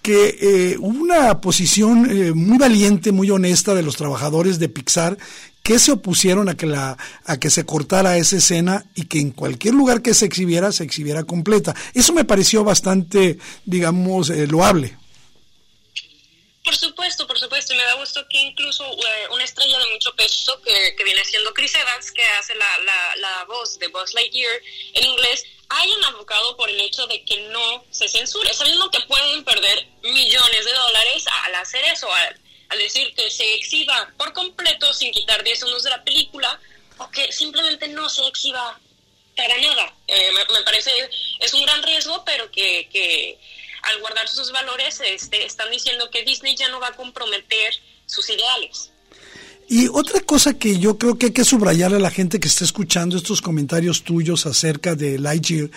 que 0.00 0.76
hubo 0.78 1.02
una 1.02 1.40
posición 1.40 2.08
muy 2.36 2.58
valiente, 2.58 3.10
muy 3.10 3.30
honesta 3.30 3.74
de 3.74 3.82
los 3.82 3.96
trabajadores 3.96 4.60
de 4.60 4.68
Pixar 4.68 5.18
que 5.64 5.78
se 5.78 5.92
opusieron 5.92 6.48
a 6.50 6.56
que, 6.56 6.66
la, 6.66 6.96
a 7.24 7.40
que 7.40 7.48
se 7.48 7.64
cortara 7.64 8.18
esa 8.18 8.36
escena 8.36 8.84
y 8.94 9.06
que 9.06 9.18
en 9.18 9.32
cualquier 9.32 9.74
lugar 9.74 10.02
que 10.02 10.12
se 10.12 10.26
exhibiera, 10.26 10.70
se 10.72 10.84
exhibiera 10.84 11.24
completa. 11.24 11.74
Eso 11.94 12.12
me 12.12 12.24
pareció 12.24 12.62
bastante, 12.64 13.38
digamos, 13.64 14.28
eh, 14.28 14.46
loable. 14.46 14.96
Por 16.62 16.76
supuesto 16.76 17.26
por 17.26 17.38
supuesto. 17.38 17.72
Y 17.74 17.76
me 17.76 17.84
da 17.84 17.94
gusto 17.94 18.24
que 18.28 18.40
incluso 18.40 18.84
eh, 18.84 19.28
una 19.32 19.44
estrella 19.44 19.78
de 19.78 19.92
mucho 19.92 20.14
peso, 20.16 20.60
que, 20.62 20.94
que, 20.96 21.04
viene 21.04 21.24
siendo 21.24 21.52
Chris 21.52 21.74
Evans, 21.74 22.12
que 22.12 22.22
hace 22.38 22.54
la, 22.54 22.78
la, 22.84 23.16
la 23.16 23.44
voz 23.44 23.78
de 23.78 23.88
Buzz 23.88 24.14
Lightyear 24.14 24.60
en 24.94 25.04
inglés, 25.04 25.44
hayan 25.68 26.04
abocado 26.04 26.56
por 26.56 26.68
el 26.68 26.80
hecho 26.80 27.06
de 27.06 27.24
que 27.24 27.48
no 27.48 27.84
se 27.90 28.08
censure, 28.08 28.52
sabiendo 28.52 28.90
que 28.90 29.00
pueden 29.00 29.44
perder 29.44 29.86
millones 30.02 30.64
de 30.64 30.72
dólares 30.72 31.24
al 31.44 31.54
hacer 31.56 31.84
eso, 31.84 32.12
al, 32.12 32.40
al 32.68 32.78
decir 32.78 33.14
que 33.14 33.30
se 33.30 33.54
exhiba 33.54 34.12
por 34.16 34.32
completo 34.32 34.92
sin 34.92 35.12
quitar 35.12 35.42
10 35.42 35.58
segundos 35.58 35.82
de 35.82 35.90
la 35.90 36.04
película, 36.04 36.60
o 36.98 37.10
que 37.10 37.32
simplemente 37.32 37.88
no 37.88 38.08
se 38.08 38.26
exhiba 38.26 38.78
para 39.36 39.58
nada. 39.58 39.94
Eh, 40.06 40.30
me, 40.32 40.62
parece, 40.62 40.90
es 41.40 41.54
un 41.54 41.62
gran 41.62 41.82
riesgo, 41.82 42.24
pero 42.24 42.50
que, 42.50 42.88
que 42.92 43.38
al 43.82 44.00
guardar 44.00 44.28
sus 44.28 44.52
valores 44.52 45.00
este, 45.00 45.44
están 45.44 45.70
diciendo 45.70 46.10
que 46.10 46.22
Disney 46.22 46.56
ya 46.56 46.68
no 46.68 46.80
va 46.80 46.88
a 46.88 46.96
comprometer 46.96 47.74
sus 48.06 48.28
ideales. 48.30 48.90
Y 49.68 49.88
otra 49.88 50.20
cosa 50.20 50.54
que 50.54 50.78
yo 50.78 50.98
creo 50.98 51.16
que 51.16 51.26
hay 51.26 51.32
que 51.32 51.44
subrayar 51.44 51.94
a 51.94 51.98
la 51.98 52.10
gente 52.10 52.38
que 52.38 52.48
está 52.48 52.64
escuchando 52.64 53.16
estos 53.16 53.40
comentarios 53.40 54.02
tuyos 54.02 54.44
acerca 54.46 54.94
de 54.94 55.18
Lightyear, 55.18 55.70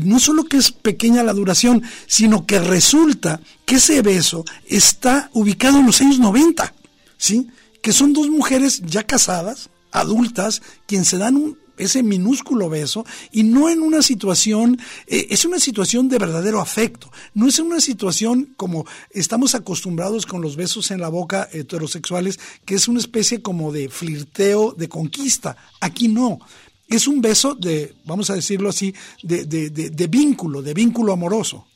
no 0.00 0.18
solo 0.18 0.44
que 0.44 0.56
es 0.56 0.72
pequeña 0.72 1.22
la 1.22 1.34
duración, 1.34 1.82
sino 2.06 2.46
que 2.46 2.58
resulta 2.58 3.40
que 3.66 3.76
ese 3.76 4.00
beso 4.00 4.44
está 4.66 5.30
ubicado 5.34 5.78
en 5.80 5.86
los 5.86 6.00
años 6.00 6.18
90, 6.18 6.74
¿sí? 7.18 7.48
Que 7.82 7.92
son 7.92 8.14
dos 8.14 8.28
mujeres 8.28 8.80
ya 8.86 9.02
casadas, 9.02 9.68
adultas, 9.92 10.62
quienes 10.86 11.08
se 11.08 11.18
dan 11.18 11.36
un 11.36 11.58
ese 11.76 12.02
minúsculo 12.02 12.68
beso 12.68 13.04
y 13.32 13.42
no 13.42 13.68
en 13.68 13.80
una 13.80 14.02
situación, 14.02 14.78
eh, 15.06 15.26
es 15.30 15.44
una 15.44 15.58
situación 15.58 16.08
de 16.08 16.18
verdadero 16.18 16.60
afecto, 16.60 17.10
no 17.34 17.48
es 17.48 17.58
una 17.58 17.80
situación 17.80 18.54
como 18.56 18.86
estamos 19.10 19.54
acostumbrados 19.54 20.26
con 20.26 20.40
los 20.42 20.56
besos 20.56 20.90
en 20.90 21.00
la 21.00 21.08
boca 21.08 21.48
heterosexuales, 21.52 22.38
que 22.64 22.74
es 22.74 22.88
una 22.88 23.00
especie 23.00 23.42
como 23.42 23.72
de 23.72 23.88
flirteo, 23.88 24.72
de 24.72 24.88
conquista. 24.88 25.56
Aquí 25.80 26.08
no. 26.08 26.40
Es 26.88 27.08
un 27.08 27.20
beso 27.20 27.54
de, 27.54 27.94
vamos 28.04 28.30
a 28.30 28.34
decirlo 28.34 28.68
así, 28.68 28.94
de, 29.22 29.44
de, 29.44 29.70
de, 29.70 29.90
de 29.90 30.06
vínculo, 30.06 30.62
de 30.62 30.72
vínculo 30.72 31.12
amoroso. 31.12 31.66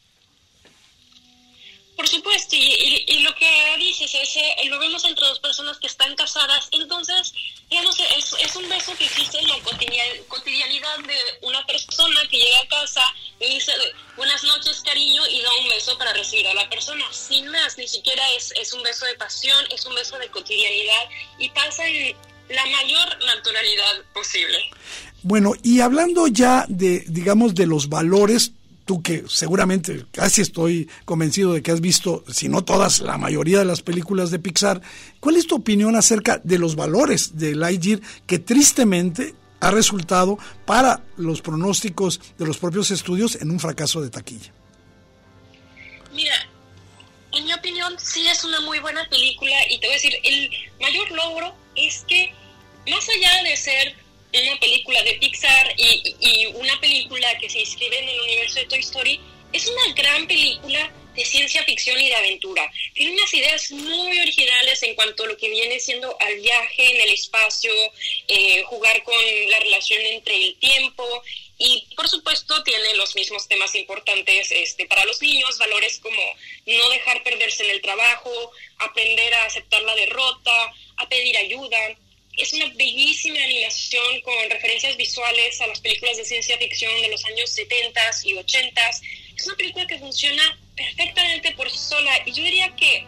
Por 2.00 2.08
supuesto, 2.08 2.56
y, 2.56 3.20
lo 3.22 3.34
que 3.34 3.76
dices 3.78 4.10
es, 4.14 4.34
eh, 4.36 4.68
lo 4.70 4.78
vemos 4.78 5.04
entre 5.04 5.26
dos 5.26 5.38
personas 5.38 5.76
que 5.76 5.86
están 5.86 6.16
casadas, 6.16 6.66
entonces, 6.70 7.34
digamos, 7.68 7.94
es, 8.16 8.34
es 8.42 8.56
un 8.56 8.66
beso 8.70 8.96
que 8.96 9.04
existe 9.04 9.38
en 9.38 9.46
la 9.46 9.56
cotidianidad 10.26 10.98
de 11.06 11.46
una 11.46 11.62
persona 11.66 12.20
que 12.30 12.38
llega 12.38 12.58
a 12.64 12.68
casa 12.68 13.02
y 13.38 13.52
dice, 13.52 13.72
buenas 14.16 14.42
noches, 14.44 14.80
cariño, 14.82 15.20
y 15.28 15.42
da 15.42 15.50
un 15.62 15.68
beso 15.68 15.98
para 15.98 16.14
recibir 16.14 16.48
a 16.48 16.54
la 16.54 16.70
persona, 16.70 17.04
sin 17.12 17.46
más, 17.48 17.76
ni 17.76 17.86
siquiera 17.86 18.22
es, 18.34 18.54
es 18.58 18.72
un 18.72 18.82
beso 18.82 19.04
de 19.04 19.16
pasión, 19.16 19.62
es 19.70 19.84
un 19.84 19.94
beso 19.94 20.18
de 20.18 20.28
cotidianidad, 20.28 21.04
y 21.38 21.50
pasa 21.50 21.86
en 21.86 22.16
la 22.48 22.64
mayor 22.64 23.26
naturalidad 23.26 24.04
posible. 24.14 24.56
Bueno, 25.22 25.52
y 25.62 25.80
hablando 25.80 26.28
ya 26.28 26.64
de, 26.66 27.04
digamos, 27.08 27.54
de 27.54 27.66
los 27.66 27.90
valores, 27.90 28.52
tú 28.90 29.04
que 29.04 29.22
seguramente 29.28 30.04
casi 30.10 30.40
estoy 30.40 30.90
convencido 31.04 31.52
de 31.52 31.62
que 31.62 31.70
has 31.70 31.80
visto, 31.80 32.24
si 32.28 32.48
no 32.48 32.64
todas, 32.64 32.98
la 32.98 33.18
mayoría 33.18 33.60
de 33.60 33.64
las 33.64 33.82
películas 33.82 34.32
de 34.32 34.40
Pixar, 34.40 34.82
¿cuál 35.20 35.36
es 35.36 35.46
tu 35.46 35.54
opinión 35.54 35.94
acerca 35.94 36.40
de 36.42 36.58
los 36.58 36.74
valores 36.74 37.38
de 37.38 37.54
Lightyear 37.54 38.00
que 38.26 38.40
tristemente 38.40 39.36
ha 39.60 39.70
resultado 39.70 40.40
para 40.66 41.04
los 41.16 41.40
pronósticos 41.40 42.20
de 42.36 42.46
los 42.46 42.58
propios 42.58 42.90
estudios 42.90 43.36
en 43.36 43.52
un 43.52 43.60
fracaso 43.60 44.00
de 44.02 44.10
taquilla? 44.10 44.52
Mira, 46.12 46.34
en 47.30 47.44
mi 47.44 47.52
opinión 47.52 47.94
sí 47.96 48.26
es 48.26 48.42
una 48.42 48.60
muy 48.62 48.80
buena 48.80 49.08
película 49.08 49.52
y 49.70 49.78
te 49.78 49.86
voy 49.86 49.92
a 49.92 49.98
decir, 49.98 50.14
el 50.24 50.50
mayor 50.80 51.12
logro 51.12 51.54
es 51.76 52.04
que 52.08 52.34
más 52.90 53.06
allá 53.08 53.48
de 53.48 53.56
ser 53.56 53.94
una 54.32 54.58
película 54.58 55.00
de 55.04 55.12
Pixar 55.20 55.39
Es 59.52 59.68
una 59.68 59.94
gran 59.94 60.26
película 60.26 60.92
de 61.14 61.24
ciencia 61.24 61.62
ficción 61.64 62.00
y 62.00 62.08
de 62.08 62.16
aventura. 62.16 62.68
Tiene 62.92 63.12
unas 63.12 63.32
ideas 63.34 63.70
muy 63.70 64.18
originales 64.18 64.82
en 64.82 64.96
cuanto 64.96 65.22
a 65.22 65.26
lo 65.26 65.36
que 65.36 65.48
viene 65.48 65.78
siendo 65.78 66.16
al 66.20 66.36
viaje 66.36 66.94
en 66.94 67.00
el 67.00 67.10
espacio, 67.10 67.72
eh, 68.26 68.62
jugar 68.64 69.02
con 69.04 69.14
la 69.48 69.60
relación 69.60 70.00
entre 70.06 70.34
el 70.34 70.56
tiempo 70.56 71.04
y 71.58 71.86
por 71.94 72.08
supuesto 72.08 72.62
tiene 72.64 72.94
los 72.94 73.14
mismos 73.14 73.46
temas 73.46 73.74
importantes 73.74 74.50
este, 74.50 74.86
para 74.86 75.04
los 75.04 75.20
niños, 75.22 75.58
valores 75.58 76.00
como 76.00 76.22
no 76.66 76.88
dejar 76.88 77.22
perderse 77.22 77.64
en 77.64 77.70
el 77.70 77.82
trabajo, 77.82 78.30
aprender 78.78 79.32
a 79.34 79.44
aceptar 79.44 79.82
la 79.82 79.94
derrota, 79.94 80.72
a 80.96 81.08
pedir 81.08 81.36
ayuda 81.36 81.78
es 82.40 82.52
una 82.54 82.66
bellísima 82.74 83.38
animación 83.42 84.20
con 84.22 84.50
referencias 84.50 84.96
visuales 84.96 85.60
a 85.60 85.66
las 85.66 85.80
películas 85.80 86.16
de 86.16 86.24
ciencia 86.24 86.56
ficción 86.56 86.90
de 87.02 87.08
los 87.08 87.24
años 87.26 87.50
70 87.50 88.00
y 88.24 88.34
80. 88.34 88.80
Es 89.36 89.46
una 89.46 89.56
película 89.56 89.86
que 89.86 89.98
funciona 89.98 90.58
perfectamente 90.74 91.52
por 91.52 91.70
sola 91.70 92.12
y 92.24 92.32
yo 92.32 92.42
diría 92.42 92.74
que 92.76 93.06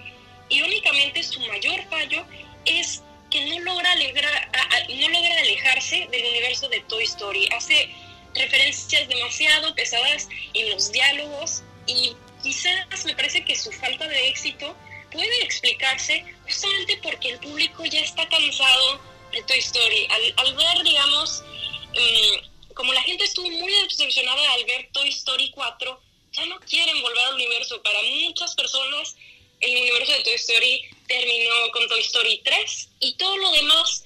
irónicamente 0.50 1.22
su 1.22 1.40
mayor 1.40 1.82
fallo 1.88 2.26
es 2.66 3.02
que 3.30 3.46
no 3.46 3.60
logra, 3.60 3.90
alegra, 3.92 4.50
no 4.90 5.08
logra 5.08 5.38
alejarse 5.38 6.06
del 6.10 6.26
universo 6.26 6.68
de 6.68 6.80
Toy 6.80 7.04
Story. 7.04 7.48
Hace 7.52 7.88
referencias 8.34 9.08
demasiado 9.08 9.74
pesadas 9.74 10.28
en 10.52 10.70
los 10.70 10.92
diálogos 10.92 11.62
y 11.86 12.14
quizás 12.42 13.04
me 13.06 13.14
parece 13.14 13.44
que 13.44 13.56
su 13.56 13.72
falta 13.72 14.06
de 14.06 14.28
éxito 14.28 14.76
puede 15.10 15.42
explicarse 15.42 16.24
justamente 16.44 16.98
porque 17.02 17.30
el 17.30 17.38
público 17.38 17.84
ya 17.86 18.00
está 18.00 18.28
cansado 18.28 19.11
Toy 19.40 19.58
Story. 19.58 20.06
Al, 20.36 20.54
ver, 20.54 20.84
digamos, 20.84 21.42
um, 21.42 22.74
como 22.74 22.92
la 22.92 23.02
gente 23.02 23.24
estuvo 23.24 23.48
muy 23.50 23.72
decepcionada 23.88 24.52
al 24.52 24.64
ver 24.64 24.90
Toy 24.92 25.08
Story 25.08 25.50
4, 25.50 26.02
ya 26.32 26.46
no 26.46 26.60
quieren 26.60 27.00
volver 27.02 27.24
al 27.26 27.34
universo. 27.34 27.82
Para 27.82 28.02
muchas 28.02 28.54
personas, 28.54 29.16
el 29.60 29.80
universo 29.80 30.12
de 30.12 30.24
Toy 30.24 30.34
Story 30.34 30.82
terminó 31.08 31.70
con 31.72 31.88
Toy 31.88 32.00
Story 32.00 32.40
3 32.44 32.88
y 33.00 33.14
todo 33.14 33.36
lo 33.36 33.50
demás 33.52 34.04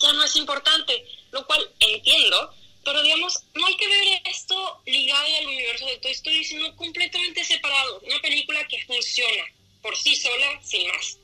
ya 0.00 0.12
no 0.12 0.24
es 0.24 0.36
importante, 0.36 1.06
lo 1.30 1.46
cual 1.46 1.70
entiendo, 1.80 2.52
pero 2.84 3.02
digamos, 3.02 3.40
no 3.54 3.66
hay 3.66 3.76
que 3.76 3.88
ver 3.88 4.22
esto 4.26 4.80
ligado 4.86 5.36
al 5.36 5.46
universo 5.46 5.86
de 5.86 5.98
Toy 5.98 6.12
Story, 6.12 6.44
sino 6.44 6.76
completamente 6.76 7.44
separado. 7.44 8.00
Una 8.00 8.20
película 8.20 8.66
que 8.68 8.84
funciona 8.84 9.44
por 9.80 9.96
sí 9.96 10.14
sola, 10.16 10.60
sin 10.62 10.86
más 10.88 11.18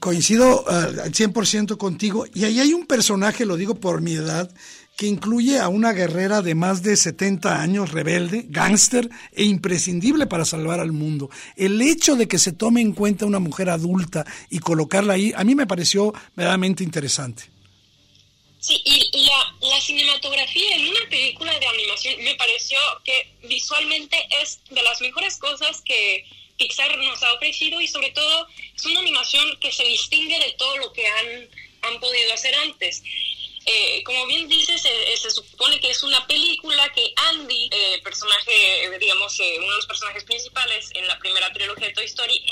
coincido 0.00 0.64
uh, 0.64 0.70
al 1.02 1.12
100% 1.12 1.76
contigo. 1.76 2.26
Y 2.34 2.44
ahí 2.44 2.60
hay 2.60 2.72
un 2.72 2.86
personaje, 2.86 3.46
lo 3.46 3.56
digo 3.56 3.74
por 3.74 4.00
mi 4.00 4.14
edad, 4.14 4.52
que 4.96 5.06
incluye 5.06 5.58
a 5.58 5.68
una 5.68 5.92
guerrera 5.92 6.42
de 6.42 6.54
más 6.54 6.82
de 6.82 6.96
70 6.96 7.60
años, 7.60 7.92
rebelde, 7.92 8.46
gángster 8.48 9.08
e 9.32 9.44
imprescindible 9.44 10.26
para 10.26 10.44
salvar 10.44 10.80
al 10.80 10.92
mundo. 10.92 11.30
El 11.56 11.80
hecho 11.80 12.14
de 12.16 12.28
que 12.28 12.38
se 12.38 12.52
tome 12.52 12.80
en 12.80 12.92
cuenta 12.92 13.26
una 13.26 13.38
mujer 13.38 13.70
adulta 13.70 14.24
y 14.50 14.58
colocarla 14.58 15.14
ahí, 15.14 15.32
a 15.34 15.44
mí 15.44 15.54
me 15.54 15.66
pareció 15.66 16.12
verdaderamente 16.36 16.84
interesante. 16.84 17.44
Sí, 18.60 18.80
y 18.84 19.28
la 19.60 19.80
cinematografía 19.80 20.76
en 20.76 20.88
una 20.88 21.00
película 21.10 21.58
de 21.58 21.66
animación 21.66 22.14
me 22.22 22.34
pareció 22.36 22.78
que 23.04 23.34
visualmente 23.48 24.16
es 24.40 24.60
de 24.70 24.82
las 24.82 25.00
mejores 25.00 25.36
cosas 25.38 25.82
que, 25.84 26.24
Pixar 26.62 26.96
nos 26.98 27.22
ha 27.22 27.32
ofrecido 27.34 27.80
y 27.80 27.88
sobre 27.88 28.10
todo 28.10 28.46
es 28.82 28.86
una 28.86 29.00
animación 29.00 29.56
que 29.60 29.70
se 29.70 29.84
distingue 29.84 30.38
de 30.40 30.52
todo 30.58 30.76
lo 30.78 30.92
que 30.92 31.06
han, 31.06 31.48
han 31.82 32.00
podido 32.00 32.34
hacer 32.34 32.52
antes. 32.56 33.02
Eh, 33.64 34.02
como 34.02 34.26
bien 34.26 34.48
dices, 34.48 34.84
eh, 34.84 35.16
se 35.16 35.30
supone 35.30 35.78
que 35.78 35.90
es 35.90 36.02
una 36.02 36.26
película 36.26 36.92
que 36.92 37.14
Andy, 37.28 37.70
eh, 37.70 38.00
personaje, 38.02 38.98
digamos, 38.98 39.38
uno 39.38 39.70
de 39.70 39.76
los 39.76 39.86
personajes 39.86 40.24
principales 40.24 40.90
en 40.94 41.06
la 41.06 41.16
primera 41.20 41.52
trilogía 41.52 41.86
de 41.86 41.94
Toy 41.94 42.06
Story, 42.06 42.44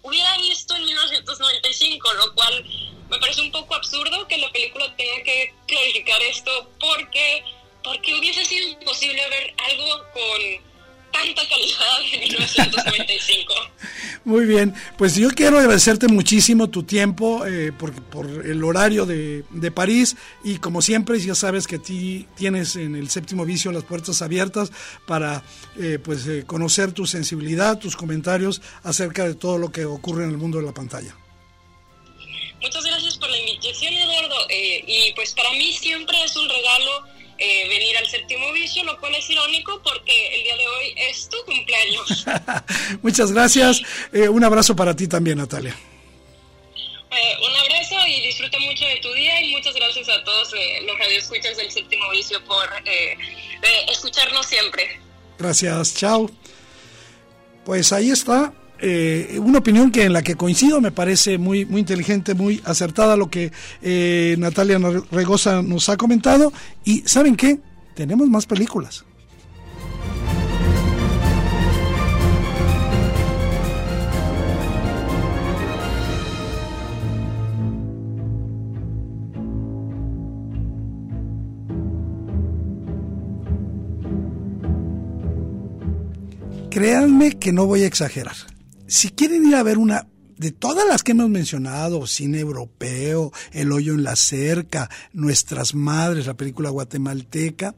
hubiera 0.00 0.38
visto 0.38 0.74
en 0.76 0.84
1995, 0.86 2.14
lo 2.14 2.34
cual 2.34 2.64
me 3.10 3.18
parece 3.18 3.42
un 3.42 3.52
poco 3.52 3.74
absurdo 3.74 4.26
que 4.28 4.38
la 4.38 4.50
película 4.50 4.96
tenga 4.96 5.22
que 5.24 5.54
clarificar 5.66 6.22
esto 6.22 6.70
porque, 6.80 7.44
porque 7.84 8.14
hubiese 8.14 8.42
sido 8.46 8.66
imposible 8.66 9.28
ver 9.28 9.54
algo 9.58 10.04
con 10.14 10.69
tanta 11.10 11.42
calidad 11.48 12.00
en 12.12 12.20
1995. 12.20 13.54
Muy 14.24 14.44
bien, 14.44 14.74
pues 14.98 15.16
yo 15.16 15.30
quiero 15.30 15.58
agradecerte 15.58 16.06
muchísimo 16.08 16.68
tu 16.68 16.82
tiempo 16.82 17.46
eh, 17.46 17.72
por, 17.72 17.94
por, 18.02 18.26
el 18.26 18.62
horario 18.62 19.06
de, 19.06 19.44
de, 19.50 19.70
París 19.70 20.16
y 20.44 20.58
como 20.58 20.82
siempre 20.82 21.18
ya 21.18 21.34
sabes 21.34 21.66
que 21.66 21.78
ti 21.78 22.26
tienes 22.36 22.76
en 22.76 22.96
el 22.96 23.08
séptimo 23.08 23.46
vicio 23.46 23.72
las 23.72 23.84
puertas 23.84 24.20
abiertas 24.20 24.72
para 25.06 25.42
eh, 25.78 25.98
pues 26.02 26.26
eh, 26.26 26.44
conocer 26.46 26.92
tu 26.92 27.06
sensibilidad, 27.06 27.78
tus 27.78 27.96
comentarios 27.96 28.60
acerca 28.84 29.24
de 29.26 29.34
todo 29.34 29.56
lo 29.56 29.72
que 29.72 29.86
ocurre 29.86 30.24
en 30.24 30.30
el 30.30 30.36
mundo 30.36 30.58
de 30.58 30.66
la 30.66 30.72
pantalla. 30.72 31.16
Muchas 32.60 32.84
gracias 32.84 33.16
por 33.16 33.30
la 33.30 33.38
invitación 33.38 33.94
Eduardo 33.94 34.36
y 34.50 35.12
pues 35.14 35.32
para 35.32 35.50
mí 35.52 35.72
siempre 35.72 36.22
es 36.22 36.36
un 36.36 36.46
regalo 36.46 37.19
eh, 37.42 37.68
venir 37.68 37.96
al 37.96 38.06
séptimo 38.06 38.52
vicio, 38.52 38.84
lo 38.84 39.00
cual 39.00 39.14
es 39.14 39.30
irónico 39.30 39.80
porque 39.82 40.36
el 40.36 40.42
día 40.42 40.56
de 40.56 40.68
hoy 40.68 40.94
es 40.96 41.28
tu 41.28 41.36
cumpleaños. 41.46 42.26
Muchas 43.02 43.32
gracias. 43.32 43.80
Eh, 44.12 44.28
un 44.28 44.44
abrazo 44.44 44.76
para 44.76 44.94
ti 44.94 45.08
también, 45.08 45.38
Natalia. 45.38 45.74
Eh, 47.10 47.36
un 47.42 47.56
abrazo 47.56 47.96
y 48.06 48.20
disfruta 48.20 48.58
mucho 48.60 48.84
de 48.84 48.96
tu 48.96 49.10
día 49.14 49.40
y 49.40 49.52
muchas 49.52 49.74
gracias 49.74 50.08
a 50.10 50.22
todos 50.22 50.52
los 50.86 50.98
radioescuchas 50.98 51.56
del 51.56 51.70
séptimo 51.70 52.10
vicio 52.10 52.44
por 52.44 52.68
escucharnos 53.88 54.46
siempre. 54.46 55.00
Gracias, 55.38 55.94
chao. 55.96 56.30
Pues 57.64 57.90
ahí 57.92 58.10
está 58.10 58.52
eh, 58.82 59.38
una 59.42 59.58
opinión 59.58 59.90
que 59.90 60.04
en 60.04 60.12
la 60.12 60.22
que 60.22 60.36
coincido 60.36 60.80
me 60.80 60.90
parece 60.90 61.38
muy, 61.38 61.66
muy 61.66 61.80
inteligente, 61.80 62.34
muy 62.34 62.60
acertada 62.64 63.16
lo 63.16 63.28
que 63.28 63.52
eh, 63.82 64.36
Natalia 64.38 64.78
Regosa 65.10 65.62
nos 65.62 65.88
ha 65.88 65.96
comentado. 65.96 66.52
Y 66.84 67.02
¿saben 67.06 67.36
qué? 67.36 67.60
Tenemos 67.94 68.28
más 68.28 68.46
películas. 68.46 69.04
Créanme 86.70 87.32
que 87.38 87.52
no 87.52 87.66
voy 87.66 87.82
a 87.82 87.86
exagerar 87.86 88.36
si 88.90 89.10
quieren 89.10 89.46
ir 89.46 89.54
a 89.54 89.62
ver 89.62 89.78
una 89.78 90.08
de 90.36 90.50
todas 90.50 90.84
las 90.88 91.04
que 91.04 91.12
hemos 91.12 91.30
mencionado, 91.30 92.08
cine 92.08 92.40
europeo, 92.40 93.32
El 93.52 93.70
hoyo 93.70 93.94
en 93.94 94.02
la 94.02 94.16
cerca, 94.16 94.90
Nuestras 95.12 95.76
madres, 95.76 96.26
la 96.26 96.34
película 96.34 96.70
guatemalteca, 96.70 97.76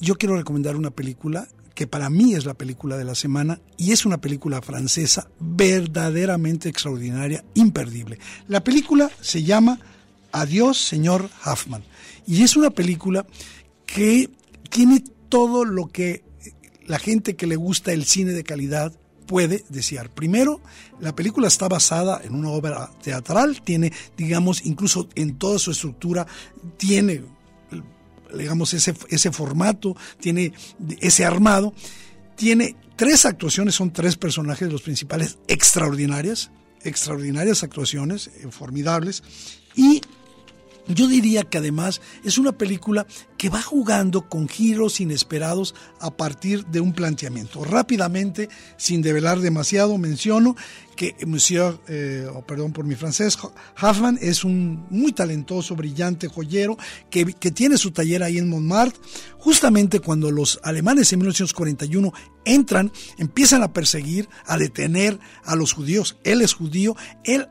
yo 0.00 0.16
quiero 0.16 0.36
recomendar 0.36 0.74
una 0.74 0.90
película 0.90 1.46
que 1.72 1.86
para 1.86 2.10
mí 2.10 2.34
es 2.34 2.46
la 2.46 2.54
película 2.54 2.96
de 2.96 3.04
la 3.04 3.14
semana 3.14 3.60
y 3.76 3.92
es 3.92 4.04
una 4.04 4.20
película 4.20 4.60
francesa 4.60 5.30
verdaderamente 5.38 6.68
extraordinaria, 6.68 7.44
imperdible. 7.54 8.18
La 8.48 8.64
película 8.64 9.08
se 9.20 9.44
llama 9.44 9.78
Adiós, 10.32 10.78
señor 10.78 11.30
Huffman 11.46 11.84
y 12.26 12.42
es 12.42 12.56
una 12.56 12.70
película 12.70 13.24
que 13.86 14.28
tiene 14.68 15.04
todo 15.28 15.64
lo 15.64 15.86
que 15.86 16.24
la 16.86 16.98
gente 16.98 17.36
que 17.36 17.46
le 17.46 17.54
gusta 17.54 17.92
el 17.92 18.04
cine 18.04 18.32
de 18.32 18.42
calidad 18.42 18.92
puede 19.30 19.64
desear. 19.68 20.10
Primero, 20.10 20.60
la 20.98 21.14
película 21.14 21.46
está 21.46 21.68
basada 21.68 22.20
en 22.24 22.34
una 22.34 22.48
obra 22.48 22.90
teatral, 23.00 23.62
tiene, 23.62 23.92
digamos, 24.16 24.66
incluso 24.66 25.08
en 25.14 25.38
toda 25.38 25.60
su 25.60 25.70
estructura, 25.70 26.26
tiene, 26.76 27.22
digamos, 28.36 28.74
ese, 28.74 28.92
ese 29.08 29.30
formato, 29.30 29.96
tiene 30.18 30.52
ese 31.00 31.24
armado, 31.24 31.72
tiene 32.34 32.74
tres 32.96 33.24
actuaciones, 33.24 33.76
son 33.76 33.92
tres 33.92 34.16
personajes, 34.16 34.68
los 34.72 34.82
principales, 34.82 35.38
extraordinarias, 35.46 36.50
extraordinarias 36.82 37.62
actuaciones, 37.62 38.26
eh, 38.26 38.48
formidables, 38.50 39.22
y 39.76 40.00
yo 40.94 41.06
diría 41.08 41.44
que 41.44 41.58
además 41.58 42.00
es 42.24 42.38
una 42.38 42.52
película 42.52 43.06
que 43.36 43.48
va 43.48 43.62
jugando 43.62 44.28
con 44.28 44.48
giros 44.48 45.00
inesperados 45.00 45.74
a 46.00 46.10
partir 46.10 46.66
de 46.66 46.80
un 46.80 46.92
planteamiento. 46.92 47.64
Rápidamente, 47.64 48.48
sin 48.76 49.02
develar 49.02 49.40
demasiado, 49.40 49.96
menciono 49.98 50.56
que 50.96 51.16
Monsieur, 51.26 51.78
eh, 51.88 52.28
perdón 52.46 52.72
por 52.72 52.84
mi 52.84 52.94
francés, 52.94 53.38
Hoffman 53.80 54.18
es 54.20 54.44
un 54.44 54.84
muy 54.90 55.12
talentoso, 55.12 55.74
brillante 55.74 56.28
joyero 56.28 56.76
que, 57.08 57.24
que 57.24 57.50
tiene 57.50 57.78
su 57.78 57.90
taller 57.92 58.22
ahí 58.22 58.36
en 58.36 58.50
Montmartre. 58.50 59.00
Justamente 59.38 60.00
cuando 60.00 60.30
los 60.30 60.60
alemanes 60.62 61.10
en 61.12 61.20
1941 61.20 62.12
entran, 62.44 62.92
empiezan 63.16 63.62
a 63.62 63.72
perseguir, 63.72 64.28
a 64.44 64.58
detener 64.58 65.18
a 65.44 65.56
los 65.56 65.72
judíos. 65.72 66.18
Él 66.24 66.42
es 66.42 66.52
judío, 66.52 66.96
él 67.24 67.48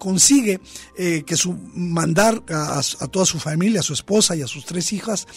consigue 0.00 0.60
eh, 0.96 1.22
que 1.24 1.36
su 1.36 1.52
mandar 1.74 2.42
a, 2.48 2.80
toda 3.08 3.26
su 3.26 3.38
familia, 3.38 3.80
a 3.80 3.84
su 3.84 3.92
esposa 3.92 4.34
y 4.34 4.42
a 4.42 4.48
sus 4.48 4.64
tres 4.64 4.92
hijas 4.92 5.28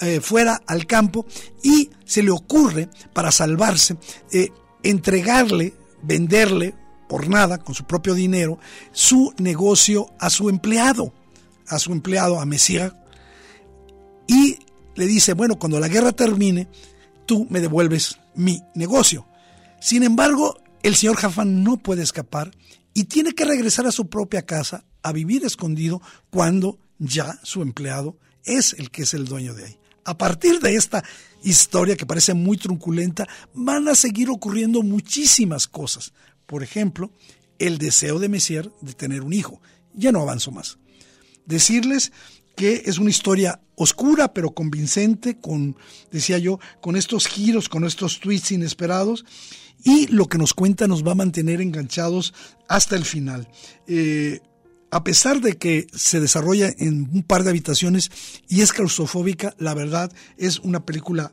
eh, 0.00 0.20
fuera 0.20 0.62
al 0.66 0.86
campo 0.86 1.26
y 1.64 1.90
se 2.04 2.22
le 2.22 2.30
ocurre 2.30 2.88
para 3.14 3.32
salvarse 3.32 3.96
eh, 4.30 4.50
entregarle, 4.82 5.74
venderle 6.02 6.74
por 7.08 7.28
nada 7.28 7.58
con 7.58 7.74
su 7.74 7.84
propio 7.84 8.14
dinero 8.14 8.58
su 8.92 9.32
negocio 9.38 10.10
a 10.20 10.30
su 10.30 10.50
empleado, 10.50 11.12
a 11.66 11.78
su 11.78 11.92
empleado, 11.92 12.38
a 12.38 12.44
Messier 12.44 12.94
y 14.28 14.58
le 14.96 15.06
dice, 15.06 15.32
bueno, 15.32 15.58
cuando 15.58 15.80
la 15.80 15.88
guerra 15.88 16.12
termine, 16.12 16.68
tú 17.26 17.46
me 17.48 17.60
devuelves 17.60 18.18
mi 18.34 18.62
negocio. 18.74 19.26
Sin 19.80 20.02
embargo, 20.02 20.58
el 20.82 20.94
señor 20.94 21.16
Jafán 21.16 21.64
no 21.64 21.78
puede 21.78 22.02
escapar 22.02 22.50
y 22.94 23.04
tiene 23.04 23.32
que 23.32 23.44
regresar 23.44 23.86
a 23.86 23.92
su 23.92 24.08
propia 24.08 24.42
casa 24.42 24.84
a 25.02 25.12
vivir 25.12 25.44
escondido 25.44 26.02
cuando 26.30 26.78
ya 26.98 27.38
su 27.42 27.62
empleado 27.62 28.18
es 28.44 28.74
el 28.74 28.90
que 28.90 29.02
es 29.02 29.14
el 29.14 29.26
dueño 29.26 29.54
de 29.54 29.66
ahí. 29.66 29.78
A 30.04 30.16
partir 30.16 30.60
de 30.60 30.74
esta 30.74 31.04
historia 31.42 31.96
que 31.96 32.06
parece 32.06 32.34
muy 32.34 32.56
trunculenta, 32.56 33.28
van 33.54 33.88
a 33.88 33.94
seguir 33.94 34.30
ocurriendo 34.30 34.82
muchísimas 34.82 35.66
cosas. 35.66 36.12
Por 36.46 36.62
ejemplo, 36.62 37.12
el 37.58 37.78
deseo 37.78 38.18
de 38.18 38.28
Messier 38.28 38.70
de 38.80 38.94
tener 38.94 39.22
un 39.22 39.32
hijo. 39.32 39.60
Ya 39.94 40.12
no 40.12 40.20
avanzo 40.22 40.50
más. 40.50 40.78
Decirles 41.46 42.12
que 42.60 42.82
es 42.84 42.98
una 42.98 43.08
historia 43.08 43.58
oscura 43.74 44.34
pero 44.34 44.50
convincente, 44.50 45.38
con, 45.38 45.78
decía 46.12 46.36
yo, 46.36 46.60
con 46.82 46.94
estos 46.94 47.26
giros, 47.26 47.70
con 47.70 47.86
estos 47.86 48.20
tweets 48.20 48.52
inesperados 48.52 49.24
y 49.82 50.08
lo 50.08 50.26
que 50.26 50.36
nos 50.36 50.52
cuenta 50.52 50.86
nos 50.86 51.02
va 51.02 51.12
a 51.12 51.14
mantener 51.14 51.62
enganchados 51.62 52.34
hasta 52.68 52.96
el 52.96 53.06
final. 53.06 53.48
Eh, 53.86 54.40
a 54.90 55.02
pesar 55.02 55.40
de 55.40 55.56
que 55.56 55.86
se 55.94 56.20
desarrolla 56.20 56.70
en 56.76 57.08
un 57.10 57.22
par 57.22 57.44
de 57.44 57.48
habitaciones 57.48 58.10
y 58.46 58.60
es 58.60 58.74
claustrofóbica, 58.74 59.54
la 59.56 59.72
verdad 59.72 60.12
es 60.36 60.58
una 60.58 60.84
película 60.84 61.32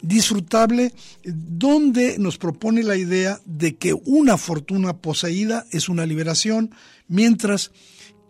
disfrutable 0.00 0.94
donde 1.22 2.16
nos 2.18 2.38
propone 2.38 2.82
la 2.82 2.96
idea 2.96 3.42
de 3.44 3.76
que 3.76 3.92
una 3.92 4.38
fortuna 4.38 4.96
poseída 4.96 5.66
es 5.70 5.90
una 5.90 6.06
liberación, 6.06 6.74
mientras 7.08 7.72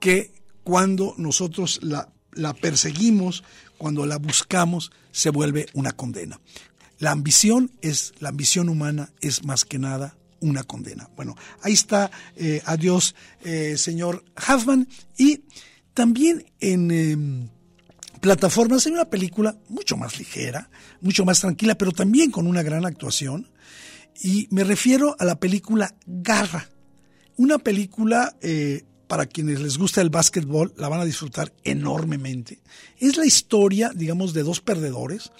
que 0.01 0.33
cuando 0.65 1.15
nosotros 1.19 1.79
la, 1.83 2.13
la 2.33 2.55
perseguimos, 2.55 3.45
cuando 3.79 4.07
la 4.07 4.19
buscamos, 4.19 4.93
se 5.11 5.31
vuelve 5.31 5.67
una 5.75 5.93
condena. 5.93 6.41
La 6.99 7.11
ambición 7.11 7.73
es, 7.81 8.13
la 8.21 8.29
ambición 8.29 8.69
humana 8.69 9.13
es 9.21 9.45
más 9.45 9.65
que 9.65 9.79
nada 9.79 10.17
una 10.41 10.63
condena. 10.65 11.09
Bueno, 11.17 11.37
ahí 11.63 11.73
está, 11.73 12.11
eh, 12.37 12.63
adiós, 12.65 13.15
eh, 13.45 13.77
señor 13.77 14.25
Huffman. 14.37 14.89
Y 15.17 15.43
también 15.95 16.45
en 16.61 16.91
em, 16.91 17.49
plataformas 18.21 18.87
hay 18.87 18.93
una 18.93 19.11
película 19.11 19.57
mucho 19.69 19.97
más 19.97 20.19
ligera, 20.19 20.71
mucho 21.01 21.25
más 21.25 21.41
tranquila, 21.41 21.77
pero 21.77 21.93
también 21.93 22.31
con 22.31 22.47
una 22.47 22.63
gran 22.63 22.85
actuación. 22.85 23.49
Y 24.21 24.47
me 24.51 24.63
refiero 24.63 25.17
a 25.19 25.25
la 25.25 25.41
película 25.41 25.95
Garra, 26.07 26.69
una 27.37 27.59
película 27.59 28.37
eh, 28.41 28.85
para 29.13 29.27
quienes 29.27 29.61
les 29.61 29.77
gusta 29.77 30.01
el 30.01 30.09
básquetbol, 30.09 30.73
la 30.79 30.89
van 30.89 31.03
a 31.03 31.05
disfrutar 31.05 31.53
enormemente. 31.65 32.61
Es 32.99 33.19
la 33.19 33.27
historia, 33.27 33.93
digamos, 33.95 34.33
de 34.33 34.43
dos 34.43 34.63
perdedores, 34.63 35.33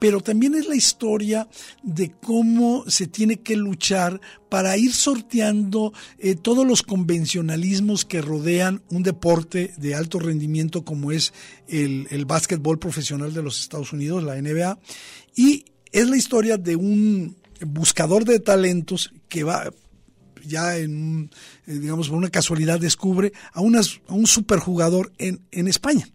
pero 0.00 0.20
también 0.20 0.56
es 0.56 0.66
la 0.66 0.74
historia 0.74 1.48
de 1.84 2.10
cómo 2.10 2.82
se 2.88 3.06
tiene 3.06 3.36
que 3.36 3.54
luchar 3.54 4.20
para 4.48 4.76
ir 4.76 4.92
sorteando 4.92 5.92
eh, 6.18 6.34
todos 6.34 6.66
los 6.66 6.82
convencionalismos 6.82 8.04
que 8.04 8.20
rodean 8.20 8.82
un 8.90 9.04
deporte 9.04 9.72
de 9.76 9.94
alto 9.94 10.18
rendimiento 10.18 10.84
como 10.84 11.12
es 11.12 11.32
el, 11.68 12.08
el 12.10 12.24
básquetbol 12.24 12.80
profesional 12.80 13.32
de 13.32 13.42
los 13.44 13.60
Estados 13.60 13.92
Unidos, 13.92 14.24
la 14.24 14.42
NBA, 14.42 14.76
y 15.36 15.66
es 15.92 16.08
la 16.08 16.16
historia 16.16 16.56
de 16.56 16.74
un 16.74 17.36
buscador 17.60 18.24
de 18.24 18.40
talentos 18.40 19.12
que 19.28 19.44
va 19.44 19.72
ya 20.46 20.76
en, 20.76 21.30
eh, 21.66 21.74
digamos, 21.78 22.08
por 22.08 22.18
una 22.18 22.30
casualidad 22.30 22.80
descubre 22.80 23.32
a, 23.52 23.60
a 23.60 23.62
un 24.14 24.26
superjugador 24.26 25.12
en, 25.18 25.40
en 25.50 25.68
España. 25.68 26.08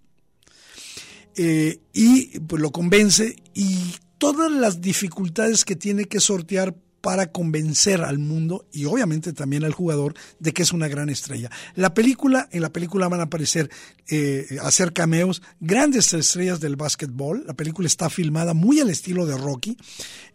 Eh, 1.35 1.79
y 1.93 2.39
pues 2.39 2.61
lo 2.61 2.71
convence 2.71 3.35
y 3.53 3.95
todas 4.17 4.51
las 4.51 4.81
dificultades 4.81 5.63
que 5.63 5.75
tiene 5.75 6.05
que 6.05 6.19
sortear 6.19 6.75
para 7.01 7.31
convencer 7.31 8.01
al 8.01 8.19
mundo 8.19 8.67
y 8.71 8.85
obviamente 8.85 9.33
también 9.33 9.63
al 9.63 9.73
jugador 9.73 10.15
de 10.39 10.51
que 10.51 10.63
es 10.63 10.73
una 10.73 10.87
gran 10.87 11.09
estrella. 11.09 11.49
La 11.75 11.93
película, 11.93 12.49
en 12.51 12.61
la 12.61 12.73
película 12.73 13.07
van 13.07 13.21
a 13.21 13.23
aparecer, 13.23 13.69
eh, 14.09 14.57
hacer 14.61 14.93
cameos, 14.93 15.41
grandes 15.59 16.13
estrellas 16.13 16.59
del 16.59 16.75
básquetbol. 16.75 17.45
La 17.47 17.53
película 17.53 17.87
está 17.87 18.09
filmada 18.09 18.53
muy 18.53 18.79
al 18.79 18.89
estilo 18.89 19.25
de 19.25 19.37
Rocky 19.37 19.77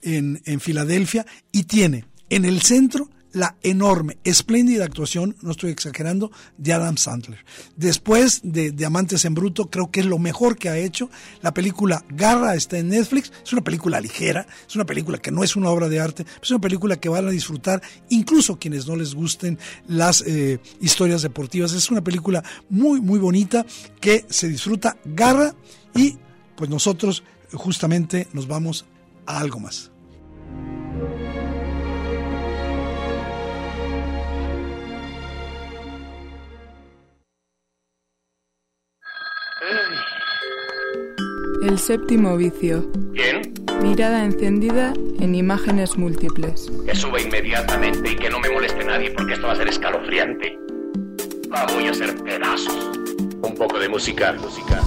en, 0.03 0.41
en 0.45 0.61
Filadelfia 0.61 1.27
y 1.53 1.65
tiene 1.65 2.07
en 2.31 2.45
el 2.45 2.63
centro 2.63 3.11
la 3.35 3.57
enorme, 3.63 4.17
espléndida 4.25 4.85
actuación, 4.85 5.37
no 5.43 5.51
estoy 5.51 5.71
exagerando, 5.71 6.31
de 6.57 6.73
Adam 6.73 6.97
Sandler. 6.97 7.45
Después 7.77 8.41
de 8.45 8.71
Diamantes 8.71 9.25
en 9.25 9.35
Bruto, 9.35 9.69
creo 9.71 9.91
que 9.91 10.01
es 10.01 10.07
lo 10.07 10.19
mejor 10.19 10.57
que 10.57 10.69
ha 10.69 10.79
hecho. 10.79 11.11
La 11.43 11.53
película 11.53 12.05
Garra 12.09 12.55
está 12.55 12.79
en 12.79 12.89
Netflix, 12.89 13.33
es 13.45 13.53
una 13.53 13.63
película 13.63 14.01
ligera, 14.01 14.47
es 14.67 14.77
una 14.77 14.87
película 14.87 15.19
que 15.19 15.33
no 15.33 15.43
es 15.45 15.57
una 15.57 15.69
obra 15.69 15.89
de 15.89 16.01
arte, 16.01 16.25
es 16.41 16.51
una 16.51 16.61
película 16.61 16.97
que 16.97 17.09
van 17.09 17.27
a 17.27 17.31
disfrutar 17.31 17.83
incluso 18.09 18.59
quienes 18.59 18.87
no 18.87 18.97
les 18.97 19.15
gusten 19.15 19.59
las 19.89 20.23
eh, 20.23 20.61
historias 20.81 21.23
deportivas. 21.23 21.73
Es 21.73 21.91
una 21.91 22.05
película 22.05 22.45
muy, 22.71 23.01
muy 23.01 23.19
bonita 23.19 23.67
que 24.01 24.25
se 24.29 24.49
disfruta 24.49 24.97
Garra 25.05 25.55
y 25.95 26.17
pues 26.57 26.71
nosotros 26.71 27.25
justamente 27.53 28.29
nos 28.33 28.47
vamos 28.47 28.87
a 29.27 29.41
algo 29.41 29.59
más. 29.59 29.91
El 41.65 41.79
séptimo 41.79 42.37
vicio. 42.37 42.87
¿Quién? 43.15 43.55
Mirada 43.81 44.23
encendida 44.23 44.93
en 45.19 45.35
imágenes 45.35 45.97
múltiples. 45.97 46.71
Que 46.85 46.95
suba 46.95 47.19
inmediatamente 47.19 48.11
y 48.11 48.17
que 48.17 48.29
no 48.29 48.39
me 48.39 48.51
moleste 48.51 48.85
nadie 48.85 49.11
porque 49.13 49.33
esto 49.33 49.47
va 49.47 49.55
a 49.55 49.57
ser 49.57 49.69
escalofriante. 49.69 50.59
La 51.51 51.65
voy 51.65 51.87
a 51.87 51.93
hacer 51.93 52.23
pedazos. 52.23 52.99
Un 53.41 53.55
poco 53.55 53.79
de 53.79 53.89
música, 53.89 54.35
música. 54.35 54.83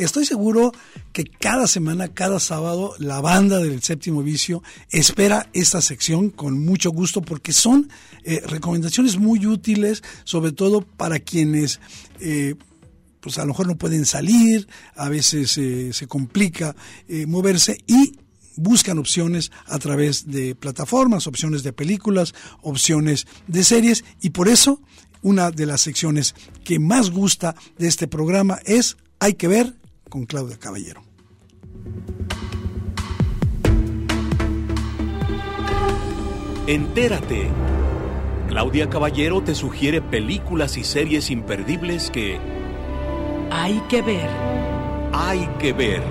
Estoy 0.00 0.24
seguro 0.24 0.72
que 1.12 1.24
cada 1.24 1.66
semana, 1.66 2.08
cada 2.08 2.40
sábado, 2.40 2.94
la 2.98 3.20
banda 3.20 3.58
del 3.58 3.82
séptimo 3.82 4.22
vicio 4.22 4.62
espera 4.90 5.50
esta 5.52 5.82
sección 5.82 6.30
con 6.30 6.58
mucho 6.64 6.90
gusto 6.90 7.20
porque 7.20 7.52
son 7.52 7.90
eh, 8.24 8.40
recomendaciones 8.46 9.18
muy 9.18 9.44
útiles, 9.44 10.02
sobre 10.24 10.52
todo 10.52 10.80
para 10.80 11.20
quienes... 11.20 11.80
Eh, 12.18 12.54
pues 13.20 13.36
a 13.36 13.42
lo 13.42 13.48
mejor 13.48 13.66
no 13.66 13.76
pueden 13.76 14.06
salir, 14.06 14.66
a 14.96 15.10
veces 15.10 15.58
eh, 15.58 15.92
se 15.92 16.06
complica 16.06 16.74
moverse 17.26 17.76
y 17.86 18.14
buscan 18.56 18.98
opciones 18.98 19.52
a 19.66 19.78
través 19.78 20.30
de 20.30 20.54
plataformas, 20.54 21.26
opciones 21.26 21.62
de 21.62 21.74
películas, 21.74 22.32
opciones 22.62 23.26
de 23.46 23.62
series 23.62 24.04
y 24.22 24.30
por 24.30 24.48
eso 24.48 24.80
una 25.20 25.50
de 25.50 25.66
las 25.66 25.82
secciones 25.82 26.34
que 26.64 26.78
más 26.78 27.10
gusta 27.10 27.54
de 27.76 27.88
este 27.88 28.08
programa 28.08 28.58
es 28.64 28.96
Hay 29.18 29.34
que 29.34 29.48
ver 29.48 29.74
con 30.10 30.26
Claudia 30.26 30.58
Caballero. 30.58 31.02
Entérate. 36.66 37.48
Claudia 38.48 38.90
Caballero 38.90 39.42
te 39.42 39.54
sugiere 39.54 40.02
películas 40.02 40.76
y 40.76 40.84
series 40.84 41.30
imperdibles 41.30 42.10
que 42.10 42.38
hay 43.50 43.80
que 43.88 44.02
ver. 44.02 44.28
Hay 45.12 45.48
que 45.58 45.72
ver. 45.72 46.02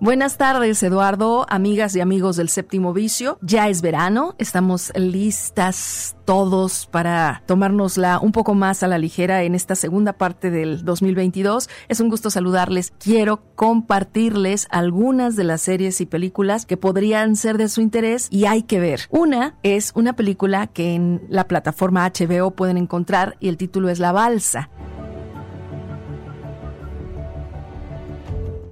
Buenas 0.00 0.36
tardes, 0.36 0.80
Eduardo, 0.84 1.44
amigas 1.48 1.96
y 1.96 2.00
amigos 2.00 2.36
del 2.36 2.48
séptimo 2.48 2.92
vicio. 2.92 3.36
Ya 3.42 3.68
es 3.68 3.82
verano, 3.82 4.36
estamos 4.38 4.92
listas 4.94 6.14
todos 6.24 6.86
para 6.86 7.42
tomárnosla 7.46 8.20
un 8.20 8.30
poco 8.30 8.54
más 8.54 8.84
a 8.84 8.86
la 8.86 8.96
ligera 8.96 9.42
en 9.42 9.56
esta 9.56 9.74
segunda 9.74 10.12
parte 10.12 10.52
del 10.52 10.84
2022. 10.84 11.68
Es 11.88 11.98
un 11.98 12.10
gusto 12.10 12.30
saludarles. 12.30 12.92
Quiero 13.00 13.42
compartirles 13.56 14.68
algunas 14.70 15.34
de 15.34 15.42
las 15.42 15.62
series 15.62 16.00
y 16.00 16.06
películas 16.06 16.64
que 16.64 16.76
podrían 16.76 17.34
ser 17.34 17.58
de 17.58 17.68
su 17.68 17.80
interés 17.80 18.28
y 18.30 18.44
hay 18.44 18.62
que 18.62 18.78
ver. 18.78 19.00
Una 19.10 19.56
es 19.64 19.90
una 19.96 20.12
película 20.12 20.68
que 20.68 20.94
en 20.94 21.22
la 21.28 21.48
plataforma 21.48 22.08
HBO 22.08 22.52
pueden 22.52 22.76
encontrar 22.76 23.36
y 23.40 23.48
el 23.48 23.56
título 23.56 23.88
es 23.88 23.98
La 23.98 24.12
Balsa. 24.12 24.70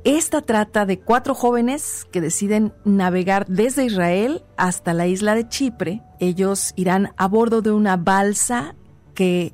Esta 0.07 0.41
trata 0.41 0.87
de 0.87 1.01
cuatro 1.01 1.35
jóvenes 1.35 2.07
que 2.13 2.21
deciden 2.21 2.73
navegar 2.85 3.45
desde 3.49 3.87
Israel 3.87 4.45
hasta 4.57 4.95
la 4.95 5.09
isla 5.09 5.35
de 5.35 5.49
Chipre. 5.49 6.01
Ellos 6.21 6.75
irán 6.77 7.13
a 7.17 7.27
bordo 7.27 7.61
de 7.61 7.73
una 7.73 7.97
balsa 7.97 8.77
que 9.15 9.53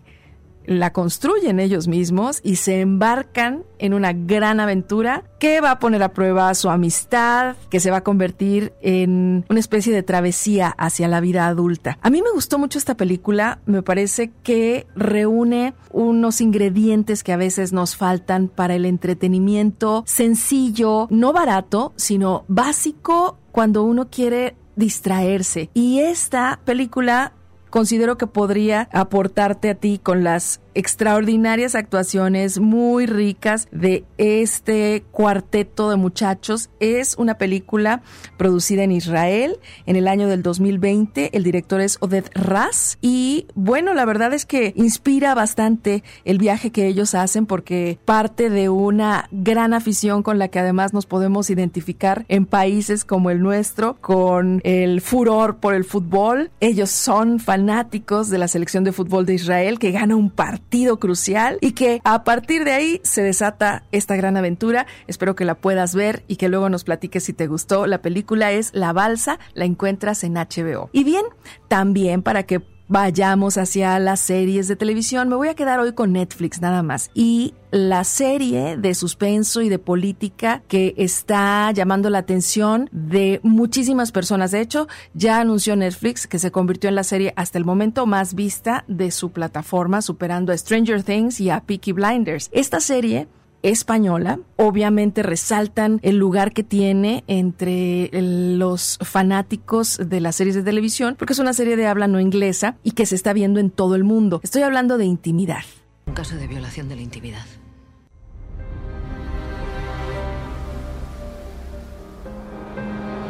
la 0.67 0.93
construyen 0.93 1.61
ellos 1.61 1.89
mismos 1.89 2.41
y 2.43 2.57
se 2.57 2.81
embarcan 2.81 3.65
en 3.79 3.95
una 3.95 4.13
gran 4.13 4.61
aventura 4.61 5.25
que 5.39 5.61
va 5.61 5.73
a 5.73 5.79
poner 5.79 6.03
a 6.03 6.13
prueba 6.13 6.55
su 6.55 6.71
amistad, 6.71 7.57
que 7.69 7.81
se 7.81 7.91
va 7.91 7.99
a 7.99 8.05
convertir 8.05 8.73
en 8.81 9.45
una 9.49 9.61
especie 9.61 9.93
de 9.93 10.03
travesía 10.03 10.69
hacia 10.69 11.09
la 11.09 11.21
vida 11.21 11.47
adulta. 11.47 11.99
A 12.01 12.11
mí 12.11 12.23
me 12.23 12.31
gustó 12.31 12.59
mucho 12.59 12.79
esta 12.79 12.97
película, 12.97 13.61
me 13.67 13.83
parece 13.83 14.31
que 14.43 14.87
reúne 14.95 15.75
unos 15.91 16.41
ingredientes 16.41 17.25
que 17.25 17.33
a 17.33 17.37
veces 17.37 17.73
nos 17.73 17.97
faltan 17.97 18.49
para 18.49 18.75
el 18.75 18.85
entretenimiento 18.85 20.05
sencillo, 20.07 21.09
no 21.11 21.33
barato, 21.33 21.93
sino 21.97 22.45
básico 22.49 23.39
cuando 23.51 23.83
uno 23.83 24.09
quiere 24.11 24.57
distraerse. 24.77 25.71
Y 25.75 26.01
esta 26.01 26.61
película 26.65 27.33
considero 27.73 28.19
que 28.19 28.29
podría 28.29 28.89
aportarte 28.93 29.71
a 29.71 29.75
ti 29.75 29.99
con 30.01 30.23
las 30.23 30.61
extraordinarias 30.75 31.75
actuaciones 31.75 32.59
muy 32.61 33.07
ricas 33.07 33.69
de 33.71 34.05
este 34.19 35.05
cuarteto 35.11 35.91
de 35.91 35.97
muchachos. 35.97 36.71
Es 36.81 37.17
una 37.19 37.39
película 37.39 38.03
producida 38.37 38.83
en 38.83 38.93
Israel 38.93 39.59
en 39.87 39.97
el 39.97 40.09
año 40.09 40.29
del 40.29 40.43
2020. 40.43 41.37
El 41.37 41.43
director 41.43 41.81
es 41.81 41.99
Oded 42.01 42.27
Raz 42.35 42.99
y 43.01 43.47
bueno, 43.55 43.95
la 43.95 44.05
verdad 44.05 44.33
es 44.33 44.47
que 44.47 44.73
inspira 44.77 45.35
bastante 45.35 46.03
el 46.25 46.39
viaje 46.39 46.71
que 46.71 46.87
ellos 46.87 47.15
hacen 47.15 47.47
porque 47.47 47.99
parte 48.05 48.51
de 48.51 48.69
una 48.69 49.29
gran 49.31 49.75
afición 49.75 50.23
con 50.23 50.39
la 50.39 50.49
que 50.49 50.59
además 50.59 50.93
nos 50.93 51.07
podemos 51.07 51.51
identificar 51.51 52.25
en 52.29 52.47
países 52.47 53.05
como 53.05 53.31
el 53.31 53.41
nuestro 53.41 53.97
con 54.01 54.61
el 54.65 55.01
furor 55.01 55.57
por 55.57 55.75
el 55.75 55.85
fútbol. 55.85 56.51
Ellos 56.61 56.91
son 56.91 57.39
fanáticos 57.39 58.31
de 58.31 58.39
la 58.39 58.49
selección 58.49 58.85
de 58.85 58.93
fútbol 58.93 59.27
de 59.27 59.35
Israel 59.35 59.79
que 59.79 59.91
gana 59.91 60.17
un 60.17 60.31
partido 60.31 60.62
partido 60.73 60.99
crucial 60.99 61.59
y 61.61 61.73
que 61.73 62.01
a 62.03 62.25
partir 62.25 62.65
de 62.65 62.73
ahí 62.73 63.01
se 63.05 63.23
desata 63.23 63.85
esta 63.93 64.17
gran 64.17 64.39
aventura. 64.39 64.87
Espero 65.07 65.37
que 65.37 65.45
la 65.45 65.57
puedas 65.57 65.95
ver 65.95 66.25
y 66.29 66.37
que 66.37 66.49
luego 66.49 66.71
nos 66.71 66.83
platiques 66.83 67.25
si 67.25 67.35
te 67.35 67.47
gustó. 67.47 67.87
La 67.87 68.01
película 68.01 68.53
es 68.53 68.71
La 68.73 68.95
Balsa, 68.95 69.39
la 69.53 69.67
encuentras 69.67 70.25
en 70.25 70.33
HBO. 70.33 70.89
Y 70.91 71.05
bien, 71.05 71.27
también 71.69 72.23
para 72.23 72.45
que 72.45 72.61
vayamos 72.89 73.59
hacia 73.59 73.99
las 73.99 74.21
series 74.21 74.69
de 74.69 74.77
televisión. 74.77 75.29
Me 75.29 75.37
voy 75.37 75.49
a 75.49 75.55
quedar 75.55 75.81
hoy 75.81 75.93
con 75.93 76.13
Netflix 76.13 76.61
nada 76.61 76.83
más. 76.83 77.11
Y 77.15 77.55
la 77.71 78.05
serie 78.05 78.77
de 78.77 78.95
suspenso 78.95 79.63
y 79.63 79.69
de 79.69 79.79
política 79.79 80.63
que 80.69 80.95
está 80.99 81.71
llamando 81.73 82.11
la 82.11 82.19
atención 82.19 82.89
de 82.93 83.41
muchísimas 83.43 84.13
personas. 84.13 84.51
De 84.51 84.61
hecho, 84.61 84.89
ya 85.15 85.41
anunció 85.41 85.75
Netflix 85.75 86.27
que 86.27 86.39
se 86.39 86.51
convirtió 86.51 86.89
en 86.89 86.97
la 86.97 87.05
serie 87.05 87.33
hasta 87.37 87.59
el 87.59 87.65
momento 87.65 88.07
más 88.07 88.35
vista 88.35 88.85
de 88.89 89.11
su 89.11 89.31
plataforma, 89.33 90.03
superando 90.03 90.53
a 90.53 90.59
Stranger 90.59 91.03
Things 91.03 91.41
y 91.41 91.51
a 91.51 91.61
Peaky 91.61 91.93
Blinders. 91.93 92.51
Esta 92.53 92.81
serie 92.81 93.27
española. 93.63 94.39
Obviamente 94.57 95.23
resaltan 95.23 96.01
el 96.03 96.17
lugar 96.17 96.53
que 96.53 96.63
tiene 96.63 97.25
entre 97.27 98.11
los 98.13 98.99
fanáticos 99.03 99.99
de 100.05 100.21
las 100.21 100.37
series 100.37 100.55
de 100.55 100.63
televisión, 100.63 101.17
porque 101.19 101.33
es 101.33 101.39
una 101.39 101.53
serie 101.53 101.77
de 101.77 101.87
habla 101.87 102.09
no 102.09 102.21
inglesa 102.21 102.77
y 102.83 102.93
que 102.93 103.07
se 103.07 103.15
está 103.15 103.33
viendo 103.33 103.61
en 103.61 103.71
todo 103.71 103.95
el 103.95 104.05
mundo. 104.05 104.41
Estoy 104.43 104.63
hablando 104.63 104.99
de 104.99 105.05
intimidad. 105.05 105.65
Un 106.07 106.15
caso 106.15 106.37
de 106.37 106.47
violación 106.47 106.89
de 106.89 106.97
la 106.97 107.03
intimidad. 107.03 107.45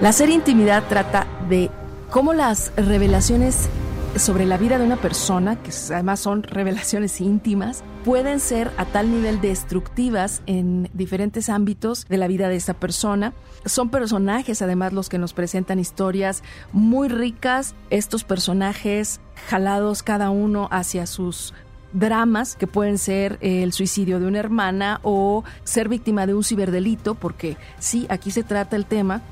La 0.03 0.13
serie 0.13 0.35
Intimidad 0.35 0.83
trata 0.89 1.29
de 1.49 1.71
cómo 2.11 2.33
las 2.33 2.73
revelaciones 2.77 3.69
sobre 4.17 4.47
la 4.47 4.59
vida 4.59 4.79
de 4.79 4.85
una 4.85 4.97
persona, 4.97 5.57
que 5.63 5.71
además 5.93 6.21
son 6.21 6.43
revelaciones 6.43 7.21
íntimas, 7.21 7.83
pueden 8.05 8.41
ser 8.41 8.71
a 8.77 8.85
tal 8.85 9.11
nivel 9.11 9.41
destructivas 9.41 10.43
en 10.47 10.91
diferentes 10.93 11.49
ámbitos 11.49 12.07
de 12.09 12.19
la 12.19 12.29
vida 12.29 12.49
de 12.49 12.57
esta 12.57 12.75
persona. 12.75 13.33
Son 13.65 13.91
personajes 13.91 14.61
además 14.63 14.93
los 14.93 15.09
que 15.09 15.19
nos 15.19 15.33
presentan 15.33 15.79
historias 15.79 16.43
muy 16.73 17.09
ricas, 17.09 17.75
estos 17.91 18.25
personajes 18.25 19.21
jalados 19.49 20.03
cada 20.03 20.31
uno 20.31 20.69
hacia 20.71 21.07
sus 21.07 21.55
dramas 21.93 22.57
que 22.57 22.67
pueden 22.67 22.99
ser 22.99 23.39
el 23.41 23.73
suicidio 23.73 24.19
de 24.19 24.27
una 24.27 24.39
hermana 24.39 25.01
o 25.03 25.45
ser 25.65 25.89
víctima 25.89 26.27
de 26.27 26.35
un 26.35 26.45
ciberdelito, 26.45 27.15
porque 27.15 27.57
sí, 27.79 28.07
aquí 28.09 28.31
se 28.31 28.43
trata 28.43 28.77
el 28.77 28.87
tema 28.87 29.23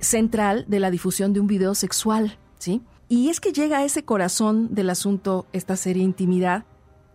central 0.00 0.64
de 0.68 0.80
la 0.80 0.90
difusión 0.90 1.32
de 1.32 1.40
un 1.40 1.46
video 1.46 1.74
sexual, 1.74 2.38
¿sí? 2.58 2.82
Y 3.12 3.28
es 3.28 3.40
que 3.40 3.52
llega 3.52 3.78
a 3.78 3.84
ese 3.84 4.04
corazón 4.04 4.72
del 4.72 4.88
asunto 4.88 5.44
esta 5.52 5.74
serie 5.74 6.04
Intimidad. 6.04 6.62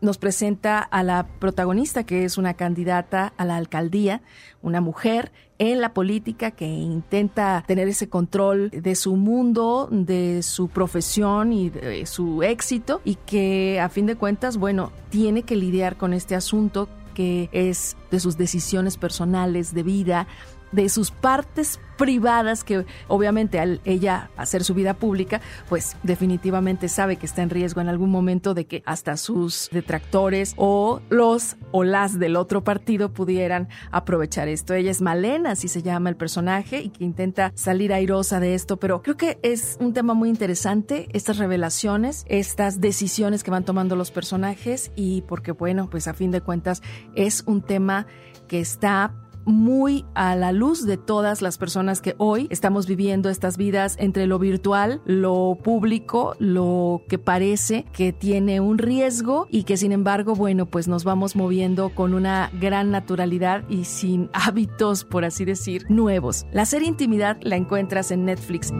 Nos 0.01 0.17
presenta 0.17 0.79
a 0.79 1.03
la 1.03 1.25
protagonista, 1.39 2.05
que 2.05 2.25
es 2.25 2.37
una 2.37 2.55
candidata 2.55 3.31
a 3.37 3.45
la 3.45 3.55
alcaldía, 3.55 4.21
una 4.61 4.81
mujer 4.81 5.31
en 5.57 5.79
la 5.79 5.93
política 5.93 6.51
que 6.51 6.67
intenta 6.67 7.63
tener 7.65 7.87
ese 7.87 8.09
control 8.09 8.71
de 8.71 8.93
su 8.95 9.15
mundo, 9.15 9.87
de 9.89 10.43
su 10.43 10.67
profesión 10.67 11.53
y 11.53 11.69
de 11.69 12.05
su 12.05 12.43
éxito, 12.43 12.99
y 13.05 13.15
que 13.15 13.79
a 13.79 13.87
fin 13.87 14.05
de 14.05 14.17
cuentas, 14.17 14.57
bueno, 14.57 14.91
tiene 15.11 15.43
que 15.43 15.55
lidiar 15.55 15.95
con 15.95 16.11
este 16.11 16.35
asunto 16.35 16.89
que 17.13 17.47
es 17.53 17.95
de 18.11 18.19
sus 18.19 18.37
decisiones 18.37 18.97
personales 18.97 19.73
de 19.73 19.83
vida, 19.83 20.27
de 20.75 20.89
sus 20.89 21.11
partes 21.11 21.79
privadas 21.97 22.63
que 22.63 22.85
obviamente 23.07 23.59
al 23.59 23.81
ella 23.85 24.29
hacer 24.37 24.63
su 24.63 24.73
vida 24.73 24.95
pública, 24.95 25.41
pues 25.69 25.95
definitivamente 26.03 26.89
sabe 26.89 27.15
que 27.15 27.25
está 27.25 27.41
en 27.41 27.49
riesgo 27.49 27.81
en 27.81 27.89
algún 27.89 28.11
momento 28.11 28.53
de 28.53 28.65
que 28.65 28.83
hasta 28.85 29.17
sus 29.17 29.69
detractores 29.71 30.53
o 30.57 31.01
los 31.09 31.55
o 31.71 31.83
las 31.83 32.19
del 32.19 32.35
otro 32.35 32.63
partido 32.63 33.13
pudieran 33.13 33.69
aprovechar 33.91 34.47
esto. 34.47 34.73
Ella 34.73 34.91
es 34.91 35.01
Malena, 35.01 35.51
así 35.51 35.67
se 35.67 35.81
llama 35.81 36.09
el 36.09 36.15
personaje, 36.15 36.81
y 36.81 36.89
que 36.89 37.03
intenta 37.03 37.51
salir 37.55 37.93
airosa 37.93 38.39
de 38.39 38.55
esto, 38.55 38.77
pero 38.77 39.01
creo 39.01 39.17
que 39.17 39.39
es 39.41 39.77
un 39.79 39.93
tema 39.93 40.13
muy 40.13 40.29
interesante, 40.29 41.07
estas 41.13 41.37
revelaciones, 41.37 42.25
estas 42.27 42.81
decisiones 42.81 43.43
que 43.43 43.51
van 43.51 43.65
tomando 43.65 43.95
los 43.95 44.11
personajes 44.11 44.91
y 44.95 45.21
porque 45.23 45.51
bueno, 45.51 45.89
pues 45.89 46.07
a 46.07 46.13
fin 46.13 46.31
de 46.31 46.41
cuentas 46.41 46.81
es 47.15 47.43
un 47.45 47.61
tema 47.61 48.07
que 48.47 48.59
está 48.59 49.13
muy 49.45 50.05
a 50.15 50.35
la 50.35 50.51
luz 50.51 50.85
de 50.85 50.97
todas 50.97 51.41
las 51.41 51.57
personas 51.57 52.01
que 52.01 52.15
hoy 52.17 52.47
estamos 52.49 52.87
viviendo 52.87 53.29
estas 53.29 53.57
vidas 53.57 53.95
entre 53.99 54.27
lo 54.27 54.39
virtual, 54.39 55.01
lo 55.05 55.57
público, 55.63 56.35
lo 56.39 57.03
que 57.07 57.17
parece 57.17 57.85
que 57.93 58.13
tiene 58.13 58.59
un 58.59 58.77
riesgo 58.77 59.47
y 59.49 59.63
que 59.63 59.77
sin 59.77 59.91
embargo, 59.91 60.35
bueno, 60.35 60.65
pues 60.65 60.87
nos 60.87 61.03
vamos 61.03 61.35
moviendo 61.35 61.89
con 61.89 62.13
una 62.13 62.49
gran 62.59 62.91
naturalidad 62.91 63.63
y 63.69 63.85
sin 63.85 64.29
hábitos, 64.33 65.03
por 65.03 65.25
así 65.25 65.45
decir, 65.45 65.85
nuevos. 65.89 66.45
La 66.51 66.65
serie 66.65 66.87
Intimidad 66.87 67.37
la 67.41 67.55
encuentras 67.55 68.11
en 68.11 68.25
Netflix. 68.25 68.71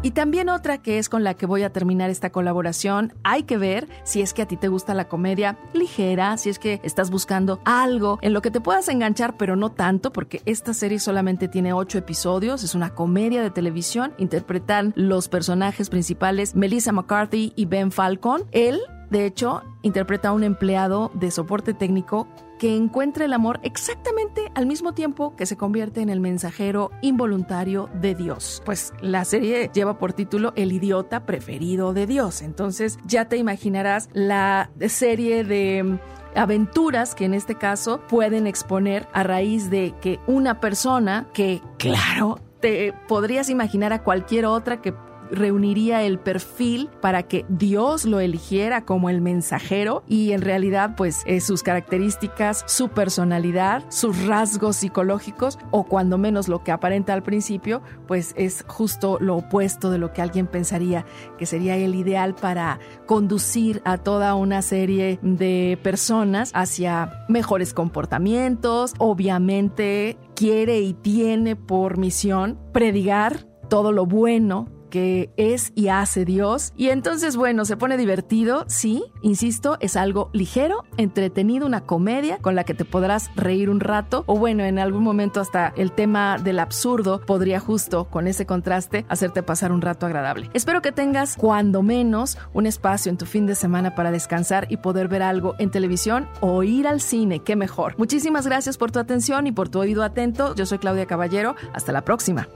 Y 0.00 0.12
también 0.12 0.48
otra 0.48 0.78
que 0.78 0.98
es 0.98 1.08
con 1.08 1.24
la 1.24 1.34
que 1.34 1.44
voy 1.44 1.64
a 1.64 1.72
terminar 1.72 2.08
esta 2.08 2.30
colaboración, 2.30 3.14
hay 3.24 3.42
que 3.42 3.58
ver 3.58 3.88
si 4.04 4.22
es 4.22 4.32
que 4.32 4.42
a 4.42 4.46
ti 4.46 4.56
te 4.56 4.68
gusta 4.68 4.94
la 4.94 5.08
comedia 5.08 5.58
ligera, 5.72 6.36
si 6.36 6.50
es 6.50 6.60
que 6.60 6.80
estás 6.84 7.10
buscando 7.10 7.60
algo 7.64 8.20
en 8.22 8.32
lo 8.32 8.40
que 8.40 8.52
te 8.52 8.60
puedas 8.60 8.88
enganchar, 8.88 9.36
pero 9.36 9.56
no 9.56 9.72
tanto, 9.72 10.12
porque 10.12 10.40
esta 10.44 10.72
serie 10.72 11.00
solamente 11.00 11.48
tiene 11.48 11.72
ocho 11.72 11.98
episodios, 11.98 12.62
es 12.62 12.76
una 12.76 12.94
comedia 12.94 13.42
de 13.42 13.50
televisión, 13.50 14.14
interpretan 14.18 14.92
los 14.94 15.28
personajes 15.28 15.90
principales 15.90 16.54
Melissa 16.54 16.92
McCarthy 16.92 17.52
y 17.56 17.64
Ben 17.64 17.90
Falcon. 17.90 18.44
Él 18.52 18.80
de 19.10 19.24
hecho, 19.24 19.62
interpreta 19.82 20.28
a 20.28 20.32
un 20.32 20.44
empleado 20.44 21.10
de 21.14 21.30
soporte 21.30 21.72
técnico 21.72 22.28
que 22.58 22.74
encuentra 22.74 23.24
el 23.24 23.32
amor 23.32 23.60
exactamente 23.62 24.50
al 24.54 24.66
mismo 24.66 24.92
tiempo 24.92 25.34
que 25.36 25.46
se 25.46 25.56
convierte 25.56 26.00
en 26.00 26.08
el 26.08 26.20
mensajero 26.20 26.90
involuntario 27.02 27.88
de 27.94 28.14
Dios. 28.14 28.62
Pues 28.64 28.92
la 29.00 29.24
serie 29.24 29.70
lleva 29.72 29.98
por 29.98 30.12
título 30.12 30.52
El 30.56 30.72
idiota 30.72 31.24
preferido 31.24 31.92
de 31.92 32.06
Dios. 32.06 32.42
Entonces 32.42 32.98
ya 33.06 33.26
te 33.26 33.36
imaginarás 33.36 34.08
la 34.12 34.70
serie 34.88 35.44
de 35.44 35.98
aventuras 36.34 37.14
que 37.14 37.24
en 37.24 37.34
este 37.34 37.54
caso 37.54 38.00
pueden 38.08 38.46
exponer 38.46 39.08
a 39.12 39.22
raíz 39.22 39.70
de 39.70 39.94
que 40.00 40.20
una 40.26 40.60
persona 40.60 41.26
que, 41.32 41.62
claro, 41.78 42.38
te 42.60 42.92
podrías 43.06 43.48
imaginar 43.50 43.92
a 43.92 44.02
cualquier 44.02 44.46
otra 44.46 44.80
que 44.80 44.92
reuniría 45.30 46.02
el 46.02 46.18
perfil 46.18 46.88
para 47.00 47.22
que 47.24 47.44
Dios 47.48 48.04
lo 48.04 48.20
eligiera 48.20 48.84
como 48.84 49.10
el 49.10 49.20
mensajero 49.20 50.02
y 50.06 50.32
en 50.32 50.42
realidad 50.42 50.94
pues 50.96 51.22
eh, 51.26 51.40
sus 51.40 51.62
características, 51.62 52.64
su 52.66 52.88
personalidad, 52.88 53.84
sus 53.88 54.24
rasgos 54.26 54.76
psicológicos 54.76 55.58
o 55.70 55.84
cuando 55.84 56.18
menos 56.18 56.48
lo 56.48 56.62
que 56.62 56.72
aparenta 56.72 57.14
al 57.14 57.22
principio 57.22 57.82
pues 58.06 58.34
es 58.36 58.64
justo 58.68 59.18
lo 59.20 59.36
opuesto 59.36 59.90
de 59.90 59.98
lo 59.98 60.12
que 60.12 60.22
alguien 60.22 60.46
pensaría 60.46 61.04
que 61.38 61.46
sería 61.46 61.76
el 61.76 61.94
ideal 61.94 62.34
para 62.34 62.78
conducir 63.06 63.82
a 63.84 63.98
toda 63.98 64.34
una 64.34 64.62
serie 64.62 65.18
de 65.22 65.78
personas 65.82 66.50
hacia 66.54 67.24
mejores 67.28 67.74
comportamientos, 67.74 68.94
obviamente 68.98 70.18
quiere 70.34 70.80
y 70.80 70.94
tiene 70.94 71.56
por 71.56 71.98
misión 71.98 72.58
predigar 72.72 73.46
todo 73.68 73.92
lo 73.92 74.06
bueno 74.06 74.77
que 74.88 75.30
es 75.36 75.72
y 75.74 75.88
hace 75.88 76.24
Dios. 76.24 76.72
Y 76.76 76.88
entonces, 76.88 77.36
bueno, 77.36 77.64
se 77.64 77.76
pone 77.76 77.96
divertido, 77.96 78.64
sí, 78.68 79.04
insisto, 79.22 79.76
es 79.80 79.96
algo 79.96 80.30
ligero, 80.32 80.84
entretenido, 80.96 81.66
una 81.66 81.82
comedia 81.82 82.38
con 82.38 82.54
la 82.54 82.64
que 82.64 82.74
te 82.74 82.84
podrás 82.84 83.30
reír 83.36 83.70
un 83.70 83.80
rato 83.80 84.24
o 84.26 84.36
bueno, 84.38 84.64
en 84.64 84.78
algún 84.78 85.02
momento 85.02 85.40
hasta 85.40 85.72
el 85.76 85.92
tema 85.92 86.38
del 86.38 86.58
absurdo 86.58 87.20
podría 87.20 87.60
justo 87.60 88.08
con 88.10 88.26
ese 88.26 88.46
contraste 88.46 89.04
hacerte 89.08 89.42
pasar 89.42 89.72
un 89.72 89.80
rato 89.80 90.06
agradable. 90.06 90.50
Espero 90.54 90.82
que 90.82 90.92
tengas 90.92 91.36
cuando 91.36 91.82
menos 91.82 92.38
un 92.52 92.66
espacio 92.66 93.10
en 93.10 93.18
tu 93.18 93.26
fin 93.26 93.46
de 93.46 93.54
semana 93.54 93.94
para 93.94 94.10
descansar 94.10 94.66
y 94.70 94.78
poder 94.78 95.08
ver 95.08 95.22
algo 95.22 95.54
en 95.58 95.70
televisión 95.70 96.28
o 96.40 96.62
ir 96.62 96.86
al 96.86 97.00
cine, 97.00 97.40
qué 97.40 97.56
mejor. 97.56 97.94
Muchísimas 97.98 98.46
gracias 98.46 98.76
por 98.76 98.90
tu 98.90 98.98
atención 98.98 99.46
y 99.46 99.52
por 99.52 99.68
tu 99.68 99.78
oído 99.78 100.02
atento. 100.02 100.54
Yo 100.54 100.66
soy 100.66 100.78
Claudia 100.78 101.06
Caballero. 101.06 101.54
Hasta 101.72 101.92
la 101.92 102.02
próxima. 102.02 102.48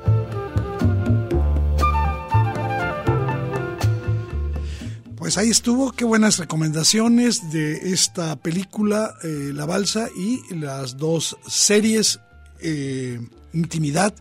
Pues 5.22 5.38
ahí 5.38 5.50
estuvo, 5.50 5.92
qué 5.92 6.04
buenas 6.04 6.38
recomendaciones 6.38 7.52
de 7.52 7.92
esta 7.92 8.34
película, 8.34 9.14
eh, 9.22 9.52
La 9.54 9.66
Balsa, 9.66 10.08
y 10.16 10.40
las 10.52 10.96
dos 10.96 11.36
series, 11.46 12.18
eh, 12.58 13.20
Intimidad 13.52 14.12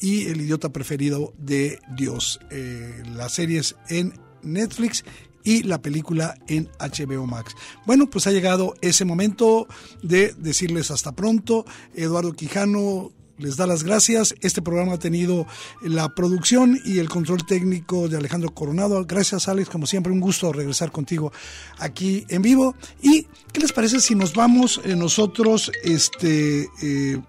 y 0.00 0.28
El 0.28 0.40
idiota 0.40 0.70
preferido 0.70 1.34
de 1.36 1.80
Dios. 1.94 2.40
Eh, 2.48 3.02
las 3.14 3.32
series 3.32 3.76
en 3.90 4.14
Netflix 4.42 5.04
y 5.44 5.64
la 5.64 5.82
película 5.82 6.34
en 6.46 6.66
HBO 6.78 7.26
Max. 7.26 7.54
Bueno, 7.84 8.08
pues 8.08 8.26
ha 8.26 8.30
llegado 8.30 8.74
ese 8.80 9.04
momento 9.04 9.68
de 10.02 10.34
decirles 10.38 10.90
hasta 10.90 11.12
pronto. 11.12 11.66
Eduardo 11.94 12.32
Quijano 12.32 13.12
les 13.42 13.56
da 13.56 13.66
las 13.66 13.82
gracias. 13.82 14.34
Este 14.40 14.62
programa 14.62 14.94
ha 14.94 14.98
tenido 14.98 15.46
la 15.82 16.08
producción 16.14 16.78
y 16.84 16.98
el 16.98 17.08
control 17.08 17.44
técnico 17.44 18.08
de 18.08 18.16
Alejandro 18.16 18.54
Coronado. 18.54 19.04
Gracias, 19.04 19.48
Alex. 19.48 19.68
Como 19.68 19.86
siempre, 19.86 20.12
un 20.12 20.20
gusto 20.20 20.52
regresar 20.52 20.92
contigo 20.92 21.32
aquí 21.78 22.24
en 22.28 22.42
vivo. 22.42 22.74
¿Y 23.02 23.26
qué 23.52 23.60
les 23.60 23.72
parece 23.72 24.00
si 24.00 24.14
nos 24.14 24.34
vamos 24.34 24.80
eh, 24.84 24.94
nosotros, 24.96 25.70
este, 25.82 26.68
eh, 26.82 27.20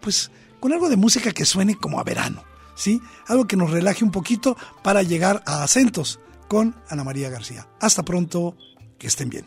pues, 0.00 0.30
con 0.58 0.72
algo 0.72 0.88
de 0.88 0.96
música 0.96 1.30
que 1.32 1.44
suene 1.44 1.76
como 1.76 2.00
a 2.00 2.04
verano? 2.04 2.42
¿Sí? 2.74 3.00
Algo 3.26 3.46
que 3.46 3.56
nos 3.56 3.70
relaje 3.70 4.04
un 4.04 4.12
poquito 4.12 4.56
para 4.82 5.02
llegar 5.02 5.42
a 5.46 5.62
acentos 5.62 6.20
con 6.48 6.74
Ana 6.88 7.04
María 7.04 7.28
García. 7.28 7.68
Hasta 7.80 8.04
pronto, 8.04 8.56
que 8.98 9.08
estén 9.08 9.28
bien. 9.28 9.46